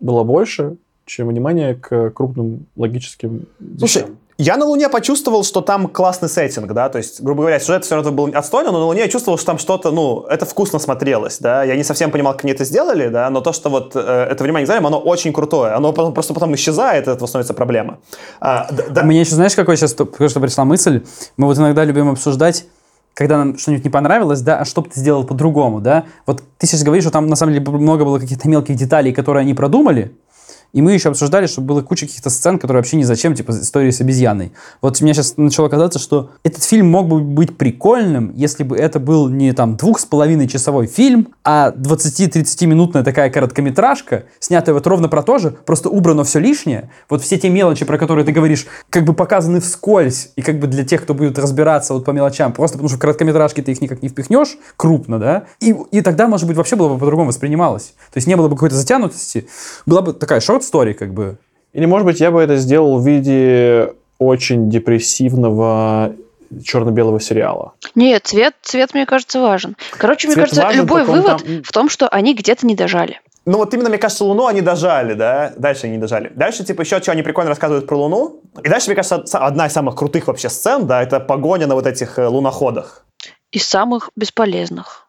[0.00, 0.76] было больше,
[1.08, 3.46] чем внимание к крупным логическим
[3.78, 4.16] Слушай, вещам.
[4.38, 7.96] я на Луне почувствовал, что там классный сеттинг, да, то есть, грубо говоря, сюжет все
[7.96, 11.38] равно был отстойный, но на Луне я чувствовал, что там что-то, ну, это вкусно смотрелось,
[11.38, 13.98] да, я не совсем понимал, как они это сделали, да, но то, что вот э,
[14.30, 17.54] это внимание к деталям, оно очень крутое, оно потом- просто потом исчезает, и это становится
[17.54, 17.98] проблема.
[18.40, 21.02] А, да- Мне еще, знаешь, какой сейчас только что пришла мысль?
[21.36, 22.66] Мы вот иногда любим обсуждать,
[23.14, 26.04] когда нам что-нибудь не понравилось, да, а что бы ты сделал по-другому, да?
[26.24, 29.40] Вот ты сейчас говоришь, что там на самом деле много было каких-то мелких деталей, которые
[29.40, 30.12] они продумали,
[30.72, 33.90] и мы еще обсуждали, что было куча каких-то сцен, которые вообще ни зачем, типа истории
[33.90, 34.52] с обезьяной.
[34.82, 39.00] Вот мне сейчас начало казаться, что этот фильм мог бы быть прикольным, если бы это
[39.00, 44.86] был не там двух с половиной часовой фильм, а 20-30 минутная такая короткометражка, снятая вот
[44.86, 46.90] ровно про то же, просто убрано все лишнее.
[47.08, 50.66] Вот все те мелочи, про которые ты говоришь, как бы показаны вскользь, и как бы
[50.66, 53.80] для тех, кто будет разбираться вот по мелочам, просто потому что в короткометражке ты их
[53.80, 57.94] никак не впихнешь крупно, да, и, и тогда, может быть, вообще было бы по-другому воспринималось.
[58.12, 59.48] То есть не было бы какой-то затянутости,
[59.86, 61.36] была бы такая шорт-стори, как бы.
[61.72, 66.12] Или, может быть, я бы это сделал в виде очень депрессивного
[66.64, 67.72] черно-белого сериала.
[67.94, 69.76] Нет, цвет, цвет, мне кажется, важен.
[69.92, 73.20] Короче, мне Цвет кажется, важен, любой вывод там- в том, что они где-то не дожали.
[73.44, 75.52] Ну вот именно, мне кажется, Луну они дожали, да?
[75.56, 76.32] Дальше они не дожали.
[76.34, 78.40] Дальше, типа, еще что они прикольно рассказывают про Луну.
[78.62, 81.86] И дальше, мне кажется, одна из самых крутых вообще сцен, да, это погоня на вот
[81.86, 83.04] этих э, луноходах.
[83.52, 85.07] Из самых бесполезных.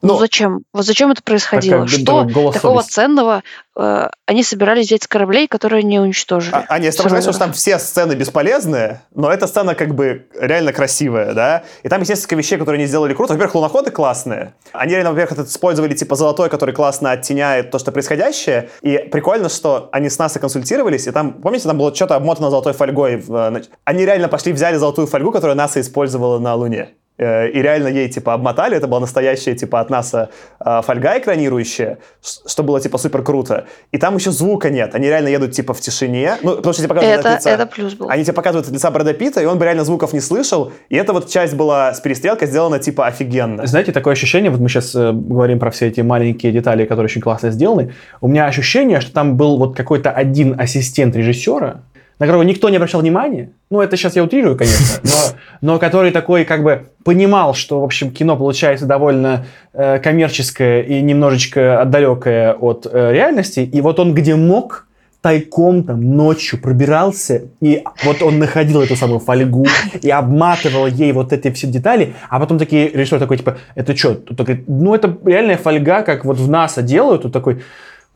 [0.00, 0.60] Ну, Ну, зачем?
[0.72, 1.84] Вот зачем это происходило?
[1.84, 2.92] Такая, Что голос такого совести.
[2.94, 3.42] ценного
[3.76, 6.54] э, они собирались взять с кораблей, которые не уничтожили?
[6.54, 9.74] А, Аня, я с тобой С согласен, что там все сцены бесполезные, но эта сцена
[9.74, 11.64] как бы реально красивая, да?
[11.82, 13.32] И там есть несколько вещей, которые они сделали круто.
[13.32, 14.54] Во-первых, луноходы классные.
[14.72, 18.70] Они реально, во-первых, это использовали типа золотой, который классно оттеняет то, что происходящее.
[18.82, 22.72] И прикольно, что они с НАСА консультировались, и там, помните, там было что-то обмотано золотой
[22.72, 23.24] фольгой.
[23.28, 26.90] э, Они реально пошли, взяли золотую фольгу, которую НАСА использовала на Луне.
[27.18, 28.76] Э, И реально ей, типа, обмотали.
[28.76, 30.28] Это была настоящая, типа, от НАСА
[30.64, 31.98] э, фольга экранирующая,
[32.46, 33.64] что было, типа, супер круто.
[33.92, 34.94] И там еще звука нет.
[34.94, 36.36] Они реально едут, типа, в тишине.
[36.42, 38.08] Ну, потому что тебе показывают Это, от лица- это плюс был.
[38.08, 40.72] Они тебе показывают от лица Брэда Питта, и он бы реально звуков не слышал.
[40.88, 43.66] И эта вот часть была с перестрелкой сделана, типа, офигенно.
[43.66, 47.50] Знаете, такое ощущение, вот мы сейчас говорим про все эти маленькие детали, которые очень классно
[47.50, 47.92] сделаны.
[48.20, 51.82] У меня ощущение, что там был вот какой-то один ассистент режиссера,
[52.18, 53.50] на которого никто не обращал внимания.
[53.70, 57.84] Ну, это сейчас я утрирую, конечно, но, но который такой как бы понимал, что, в
[57.84, 63.60] общем, кино получается довольно э, коммерческое и немножечко далекое от э, реальности.
[63.60, 64.88] И вот он где мог,
[65.20, 69.66] тайком там ночью пробирался, и вот он находил эту самую фольгу
[70.00, 74.14] и обматывал ей вот эти все детали, а потом такие режиссер такой, типа, это что?
[74.14, 77.62] Тут ну, это реальная фольга, как вот в НАСА делают, тут такой,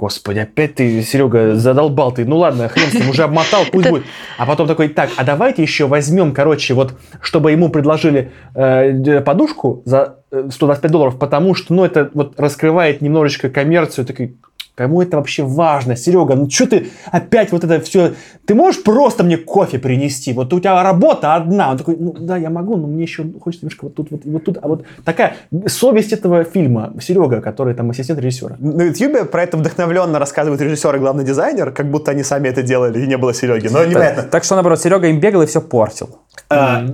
[0.03, 2.25] Господи, опять ты, Серега, задолбал ты.
[2.25, 4.03] Ну ладно, хрен с ним, уже обмотал, пусть будет.
[4.37, 9.81] А потом такой, так, а давайте еще возьмем, короче, вот, чтобы ему предложили э, подушку
[9.85, 14.05] за э, 125 долларов, потому что, ну, это вот раскрывает немножечко коммерцию.
[14.05, 14.35] Такой,
[14.75, 15.97] кому это вообще важно?
[15.97, 18.15] Серега, ну что ты опять вот это все...
[18.47, 20.33] Ты можешь просто мне кофе принести?
[20.33, 21.71] Вот у тебя работа одна.
[21.71, 24.31] Он такой, ну да, я могу, но мне еще хочется немножко вот тут, вот, и
[24.31, 24.59] вот тут.
[24.63, 25.37] А вот такая
[25.67, 26.93] совесть этого фильма.
[27.01, 28.57] Серега, который там ассистент режиссера.
[28.59, 32.63] На Ютьюбе про это вдохновленно рассказывают режиссер и главный дизайнер, как будто они сами это
[32.63, 33.69] делали, и не было Сереги.
[33.69, 34.23] Но непонятно.
[34.25, 36.19] Так что, наоборот, Серега им бегал и все портил.
[36.49, 36.87] А,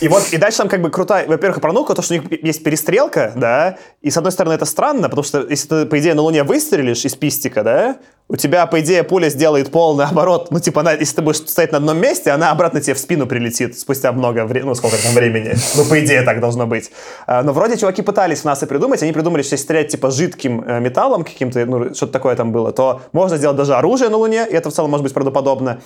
[0.00, 2.42] И вот, и дальше там как бы крутая, во-первых, про науку, то, что у них
[2.42, 6.14] есть перестрелка, да, и с одной стороны это странно, потому что если ты, по идее,
[6.14, 7.98] на Луне выстрелишь из пистика, да,
[8.30, 11.72] у тебя, по идее, пуля сделает полный оборот, ну, типа, она, если ты будешь стоять
[11.72, 15.14] на одном месте, она обратно тебе в спину прилетит спустя много времени, ну, сколько там
[15.14, 16.92] времени, ну, по идее, так должно быть.
[17.26, 20.12] А, Но вроде чуваки пытались в нас и придумать, они придумали, что если стрелять, типа,
[20.12, 24.16] жидким э, металлом каким-то, ну, что-то такое там было, то можно сделать даже оружие на
[24.16, 25.80] Луне, и это в целом может быть правдоподобно.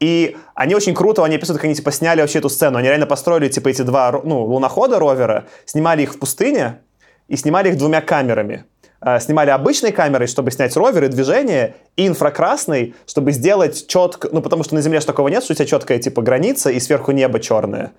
[0.00, 2.78] И они очень круто, они описывают, как они типа сняли вообще эту сцену.
[2.78, 6.80] Они реально построили типа эти два ну, лунохода ровера, снимали их в пустыне
[7.28, 8.64] и снимали их двумя камерами.
[9.04, 14.40] А, Снимали обычной камерой, чтобы снять ровер и движение, и инфракрасной, чтобы сделать четко, ну
[14.40, 17.10] потому что на Земле ж такого нет, что у тебя четкая типа граница и сверху
[17.10, 17.92] небо черное.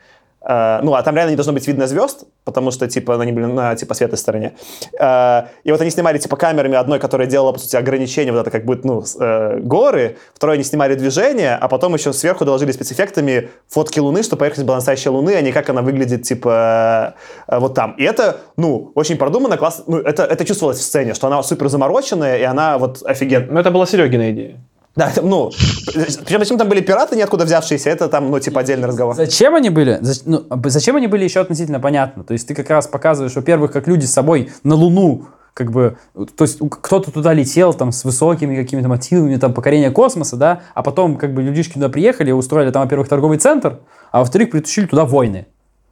[0.46, 3.46] А, ну, а там реально не должно быть видно звезд, потому что, типа, они были
[3.46, 4.54] на, типа, светлой стороне.
[5.00, 8.52] А, и вот они снимали, типа, камерами одной, которая делала, по сути, ограничение, вот это
[8.52, 13.50] как будет, ну, э, горы, второй они снимали движение, а потом еще сверху доложили спецэффектами
[13.70, 17.16] фотки Луны, что поверхность была настоящая Луны, а не как она выглядит, типа,
[17.48, 17.94] э, вот там.
[17.94, 21.70] И это, ну, очень продуманно, классно, ну, это, это чувствовалось в сцене, что она супер
[21.70, 23.54] замороченная, и она вот офигенно.
[23.54, 24.60] Ну, это была Серегина идея.
[24.96, 25.50] Да, это, ну,
[25.94, 29.16] причем почему там были пираты, ниоткуда взявшиеся, это там, ну, типа, отдельный разговор.
[29.16, 29.98] Зачем они были?
[30.02, 32.24] Зач- ну, зачем они были еще относительно понятно.
[32.24, 35.26] То есть ты как раз показываешь, во-первых, как люди с собой на Луну
[35.56, 35.98] как бы,
[36.36, 40.82] то есть кто-то туда летел там с высокими какими-то мотивами, там, покорения космоса, да, а
[40.82, 43.80] потом как бы людишки туда приехали, устроили там, во-первых, торговый центр,
[44.12, 45.46] а во-вторых, притащили туда войны.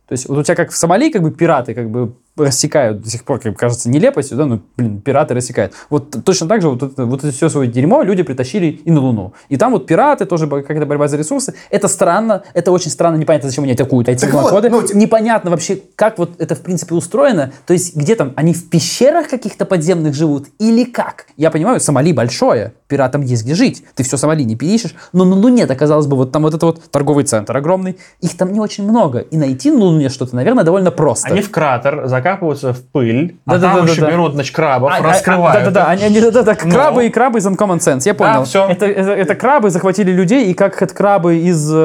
[0.08, 3.10] То есть вот у тебя как в Сомали как бы пираты как бы рассекают до
[3.10, 5.74] сих пор, как кажется, нелепостью, да, ну, блин, пираты рассекают.
[5.90, 9.02] Вот точно так же вот это, вот это все свое дерьмо люди притащили и на
[9.02, 9.34] Луну.
[9.50, 11.54] И там вот пираты, тоже какая-то борьба за ресурсы.
[11.70, 15.80] Это странно, это очень странно, непонятно, зачем они атакуют эти Так вот, ну, Непонятно вообще,
[15.96, 17.52] как вот это, в принципе, устроено.
[17.66, 21.26] То есть где там, они в пещерах каких-то подземных живут или как?
[21.38, 23.84] Я понимаю, Сомали большое, пиратам есть где жить.
[23.96, 24.96] Ты все Сомали не переищешь.
[25.14, 27.98] Но на Луне-то, казалось бы, вот там вот этот вот торговый центр огромный.
[28.22, 29.20] Их там не очень много.
[29.20, 31.30] И найти на Луне что-то, наверное, довольно просто.
[31.30, 33.78] Они в кратер закапываются в пыль, а Да-да-да-да-да.
[33.78, 35.56] там еще берут, значит, крабов, А, а, раскрывают.
[35.56, 36.72] а, Да-да-да, они, они- да-да, Ну.
[36.72, 38.44] крабы и крабы из Uncommon Sense, я понял.
[38.46, 38.68] всё.
[38.70, 41.76] Это, это, это крабы захватили людей, и как это крабы из э,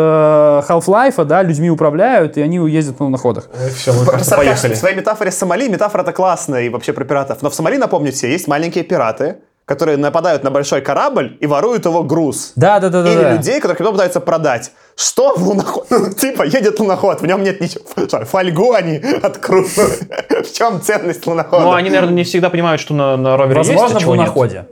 [0.68, 3.48] Half-Life, да, людьми управляют, и они ездят на луноходах.
[3.76, 4.74] Все, мы Просто поехали.
[4.74, 7.42] В своей метафоре Сомали, метафора-то классная и вообще про пиратов.
[7.42, 11.86] Но в Сомали, напомню все, есть маленькие пираты, которые нападают на большой корабль и воруют
[11.86, 12.52] его груз.
[12.54, 13.12] Да-да-да-да.
[13.12, 14.70] Или людей, которых потом пытаются продать.
[14.96, 15.86] Что в луноход?
[15.90, 17.84] Ну, типа, едет луноход, в нем нет ничего.
[18.24, 20.02] Фольгу они открутят.
[20.46, 21.62] В чем ценность лунохода?
[21.64, 24.14] Ну, они, наверное, не всегда понимают, что на, на ровере есть, Возможно, а в чего
[24.14, 24.20] нет.
[24.20, 24.66] луноходе.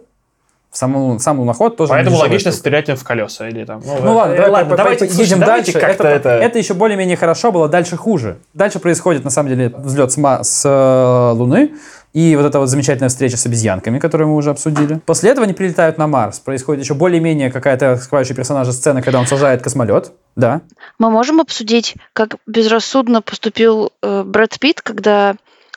[0.73, 2.59] Сам, лун- сам луноход тоже Поэтому логично штука.
[2.59, 3.81] стрелять им в колеса или там.
[3.85, 5.87] Ну ладно, э, давай, ладно, давайте, слушай, едем давайте дальше.
[5.87, 6.45] как-то это, это...
[6.45, 8.39] это еще более-менее хорошо было, дальше хуже.
[8.55, 11.75] Дальше происходит, на самом деле, взлет с, с э, Луны,
[12.15, 15.01] и вот эта вот замечательная встреча с обезьянками, которую мы уже обсудили.
[15.05, 16.39] После этого они прилетают на Марс.
[16.39, 20.13] Происходит еще более-менее какая-то раскрывающая персонажа сцена, когда он сажает космолет.
[20.37, 20.61] Да.
[21.01, 25.35] Мы можем обсудить, как безрассудно поступил э, Брэд Питт, когда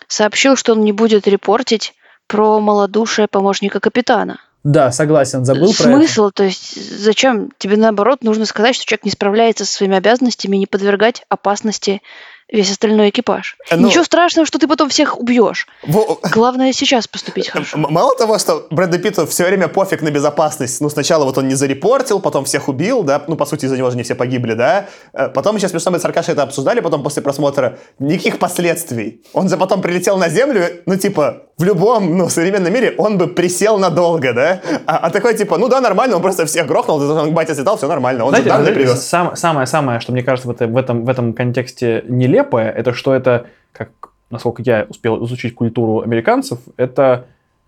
[0.07, 1.95] сообщил, что он не будет репортить
[2.27, 4.39] про малодушие помощника капитана.
[4.63, 5.97] Да, согласен, забыл про это.
[5.97, 7.51] Смысл, то есть зачем?
[7.57, 12.01] Тебе наоборот нужно сказать, что человек не справляется со своими обязанностями не подвергать опасности
[12.49, 13.57] весь остальной экипаж.
[13.69, 15.67] Э, ну- Ничего страшного, что ты потом всех убьешь.
[15.85, 17.77] Во- Главное сейчас поступить хорошо.
[17.77, 20.79] М- Мало того, что Брэду Питту все время пофиг на безопасность.
[20.81, 23.89] Ну, сначала вот он не зарепортил, потом всех убил, да, ну, по сути, из-за него
[23.89, 24.85] же не все погибли, да.
[25.13, 29.21] Э, Потом еще смешно, мы с Аркашей это обсуждали, потом после просмотра, никаких последствий.
[29.33, 33.27] Он же потом прилетел на Землю, ну, типа, в любом, ну, современном мире он бы
[33.27, 34.61] присел надолго, да.
[34.85, 37.77] А, а такой, типа, ну да, нормально, он просто всех грохнул, он к бате слетал,
[37.77, 39.05] все нормально, он же Знаете, данные знаете, привез.
[39.07, 42.03] сам- самое-самое, что мне кажется в, это- в этом, в этом контексте
[42.37, 43.89] нелепое, это что это, как,
[44.29, 47.25] насколько я успел изучить культуру американцев, это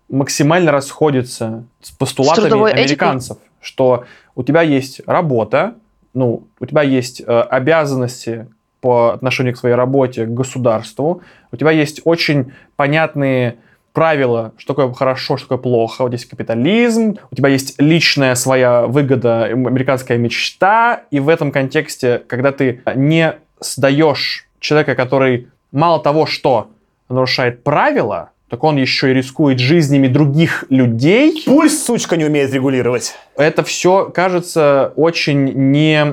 [0.08, 2.72] максимально расходится с постулатами этикой?
[2.72, 5.74] американцев, что у тебя есть работа,
[6.14, 8.48] ну, у тебя есть э, обязанности
[8.80, 11.22] по отношению к своей работе, к государству,
[11.52, 13.56] у тебя есть очень понятные
[13.92, 16.02] правила, что такое хорошо, что такое плохо.
[16.02, 22.22] Вот есть капитализм, у тебя есть личная своя выгода, американская мечта, и в этом контексте,
[22.26, 26.70] когда ты не сдаешь человека, который мало того, что
[27.08, 33.14] нарушает правила, так он еще и рискует жизнями других людей, Пульс, сучка, не умеет регулировать.
[33.36, 36.04] это все кажется очень не,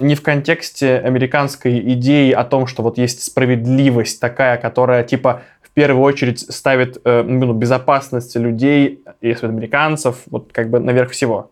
[0.00, 5.70] не в контексте американской идеи о том, что вот есть справедливость такая, которая типа в
[5.70, 11.50] первую очередь ставит э, ну, безопасность людей, если американцев, вот как бы наверх всего.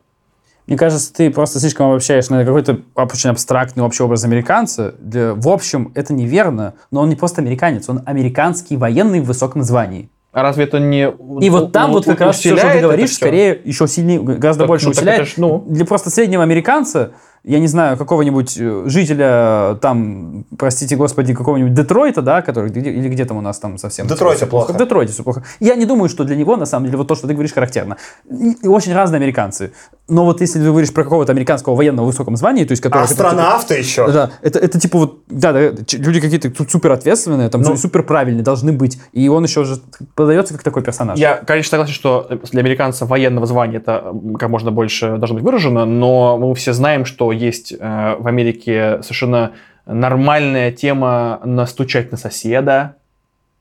[0.71, 4.95] Мне кажется, ты просто слишком обобщаешь на какой-то очень абстрактный общий образ американца.
[5.01, 9.65] Для- в общем, это неверно, но он не просто американец, он американский военный в высоком
[9.65, 10.09] звании.
[10.31, 13.61] А разве это не И вот там вот как раз все, что ты говоришь, скорее
[13.65, 15.27] еще сильнее, гораздо Так, больше ну, усиляет.
[15.27, 15.65] ж, ну.
[15.67, 17.11] Для просто среднего американца,
[17.45, 23.09] я не знаю, какого-нибудь э, жителя там, простите господи, какого-нибудь Детройта, да, который где- или
[23.09, 24.07] где там у нас там совсем...
[24.07, 24.73] В Детройте плохо.
[24.73, 25.43] В Детройте все плохо.
[25.59, 27.97] Я не думаю, что для него, на самом деле, вот то, что ты говоришь, характерно.
[28.31, 29.73] И- очень разные американцы.
[30.09, 33.05] Но вот если ты говоришь про какого-то американского военного в высоком звании, то есть который...
[33.05, 34.11] Астронавты еще.
[34.11, 35.61] Да, это, это типа вот, да, да,
[35.93, 37.77] люди какие-то тут супер ответственные, там Ну.
[37.77, 39.81] супер правильные должны быть, и он еще же
[40.15, 41.19] подается как такой персонаж.
[41.19, 45.85] Я, конечно, согласен, что для американца военного звания это как можно больше должно быть выражено,
[45.85, 49.53] но мы все знаем, что есть э, в Америке совершенно
[49.87, 52.97] нормальная тема настучать на соседа,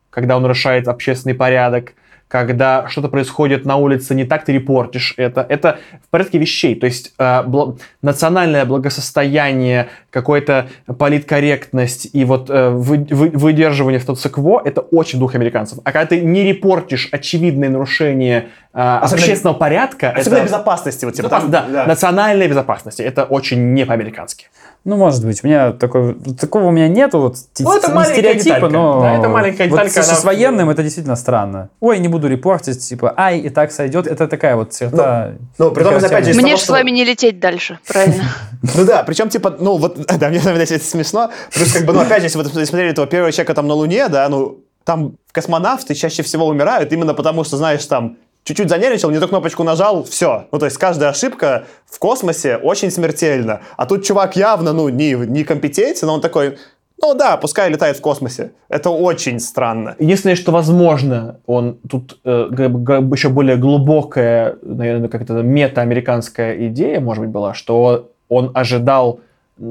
[0.09, 1.93] когда он нарушает общественный порядок,
[2.29, 5.45] когда что-то происходит на улице не так, ты репортишь это.
[5.49, 6.75] Это в порядке вещей.
[6.75, 14.03] То есть э, бла- национальное благосостояние, какая-то политкорректность и вот э, вы- вы- выдерживание в
[14.03, 15.79] статус-кво– это очень дух американцев.
[15.83, 20.45] А когда ты не репортишь очевидные нарушения э, Особенно- общественного порядка, Особенно это...
[20.47, 21.05] безопасности.
[21.05, 23.01] Вот, типа, Безопас- там, да, национальной безопасности.
[23.01, 24.47] Это очень не по-американски.
[24.89, 25.43] Ну, может быть.
[25.43, 28.69] У меня такой, такого у меня нету, вот Ну, это не стереотипа, деталька.
[28.69, 29.01] но...
[29.01, 31.69] Да, это маленькая вот деталька, с, она- с военным это действительно странно.
[31.79, 34.07] Ой, не буду репортить, типа, ай, и так сойдет.
[34.07, 35.33] Это такая вот черта...
[35.59, 38.23] ну, при том, опять же, Мне же с вами не лететь дальше, правильно?
[38.75, 41.29] Ну да, причем, типа, ну вот, да, мне наверное, это смешно.
[41.53, 44.07] Плюс, как бы, ну опять же, если вы смотрели этого первого человека там на Луне,
[44.09, 49.19] да, ну, там космонавты чаще всего умирают именно потому, что, знаешь, там, чуть-чуть занервничал, не
[49.19, 50.47] ту кнопочку нажал, все.
[50.51, 53.61] Ну, то есть каждая ошибка в космосе очень смертельна.
[53.77, 56.57] А тут чувак явно, ну, не, не компетентен, он такой,
[57.01, 58.51] ну да, пускай летает в космосе.
[58.67, 59.95] Это очень странно.
[59.99, 67.23] Единственное, что возможно, он тут э, еще более глубокая, наверное, как это мета-американская идея, может
[67.23, 69.21] быть, была, что он ожидал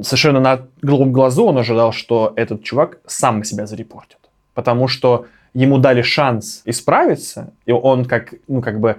[0.03, 4.19] совершенно на голубом глазу, он ожидал, что этот чувак сам себя зарепортит,
[4.55, 5.27] потому что
[5.59, 8.97] ему дали шанс исправиться, и он как, ну, как бы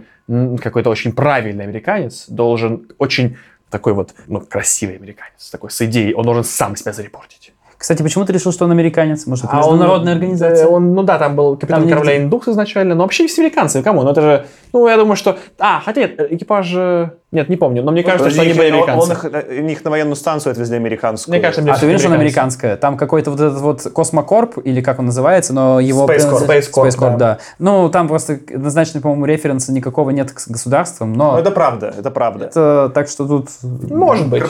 [0.61, 3.37] какой-то очень правильный американец должен очень
[3.69, 7.38] такой вот, ну, красивый американец, такой с идеей, он должен сам себя зарепортить.
[7.79, 9.25] Кстати, почему ты решил, что он американец?
[9.25, 10.65] Может, это А он- международная организация?
[10.65, 13.81] э, Он, ну да, там был капитан Там корабля Индукс изначально, но вообще все американцы,
[13.81, 14.03] кому?
[14.03, 15.37] Ну это же, ну я думаю, что...
[15.59, 16.69] А, хотя нет, экипаж...
[16.75, 19.05] э, Нет, не помню, но мне кажется, что они были он- американцы.
[19.05, 21.33] Он их, э, их на военную станцию отвезли американскую.
[21.33, 22.75] Мне кажется, А ты уверен, что она американская?
[22.75, 26.05] Там какой-то вот этот вот Космокорп, или как он называется, но его...
[26.05, 26.47] Space Corp.
[26.47, 27.17] Space Corp, Space Corp, да.
[27.17, 27.37] да.
[27.59, 31.31] Ну, там просто однозначно, по-моему, референса никакого нет к государствам, но...
[31.31, 32.45] Ну, это правда, это правда.
[32.47, 33.47] это так что тут...
[33.89, 34.43] Может быть.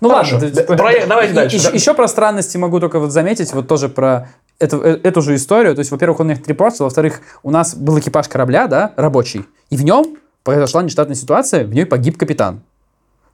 [0.00, 0.34] Ну Хорошо.
[0.36, 1.56] ладно, Д- проект- давайте дальше.
[1.56, 1.74] Еще, Да.
[1.74, 4.28] еще про странности могу только вот заметить, вот тоже про
[4.58, 5.74] эту, э- эту же историю.
[5.74, 9.76] То есть, во-первых, он их репортил, во-вторых, у нас был экипаж корабля, да, рабочий, и
[9.76, 12.62] в нем произошла нештатная ситуация, в ней погиб капитан.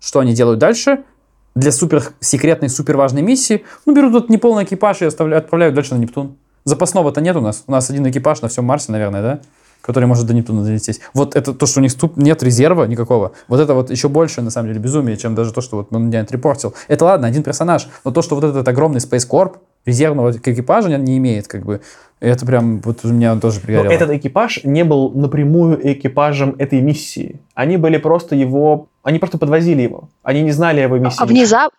[0.01, 1.03] Что они делают дальше?
[1.55, 6.37] Для суперсекретной, суперважной миссии, ну, берут тут неполный экипаж и оставляют, отправляют дальше на Нептун.
[6.65, 7.65] Запасного-то нет у нас.
[7.67, 9.41] У нас один экипаж на всем Марсе, наверное, да?
[9.81, 11.01] Который может до Нептуна долететь.
[11.15, 13.33] Вот это то, что у них тут нет резерва никакого.
[13.47, 16.07] Вот это вот еще больше, на самом деле, безумие, чем даже то, что вот он
[16.07, 16.75] меня отрепортил.
[16.89, 17.89] Это ладно, один персонаж.
[18.05, 19.57] Но то, что вот этот огромный Space Corp
[19.87, 21.81] резервного экипажа не имеет, как бы,
[22.21, 23.93] это прям вот у меня тоже Но пригорело.
[23.93, 27.41] этот экипаж не был напрямую экипажем этой миссии.
[27.55, 28.89] Они были просто его...
[29.03, 30.11] Они просто подвозили его.
[30.23, 31.23] Они не знали о его миссии.
[31.23, 31.73] А внезап...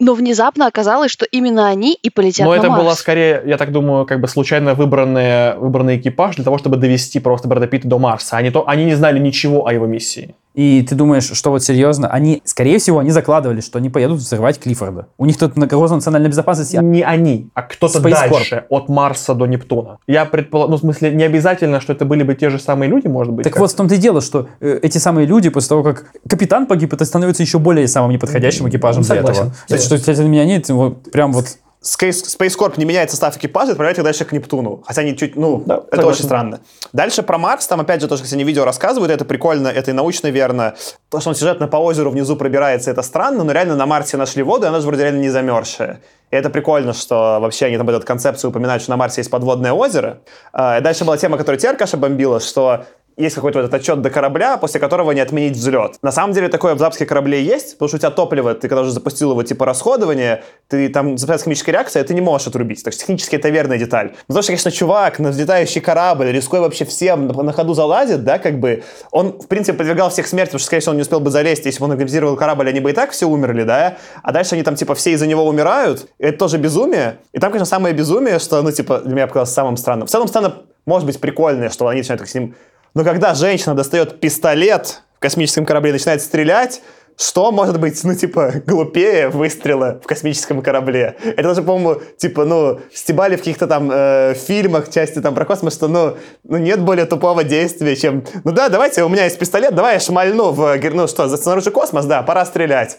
[0.00, 2.82] Но внезапно оказалось, что именно они и полетят Но на это Марс.
[2.82, 7.20] было скорее, я так думаю, как бы случайно выбранный, выбранный экипаж для того, чтобы довести
[7.20, 8.38] просто Брэда Питта до Марса.
[8.38, 10.34] Они, то, они не знали ничего о его миссии.
[10.54, 14.58] И ты думаешь, что вот серьезно, они, скорее всего, они закладывали, что они поедут взрывать
[14.58, 15.06] Клиффорда.
[15.16, 16.76] У них тут на угроза национальной безопасности.
[16.82, 18.30] Не они, а кто-то Space Corp.
[18.30, 19.98] дальше, от Марса до Нептуна.
[20.08, 23.06] Я предполагаю, ну, в смысле, не обязательно, что это были бы те же самые люди,
[23.06, 23.44] может быть.
[23.44, 26.06] Так как- вот в том-то и дело, что э, эти самые люди, после того, как
[26.28, 29.42] капитан погиб, это становится еще более самым неподходящим экипажем для Согласен.
[29.42, 29.54] этого.
[29.68, 31.46] То есть, что, кстати, для меня нет, вот, прям вот...
[31.82, 34.82] Space, Corp не меняет состав экипажа, отправляет их дальше к Нептуну.
[34.86, 36.10] Хотя они чуть, ну, Да, это согласен.
[36.10, 36.60] очень странно.
[36.92, 39.94] Дальше про Марс, там опять же тоже, кстати, они видео рассказывают, это прикольно, это и
[39.94, 40.74] научно верно.
[41.08, 44.42] То, что он сюжетно по озеру внизу пробирается, это странно, но реально на Марсе нашли
[44.42, 46.00] воду, и она же вроде реально не замерзшая.
[46.30, 49.72] И это прикольно, что вообще они там эту концепцию упоминают, что на Марсе есть подводное
[49.72, 50.20] озеро.
[50.52, 52.84] А, и дальше была тема, которая тебя, Аркаша, бомбила, что
[53.20, 55.96] есть какой-то вот этот отчет до корабля, после которого не отменить взлет.
[56.02, 58.82] На самом деле такое в запуске корабле есть, потому что у тебя топливо, ты когда
[58.82, 62.82] уже запустил его типа расходование, ты там запускается химическая реакция, ты не можешь отрубить.
[62.82, 64.12] Так что технически это верная деталь.
[64.28, 68.24] Но то, что, конечно, чувак на взлетающий корабль, рискуя вообще всем, на, на ходу залазит,
[68.24, 71.02] да, как бы, он, в принципе, подвергал всех смерти, потому что, скорее всего, он не
[71.02, 73.98] успел бы залезть, если бы он организировал корабль, они бы и так все умерли, да,
[74.22, 77.18] а дальше они там, типа, все из-за него умирают, это тоже безумие.
[77.32, 80.06] И там, конечно, самое безумие, что, ну, типа, для меня показалось самым странным.
[80.06, 80.54] В целом, странно,
[80.86, 82.54] может быть, прикольное, что они начинают так с ним
[82.94, 86.82] но когда женщина достает пистолет в космическом корабле и начинает стрелять,
[87.20, 91.16] что может быть, ну, типа, глупее выстрела в космическом корабле?
[91.22, 95.74] Это даже, по-моему, типа, ну, стебали в каких-то там э, фильмах, части там про космос,
[95.74, 99.74] что, ну, ну, нет более тупого действия, чем, ну да, давайте, у меня есть пистолет,
[99.74, 102.96] давай я шмальну в, гер- ну что, снаружи космос, да, пора стрелять.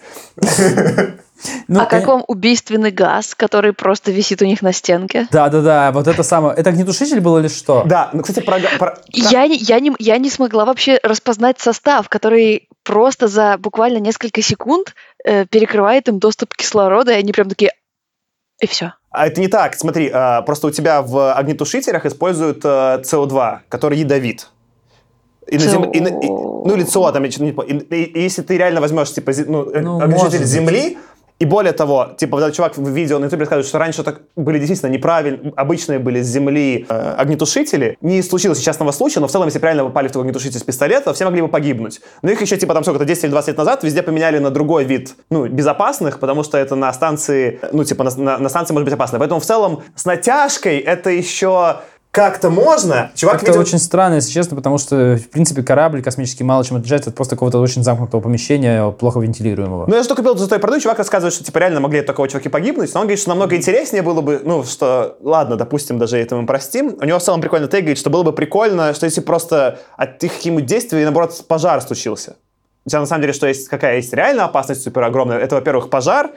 [1.67, 5.27] Ну, а как э, вам убийственный газ, который просто висит у них на стенке?
[5.31, 6.55] Да-да-да, вот это самое.
[6.55, 7.83] Это огнетушитель был или что?
[7.85, 8.59] Да, ну, кстати, про...
[8.79, 13.97] про- Я, не- я, не, я не смогла вообще распознать состав, который просто за буквально
[13.99, 14.93] несколько секунд
[15.23, 17.71] э, перекрывает им доступ кислорода, и они прям такие...
[18.61, 18.93] И все.
[19.09, 19.75] А это не так.
[19.75, 24.49] Смотри, а, просто у тебя в огнетушителях используют э, СО2, который ядовит.
[25.47, 27.25] И на зем- и на- и- ну или ЦО, там.
[27.25, 30.97] И- и- и если ты реально возьмешь, типа, зи- ну, э, Ну, огнетушитель земли,
[31.41, 34.21] и более того, типа, вот этот чувак в видео на ютубе рассказывает, что раньше так
[34.35, 37.97] были действительно неправильные, обычные были с земли э, огнетушители.
[38.01, 41.13] Не случилось несчастного случая, но в целом, если реально попали в такой огнетушитель с пистолета,
[41.13, 41.99] все могли бы погибнуть.
[42.21, 44.83] Но их еще, типа, там сколько-то 10 или 20 лет назад везде поменяли на другой
[44.83, 48.85] вид, ну, безопасных, потому что это на станции, ну, типа, на, на- на станции может
[48.85, 49.17] быть опасно.
[49.17, 51.77] Поэтому в целом с натяжкой это еще
[52.11, 53.11] как-то можно.
[53.15, 53.61] Чувак Как-то видел...
[53.61, 57.35] очень странно, если честно, потому что, в принципе, корабль космический мало чем отличается от просто
[57.35, 59.85] какого-то очень замкнутого помещения, плохо вентилируемого.
[59.87, 62.27] Ну, я же только купил золотой продукт, чувак рассказывает, что, типа, реально могли от такого
[62.27, 66.17] чуваки погибнуть, но он говорит, что намного интереснее было бы, ну, что, ладно, допустим, даже
[66.17, 66.97] это мы простим.
[67.01, 70.21] У него в целом прикольно тейк говорит, что было бы прикольно, что если просто от
[70.23, 72.35] их каких-нибудь действий, наоборот, пожар случился.
[72.83, 75.37] У тебя на самом деле, что есть, какая есть реальная опасность супер огромная.
[75.37, 76.31] Это, во-первых, пожар,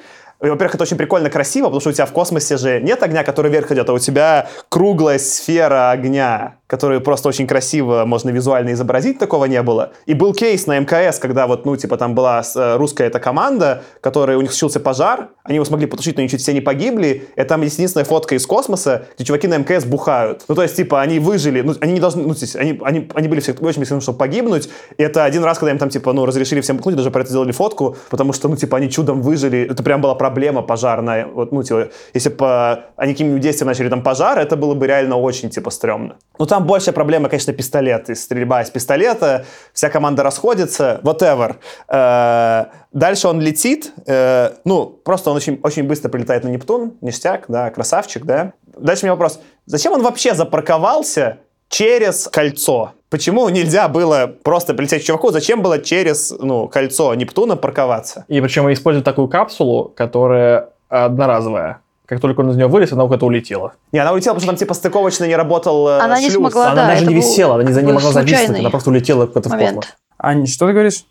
[0.51, 3.51] во-первых, это очень прикольно красиво, потому что у тебя в космосе же нет огня, который
[3.51, 9.21] вверх идет, а у тебя круглая сфера огня, которую просто очень красиво можно визуально изобразить,
[9.21, 9.93] такого не было.
[10.07, 13.85] И был кейс на МКС, когда вот, ну, типа, там была э, русская эта команда,
[14.01, 17.29] которая, у них случился пожар, они его смогли потушить, но они чуть все не погибли,
[17.37, 20.43] и там единственная фотка из космоса, где чуваки на МКС бухают.
[20.49, 23.09] Ну, то есть, типа, они выжили, ну, они не должны, ну, то есть, они, они,
[23.15, 24.69] они были все очень близки, чтобы погибнуть,
[24.99, 27.31] и это один раз, когда им там, типа, ну, разрешили всем бухнуть, даже про это
[27.31, 31.53] сделали фотку, потому что, ну, типа, они чудом выжили, это прям была проблема пожарная, вот,
[31.53, 35.51] ну, типа, если бы они какими-нибудь действиями начали там пожар, это было бы реально очень,
[35.51, 36.17] типа, стрёмно.
[36.39, 41.57] Ну, там большая проблема, конечно, пистолет, и стрельба из пистолета, вся команда расходится, whatever.
[41.89, 47.47] Э, Дальше он летит, э, ну, просто он очень, очень быстро прилетает на Нептун, ништяк,
[47.49, 48.53] да, красавчик, да.
[48.79, 51.39] Дальше у меня вопрос, зачем он вообще запарковался
[51.69, 52.93] через кольцо?
[53.11, 55.33] Почему нельзя было просто прилететь к чуваку?
[55.33, 58.25] Зачем было через ну, кольцо Нептуна парковаться?
[58.29, 61.81] И причем используют такую капсулу, которая одноразовая.
[62.07, 63.75] Как только он из нее вылез, она куда-то улетела.
[63.93, 66.37] Не, она улетела, потому что там типа стыковочно не работал э, Она не шлюз.
[66.53, 68.61] смогла, она да, даже это не был- висела, она не, не был могла зависнуть, случайный
[68.61, 69.77] она просто улетела куда-то в момент.
[69.77, 69.95] космос.
[70.19, 71.05] Ань, что ты говоришь?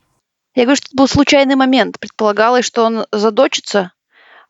[0.55, 1.99] Я говорю, что это был случайный момент.
[1.99, 3.91] Предполагалось, что он задочится,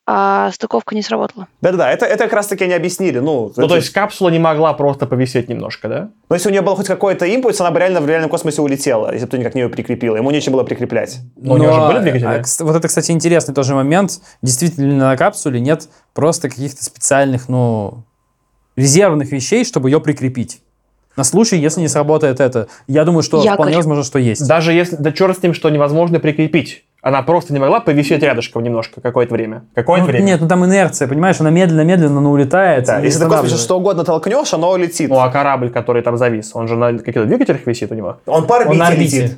[0.05, 1.47] а стыковка не сработала.
[1.61, 3.19] Да-да-да, это, это как раз-таки они объяснили.
[3.19, 6.09] Ну, Ну, это- то есть капсула не могла просто повисеть немножко, да?
[6.29, 9.13] Но если у нее был хоть какой-то импульс, она бы реально в реальном космосе улетела,
[9.13, 10.17] если бы ты никак не ее прикрепила.
[10.17, 11.19] Ему нечем было прикреплять.
[11.37, 12.25] Но у него же были двигатели?
[12.25, 14.19] а, вот это, кстати, интересный тоже момент.
[14.41, 18.03] Действительно, на капсуле нет просто каких-то специальных, ну,
[18.75, 20.61] резервных вещей, чтобы ее прикрепить.
[21.15, 22.67] На случай, если не сработает это.
[22.87, 23.53] Я думаю, что Якорь.
[23.53, 24.47] вполне возможно, что есть.
[24.47, 26.83] Даже если, да черт с ним, что невозможно прикрепить.
[27.03, 29.65] Она просто не могла повисеть рядышком немножко какое-то время.
[29.75, 30.23] Какое-то Ну, время.
[30.25, 32.85] Нет, ну там инерция, понимаешь, она медленно-медленно, но улетает.
[32.85, 35.09] Да, если ты космосе что угодно толкнешь, оно улетит.
[35.09, 38.19] Ну, а корабль, который там завис, он же на каких-то двигателях висит у него.
[38.25, 39.21] Он по орбите, Он орбите.
[39.21, 39.37] летит.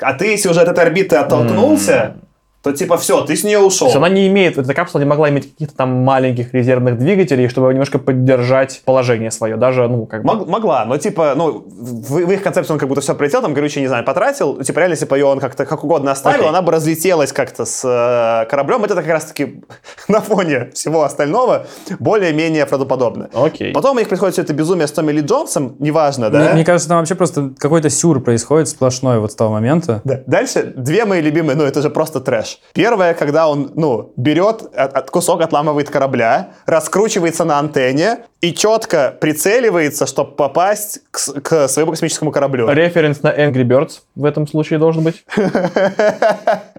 [0.00, 2.14] А ты, если уже от этой орбиты оттолкнулся,
[2.62, 3.86] то типа все, ты с нее ушел.
[3.86, 7.48] То есть она не имеет, эта капсула не могла иметь каких-то там маленьких резервных двигателей,
[7.48, 9.56] чтобы немножко поддержать положение свое.
[9.56, 10.34] Даже, ну, как бы...
[10.34, 13.54] Мог- могла, но типа, ну, в, в их концепции он как будто все прилетел, там,
[13.54, 14.62] короче, не знаю, потратил.
[14.62, 16.48] Типа, реально, если бы ее он как-то как угодно оставил, Окей.
[16.50, 18.84] она бы разлетелась как-то с э, кораблем.
[18.84, 19.62] Это как раз-таки
[20.08, 21.66] на фоне всего остального
[21.98, 23.30] более-менее правдоподобно.
[23.32, 23.72] Окей.
[23.72, 26.40] Потом у них происходит все это безумие с Томми Ли Джонсом, неважно, да?
[26.40, 30.02] Мне, мне кажется, там вообще просто какой-то сюр происходит сплошной вот с того момента.
[30.04, 30.20] Да.
[30.26, 32.49] Дальше две мои любимые, ну это же просто трэш.
[32.72, 39.16] Первое, когда он, ну, берет от- от- кусок, отламывает корабля, раскручивается на антенне и четко
[39.20, 42.68] прицеливается, чтобы попасть к, к своему космическому кораблю.
[42.70, 45.24] Референс на Angry Birds в этом случае должен быть.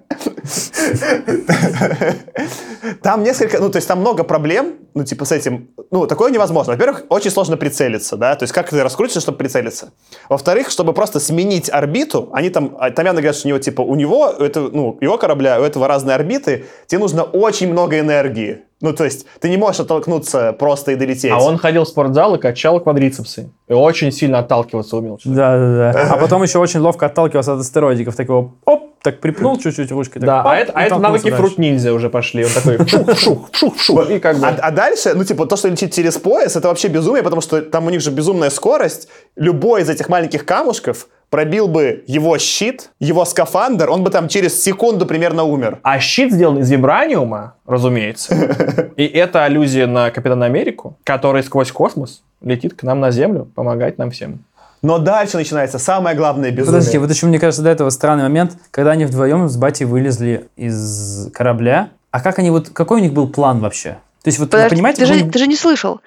[3.02, 6.74] Там несколько, ну, то есть там много проблем, ну, типа с этим, ну, такое невозможно.
[6.74, 9.92] Во-первых, очень сложно прицелиться, да, то есть как ты раскрутишься, чтобы прицелиться.
[10.30, 13.82] Во-вторых, чтобы просто сменить орбиту, они там, а, там явно говорят, что у него, типа,
[13.82, 18.62] у него, это, ну, его корабля, у этого разные орбиты, тебе нужно очень много энергии.
[18.82, 21.32] Ну, то есть ты не можешь оттолкнуться просто и долететь.
[21.32, 23.52] А он ходил в спортзал и качал квадрицепсы.
[23.68, 25.20] И очень сильно отталкиваться умел.
[25.24, 26.14] Да, да, да.
[26.14, 28.16] А потом еще очень ловко отталкивался от астероидиков.
[28.16, 30.20] Так его, оп, так припнул чуть-чуть ручкой.
[30.20, 32.46] так, Да, оп, а это, а это навыки фрут ниндзя уже пошли.
[32.46, 34.10] Он такой вшух, вшух, вшух, вшух.
[34.10, 34.46] И как бы...
[34.46, 37.62] А, а дальше, ну, типа, то, что летит через пояс, это вообще безумие, потому что
[37.62, 39.08] там у них же безумная скорость.
[39.36, 44.62] Любой из этих маленьких камушков пробил бы его щит, его скафандр, он бы там через
[44.62, 45.80] секунду примерно умер.
[45.82, 48.92] А щит сделан из вибраниума, разумеется.
[48.98, 53.98] И это аллюзия на Капитана Америку, который сквозь космос летит к нам на Землю, помогать
[53.98, 54.44] нам всем.
[54.82, 56.80] Но дальше начинается самое главное безумие.
[56.80, 60.50] Подожди, вот еще, мне кажется, до этого странный момент, когда они вдвоем с Батей вылезли
[60.56, 61.90] из корабля.
[62.10, 63.98] А как они вот, какой у них был план вообще?
[64.24, 66.02] То есть вот вы Подожди, понимаете, ты, же, них- ты же не слышал.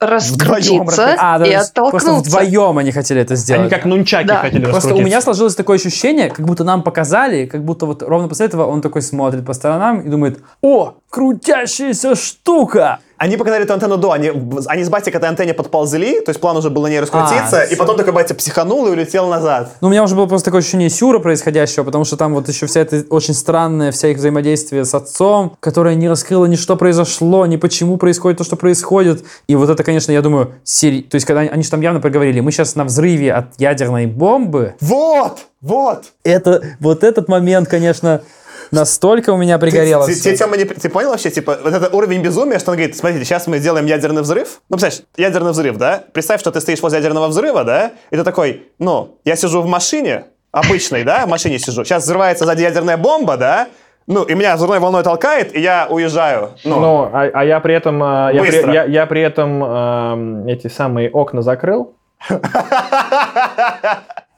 [0.00, 2.30] Вдвоем раскрутиться А, да, и то есть просто оттолкнуться.
[2.30, 3.62] вдвоем они хотели это сделать.
[3.62, 4.42] Они как нунчаки Да.
[4.42, 8.28] хотели Просто у меня сложилось такое ощущение, как будто нам показали, как будто вот ровно
[8.28, 13.00] после этого он такой смотрит по сторонам и думает, о, крутящаяся штука!
[13.18, 14.32] Они показали эту антенну до, они,
[14.66, 17.62] они с Батей к этой антенне подползли, то есть план уже был на ней раскрутиться,
[17.62, 19.72] А, и потом такой Батя психанул и улетел назад.
[19.80, 22.66] Ну, у меня уже было просто такое ощущение сюра происходящего, потому что там вот еще
[22.66, 27.44] вся эта очень странная, вся их взаимодействие с отцом, которое не раскрыло ни что произошло,
[27.46, 29.24] ни почему происходит то, что происходит.
[29.48, 31.02] И вот это, конечно, я думаю, сери...
[31.02, 34.06] то есть когда они, они же там явно проговорили, мы сейчас на взрыве от ядерной
[34.06, 35.40] бомбы, Вот!
[35.60, 36.04] Вот!
[36.22, 38.22] это, вот этот момент, конечно,
[38.70, 42.22] Настолько у меня пригорело Ты, ты, Тёма, не- ты понял вообще, типа, вот это уровень
[42.22, 44.60] безумия, что он говорит, смотрите, сейчас мы сделаем ядерный взрыв.
[44.68, 46.02] Ну, представляешь, ядерный взрыв, да?
[46.12, 47.92] Представь, что ты стоишь возле ядерного взрыва, да?
[48.10, 51.84] И ты такой, ну, я сижу в машине, обычной, да, в машине сижу.
[51.84, 53.68] Сейчас взрывается сзади ядерная бомба, да?
[54.06, 56.52] Ну, и меня взрывной волной толкает, и я уезжаю.
[56.64, 60.46] Ну, Ну, а, а я при этом, а, я, при, я, я при этом ам,
[60.46, 61.94] эти самые окна закрыл.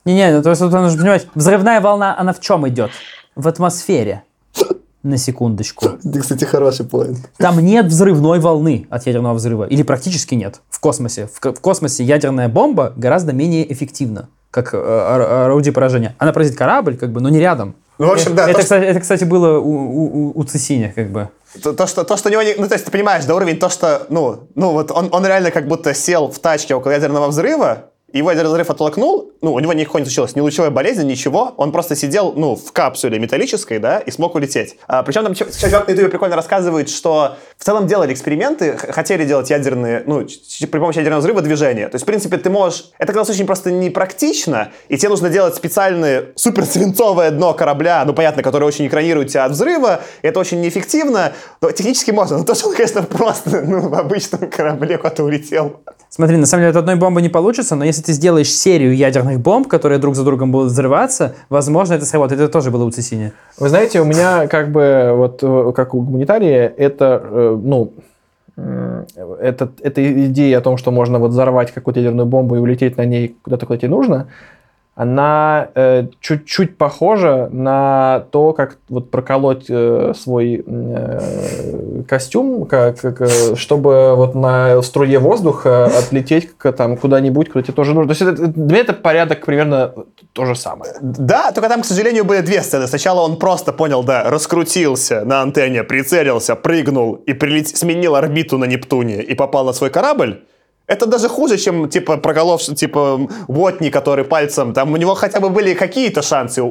[0.03, 2.91] Не-не, ну, то есть тут нужно понимать, взрывная волна, она в чем идет?
[3.41, 4.21] В атмосфере.
[5.01, 5.87] На секундочку.
[6.05, 7.17] это, кстати, хороший поинт.
[7.39, 9.63] Там нет взрывной волны от ядерного взрыва.
[9.63, 10.61] Или практически нет.
[10.69, 11.27] В космосе.
[11.27, 16.15] В, в космосе ядерная бомба гораздо менее эффективна, как э, ор- орудие поражения.
[16.19, 17.73] Она поразит корабль, как бы, но не рядом.
[17.97, 20.93] Ну, в общем, да, это, то, кстати, это, кстати, было у, у, у- у Цесиня,
[20.95, 21.29] как бы.
[21.63, 22.53] То, то, что, то, что у него не...
[22.55, 25.49] Ну, то есть, ты понимаешь, да, уровень то, что, ну, ну вот он, он реально
[25.49, 29.73] как будто сел в тачке около ядерного взрыва, его ядерный взрыв оттолкнул, ну, у него
[29.73, 33.99] ничего не случилось, ни лучевой болезни, ничего, он просто сидел, ну, в капсуле металлической, да,
[33.99, 34.77] и смог улететь.
[34.87, 39.49] А, причем там чувак на ютубе прикольно рассказывает, что в целом делали эксперименты, хотели делать
[39.49, 41.87] ядерные, ну, при помощи ядерного взрыва движения.
[41.87, 42.91] То есть, в принципе, ты можешь...
[42.97, 48.43] Это оказалось очень просто непрактично, и тебе нужно делать специальное суперсвинцовое дно корабля, ну, понятно,
[48.43, 52.37] которое очень экранирует тебя от взрыва, это очень неэффективно, но технически можно.
[52.37, 55.81] Но то, что он, конечно, просто, ну, в обычном корабле куда-то улетел.
[56.09, 59.39] Смотри, на самом деле от одной бомбы не получится, но если ты сделаешь серию ядерных
[59.39, 62.41] бомб, которые друг за другом будут взрываться, возможно, это сработает.
[62.41, 63.33] Это тоже было у Цесиня.
[63.59, 67.93] Вы знаете, у меня как бы вот э, как у гуманитария это, э, ну,
[68.55, 73.05] это, эта идея о том, что можно вот взорвать какую-то ядерную бомбу и улететь на
[73.05, 74.27] ней куда-то, куда тебе нужно,
[74.93, 83.21] она э, чуть-чуть похожа на то, как вот проколоть э, свой э, костюм, как, как,
[83.21, 88.13] э, чтобы вот на струе воздуха отлететь к, там куда-нибудь, куда тебе тоже нужно.
[88.13, 89.93] То есть это, для меня это порядок примерно
[90.33, 90.93] то же самое.
[91.01, 92.85] Да, только там, к сожалению, были две сцены.
[92.87, 97.69] Сначала он просто понял, да, раскрутился на антенне, прицелился, прыгнул и прилет...
[97.69, 100.43] сменил орбиту на Нептуне и попал на свой корабль.
[100.91, 104.73] Это даже хуже, чем, типа, проколов, типа, Уотни, который пальцем...
[104.73, 106.61] Там у него хотя бы были какие-то шансы.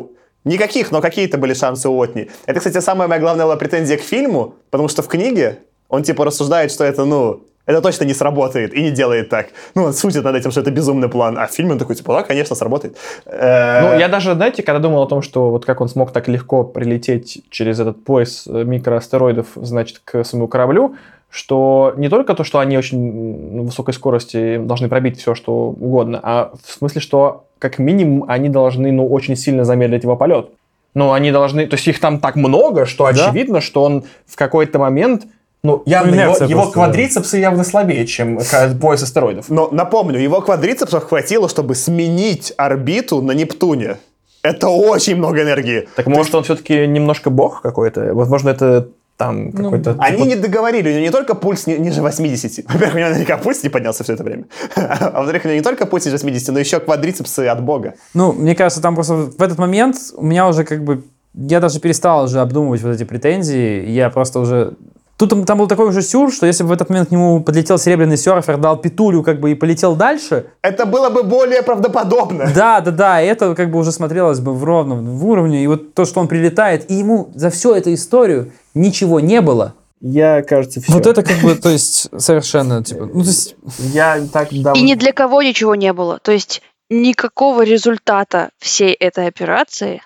[0.45, 2.29] Никаких, но какие-то были шансы у Уотни.
[2.45, 6.25] Это, кстати, самая моя главная была претензия к фильму, потому что в книге он, типа,
[6.27, 9.47] рассуждает, что это, ну, это точно не сработает и не делает так.
[9.75, 11.39] Ну, он шутит над этим, что это безумный план.
[11.39, 12.99] А в фильме он такой, типа, да, конечно, сработает.
[13.25, 16.29] Э, Ну, я даже, знаете, когда думал о том, что вот как он смог так
[16.29, 20.95] легко прилететь через этот пояс э, микроастероидов, значит, к своему кораблю,
[21.31, 26.21] что не только то, что они очень на высокой скорости должны пробить все, что угодно,
[26.23, 30.49] а в смысле, что как минимум они должны, ну, очень сильно замедлить его полет.
[30.95, 33.11] Ну, они должны, то есть их там так много, что Да.
[33.11, 35.27] очевидно, что он в какой-то момент,
[35.63, 36.73] ну, явно Ну, его, его просто, да.
[36.73, 38.39] квадрицепсы явно слабее, чем
[38.81, 39.51] пояс астероидов.
[39.51, 43.99] Но напомню, его квадрицепсов хватило, чтобы сменить орбиту на Нептуне.
[44.43, 45.87] Это очень много энергии.
[45.97, 48.15] Так может он все-таки немножко бог какой-то?
[48.15, 48.89] Возможно, это
[49.21, 49.97] там какой-то...
[49.99, 52.65] Они типа- не договорили, у него не только пульс ни- ниже 80.
[52.73, 54.45] Во-первых, у него наверняка пульс не поднялся все это время.
[54.77, 57.95] А во-вторых, у него не только пульс ниже 80, но еще квадрицепсы от бога.
[58.15, 61.03] Ну, мне кажется, там просто в этот момент у меня уже как бы...
[61.35, 63.85] Я даже перестал уже обдумывать вот эти претензии.
[63.91, 64.73] Я просто уже...
[65.21, 67.77] Тут там, был такой уже сюр, что если бы в этот момент к нему подлетел
[67.77, 72.51] серебряный серфер, дал петулю как бы и полетел дальше, Это было бы более правдоподобно.
[72.55, 75.63] да, да, да, и это как бы уже смотрелось бы в ровном в уровне.
[75.63, 79.75] И вот то, что он прилетает, и ему за всю эту историю ничего не было.
[80.01, 80.91] Я, кажется, все.
[80.91, 83.57] Вот это как бы, то есть, совершенно, типа, ну, то есть,
[83.93, 84.81] Я так давно...
[84.81, 86.19] И ни для кого ничего не было.
[86.19, 90.01] То есть никакого результата всей этой операции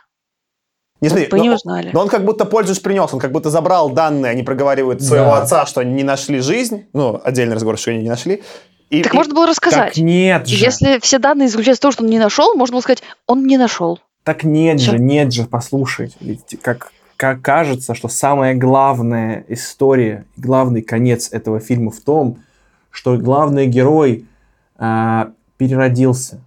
[1.05, 1.91] Не смотри, вы не но- узнали.
[1.93, 5.43] Но он как будто пользу принес, он как будто забрал данные, они проговаривают своего Да.
[5.43, 6.85] отца, что они не нашли жизнь.
[6.93, 8.43] Ну, отдельный разговор, что они не нашли.
[8.91, 9.97] И, Так и- можно было Так рассказать.
[9.97, 10.57] нет же.
[10.57, 13.57] Если все данные заключаются в том, что он не нашел, можно было сказать, он не
[13.57, 13.99] нашел.
[14.25, 14.93] Так нет Всё.
[14.93, 16.13] же, нет же, послушай.
[16.21, 22.39] Ведь как, как кажется, что самая главная история, главный конец этого фильма в том,
[22.91, 24.27] что главный герой
[24.79, 26.41] а, переродился.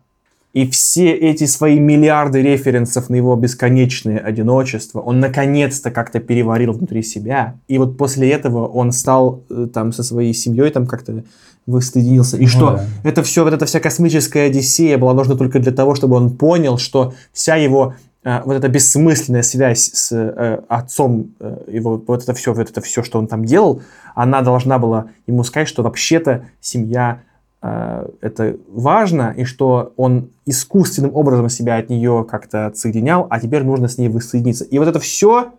[0.58, 7.04] И все эти свои миллиарды референсов на его бесконечное одиночество он наконец-то как-то переварил внутри
[7.04, 7.60] себя.
[7.68, 11.24] И вот после этого он стал э, там со своей семьей там как-то
[11.68, 12.38] выстыдился.
[12.38, 12.86] И Ну что да.
[13.04, 16.80] это все, вот эта вся космическая Одиссея была нужна только для того, чтобы он понял,
[16.80, 17.94] что вся его
[18.24, 22.82] э, вот эта бессмысленная связь с э, отцом э, его, вот это все, вот это
[22.82, 23.84] все, что он там делал,
[24.16, 27.22] она должна была ему сказать, что вообще-то семья
[27.62, 33.88] это важно, и что он искусственным образом себя от нее как-то отсоединял, а теперь нужно
[33.88, 34.64] с ней воссоединиться.
[34.64, 35.54] И вот это все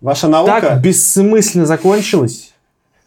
[0.00, 0.60] Ваша наука...
[0.60, 2.52] так бессмысленно закончилось.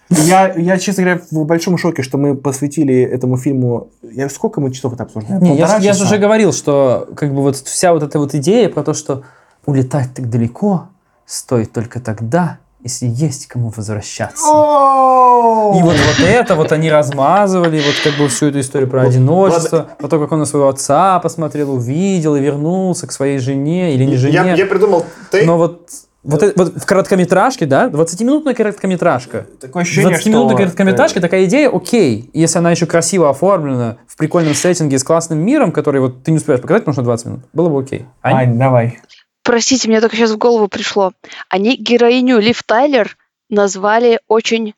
[0.10, 3.90] Я, я, честно говоря, в большом шоке, что мы посвятили этому фильму...
[4.04, 5.42] Я, сколько мы часов это обсуждаем?
[5.42, 8.70] Не, я, я же уже говорил, что как бы вот вся вот эта вот идея
[8.70, 9.24] про то, что
[9.66, 10.90] улетать так далеко,
[11.26, 14.46] стоит только тогда, если есть кому возвращаться.
[14.46, 19.90] И вот, вот это вот они размазывали, вот как бы всю эту историю про одиночество,
[19.98, 24.06] про то, как он на своего отца посмотрел, увидел и вернулся к своей жене или
[24.06, 24.34] не жене.
[24.36, 25.48] Я, я придумал тейк.
[25.48, 25.90] Но вот,
[26.22, 29.48] вот, э- вот в короткометражке, да, 20-минутная короткометражка.
[29.60, 30.58] Такое ощущение, 20-минутная что...
[30.58, 32.30] короткометражка, такая идея, окей.
[32.34, 36.38] Если она еще красиво оформлена, в прикольном сеттинге с классным миром, который вот ты не
[36.38, 38.06] успеваешь показать, потому что 20 минут, было бы окей.
[38.22, 38.36] Ань?
[38.36, 39.00] Ань, давай.
[39.46, 41.14] Простите, мне только сейчас в голову пришло.
[41.50, 43.16] Они героиню Лив Тайлер
[43.50, 44.74] назвали очень,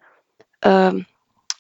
[0.62, 1.08] эм,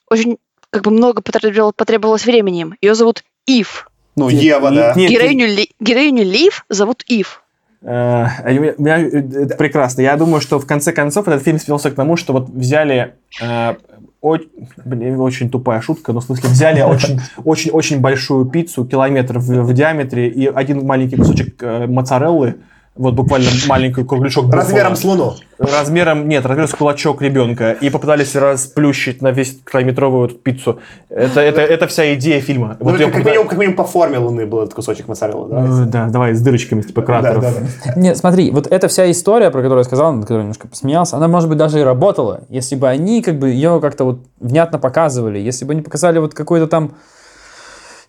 [0.09, 0.37] очень
[0.69, 2.61] как бы много потребовалось, потребовалось времени.
[2.61, 2.75] им.
[2.81, 3.89] Ее зовут Ив.
[4.17, 4.93] Ну, Ева, да.
[4.95, 7.43] Нет, героиню, Ли- героиню Лив зовут Ив.
[7.81, 8.51] Э, а у
[8.81, 10.01] меня- э, Это прекрасно.
[10.01, 13.75] Я думаю, что в конце концов этот фильм свелся к тому, что вот взяли э,
[14.19, 14.37] о-
[14.83, 19.63] блин, очень тупая шутка, но в смысле взяли очень, очень, очень большую пиццу, километр в,
[19.63, 22.55] в диаметре и один маленький кусочек э, моцареллы,
[22.97, 24.51] вот буквально маленький кругляшок.
[24.53, 25.33] Размером с Луну.
[25.59, 27.71] Размером, нет, размером с кулачок ребенка.
[27.71, 30.79] И попытались расплющить на весь километровую эту пиццу.
[31.09, 32.77] Это, это, это вся идея фильма.
[32.79, 35.49] Ну, Вот как, попыта- минимум, как минимум по форме Луны был этот кусочек моцареллы.
[35.49, 37.41] Да, Э, Да, давай, с дырочками, типа да, кратеров.
[37.43, 37.51] да,
[37.85, 37.93] да.
[37.99, 41.27] Нет, смотри, вот эта вся история, про которую я сказал, над которой немножко посмеялся, она,
[41.27, 45.39] может быть, даже и работала, если бы они как бы ее как-то вот внятно показывали,
[45.39, 46.93] если бы они показали вот какой-то там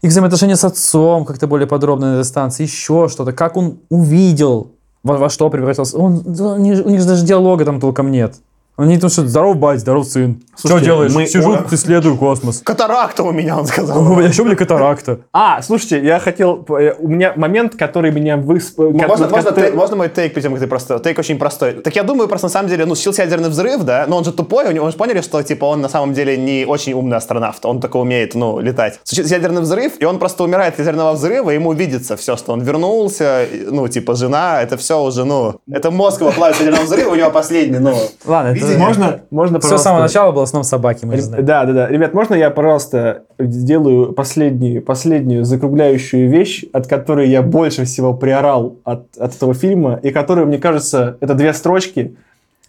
[0.00, 4.74] их взаимоотношения с отцом как-то более подробно на этой станции, еще что-то, как он увидел,
[5.02, 5.98] во, во что превратился.
[5.98, 8.36] Он, у них же даже диалога там толком нет.
[8.78, 10.40] Они там что здоров, бать, здоров, сын.
[10.56, 11.12] что Слушайте, делаешь?
[11.12, 12.60] мы- Сижу, О- исследую космос.
[12.64, 13.98] Катаракта у меня, он сказал.
[14.16, 15.18] О, еще у меня катаракта.
[15.32, 16.64] А, слушайте, я хотел...
[16.78, 18.78] э, У меня момент, который меня высп...
[18.78, 21.00] Можно, как- можно, можно мой тейк, перед тем, как ты просто...
[21.00, 21.72] Тейк очень простой.
[21.72, 24.32] Так я думаю, просто на самом деле, ну, случился ядерный взрыв, да, но он же
[24.32, 27.16] тупой, у него, он же поняли, что, типа, он на самом деле не очень умный
[27.16, 29.00] астронавт, он только умеет, ну, летать.
[29.02, 32.52] Случился ядерный взрыв, и он просто умирает от ядерного взрыва, и ему видится все, что
[32.52, 36.86] он вернулся, ну, типа, жена, это все уже, ну, это мозг его плавится от ядерного
[36.86, 37.96] взрыва, у него последний, ну...
[38.24, 38.86] Ладно, видение.
[38.86, 41.44] Можно, можно, Все с самого начала было сном собаки, мы же знаем.
[41.44, 41.88] Да, да, да.
[41.88, 48.76] Ребят, можно я, пожалуйста, сделаю последнюю, последнюю закругляющую вещь, от которой я больше всего приорал
[48.84, 52.16] от, от этого фильма, и которую, мне кажется, это две строчки,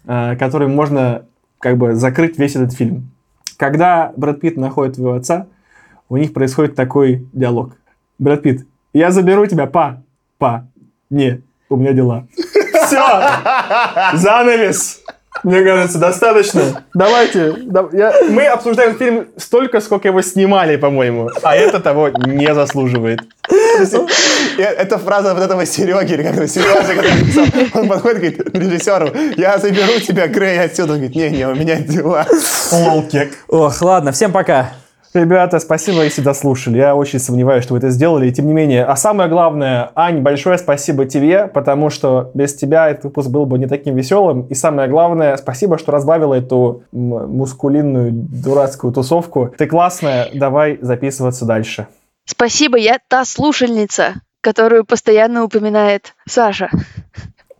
[0.06, 1.22] э, которыми можно
[1.58, 3.10] как бы закрыть весь этот фильм.
[3.56, 5.46] Когда Брэд Питт находит твоего отца,
[6.08, 7.72] у них происходит такой диалог.
[8.18, 10.02] Брэд Питт, я заберу тебя, па,
[10.38, 10.66] па.
[11.10, 12.26] Не, у меня дела.
[12.86, 13.04] Все!
[14.14, 15.02] Занавес!
[15.42, 16.84] Мне кажется, достаточно.
[16.94, 17.52] Давайте.
[17.62, 21.30] да- я- мы обсуждаем фильм столько, сколько его снимали, по-моему.
[21.42, 23.20] А это того не заслуживает.
[24.58, 28.30] И Эта фраза вот этого Сереги, или как это, Сережа, который написал, он подходит и
[28.32, 30.92] говорит режиссеру, я заберу тебя, Грей, отсюда.
[30.94, 32.26] Он говорит, не-не, у меня дела.
[32.72, 33.32] Лолкек.
[33.48, 34.72] Ох, ладно, всем пока.
[35.12, 36.78] Ребята, спасибо, если дослушали.
[36.78, 38.28] Я очень сомневаюсь, что вы это сделали.
[38.28, 42.88] И тем не менее, а самое главное, Ань, большое спасибо тебе, потому что без тебя
[42.88, 44.42] этот выпуск был бы не таким веселым.
[44.42, 49.52] И самое главное, спасибо, что разбавила эту мускулинную дурацкую тусовку.
[49.58, 51.88] Ты классная, давай записываться дальше.
[52.24, 56.70] Спасибо, я та слушательница, которую постоянно упоминает Саша.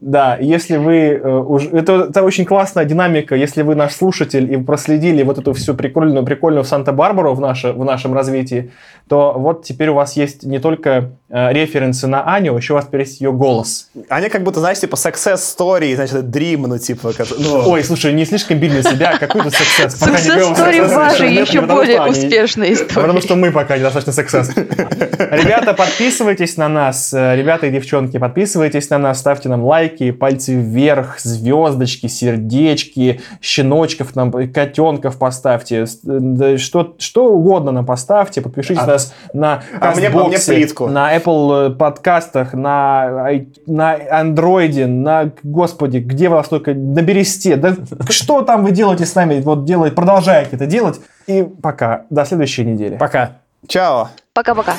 [0.00, 1.68] Да, если вы э, уже...
[1.70, 6.24] Это, это очень классная динамика, если вы наш слушатель и проследили вот эту всю прикольную,
[6.24, 8.70] прикольную Санта-Барбару в, наше, в нашем развитии,
[9.08, 12.86] то вот теперь у вас есть не только э, референсы на Аню, еще у вас
[12.86, 13.90] теперь есть ее голос.
[14.08, 17.84] Они как будто, знаешь, типа success story, значит, это dream, ну, типа, как- ну, Ой,
[17.84, 19.96] слушай, не слишком били на себя, какой тут сексес.
[19.96, 22.94] Пока не Success story success, ваша нет, еще более Аня- успешная история.
[23.02, 24.50] Потому что мы пока недостаточно сексес.
[24.56, 27.12] Ребята, подписывайтесь на нас.
[27.12, 34.14] э, Ребята и девчонки, подписывайтесь на нас, ставьте нам лайки, пальцы вверх, звездочки, сердечки, щеночков
[34.16, 35.86] нам, котенков поставьте.
[35.86, 38.40] Что, что угодно нам поставьте.
[38.40, 40.88] Подпишитесь А- на нас на а мне- мне плитку.
[40.88, 43.28] на Apple э, подкастах, на,
[43.66, 47.56] на Андроиде, на, господи, где вы нас только, на Бересте.
[47.56, 47.74] Да
[48.10, 49.40] что там вы делаете с нами?
[49.40, 51.00] Вот делать, продолжайте это делать.
[51.26, 52.02] И пока.
[52.10, 52.96] До следующей недели.
[52.96, 53.32] Пока.
[53.68, 54.08] чао.
[54.34, 54.74] Пока-пока.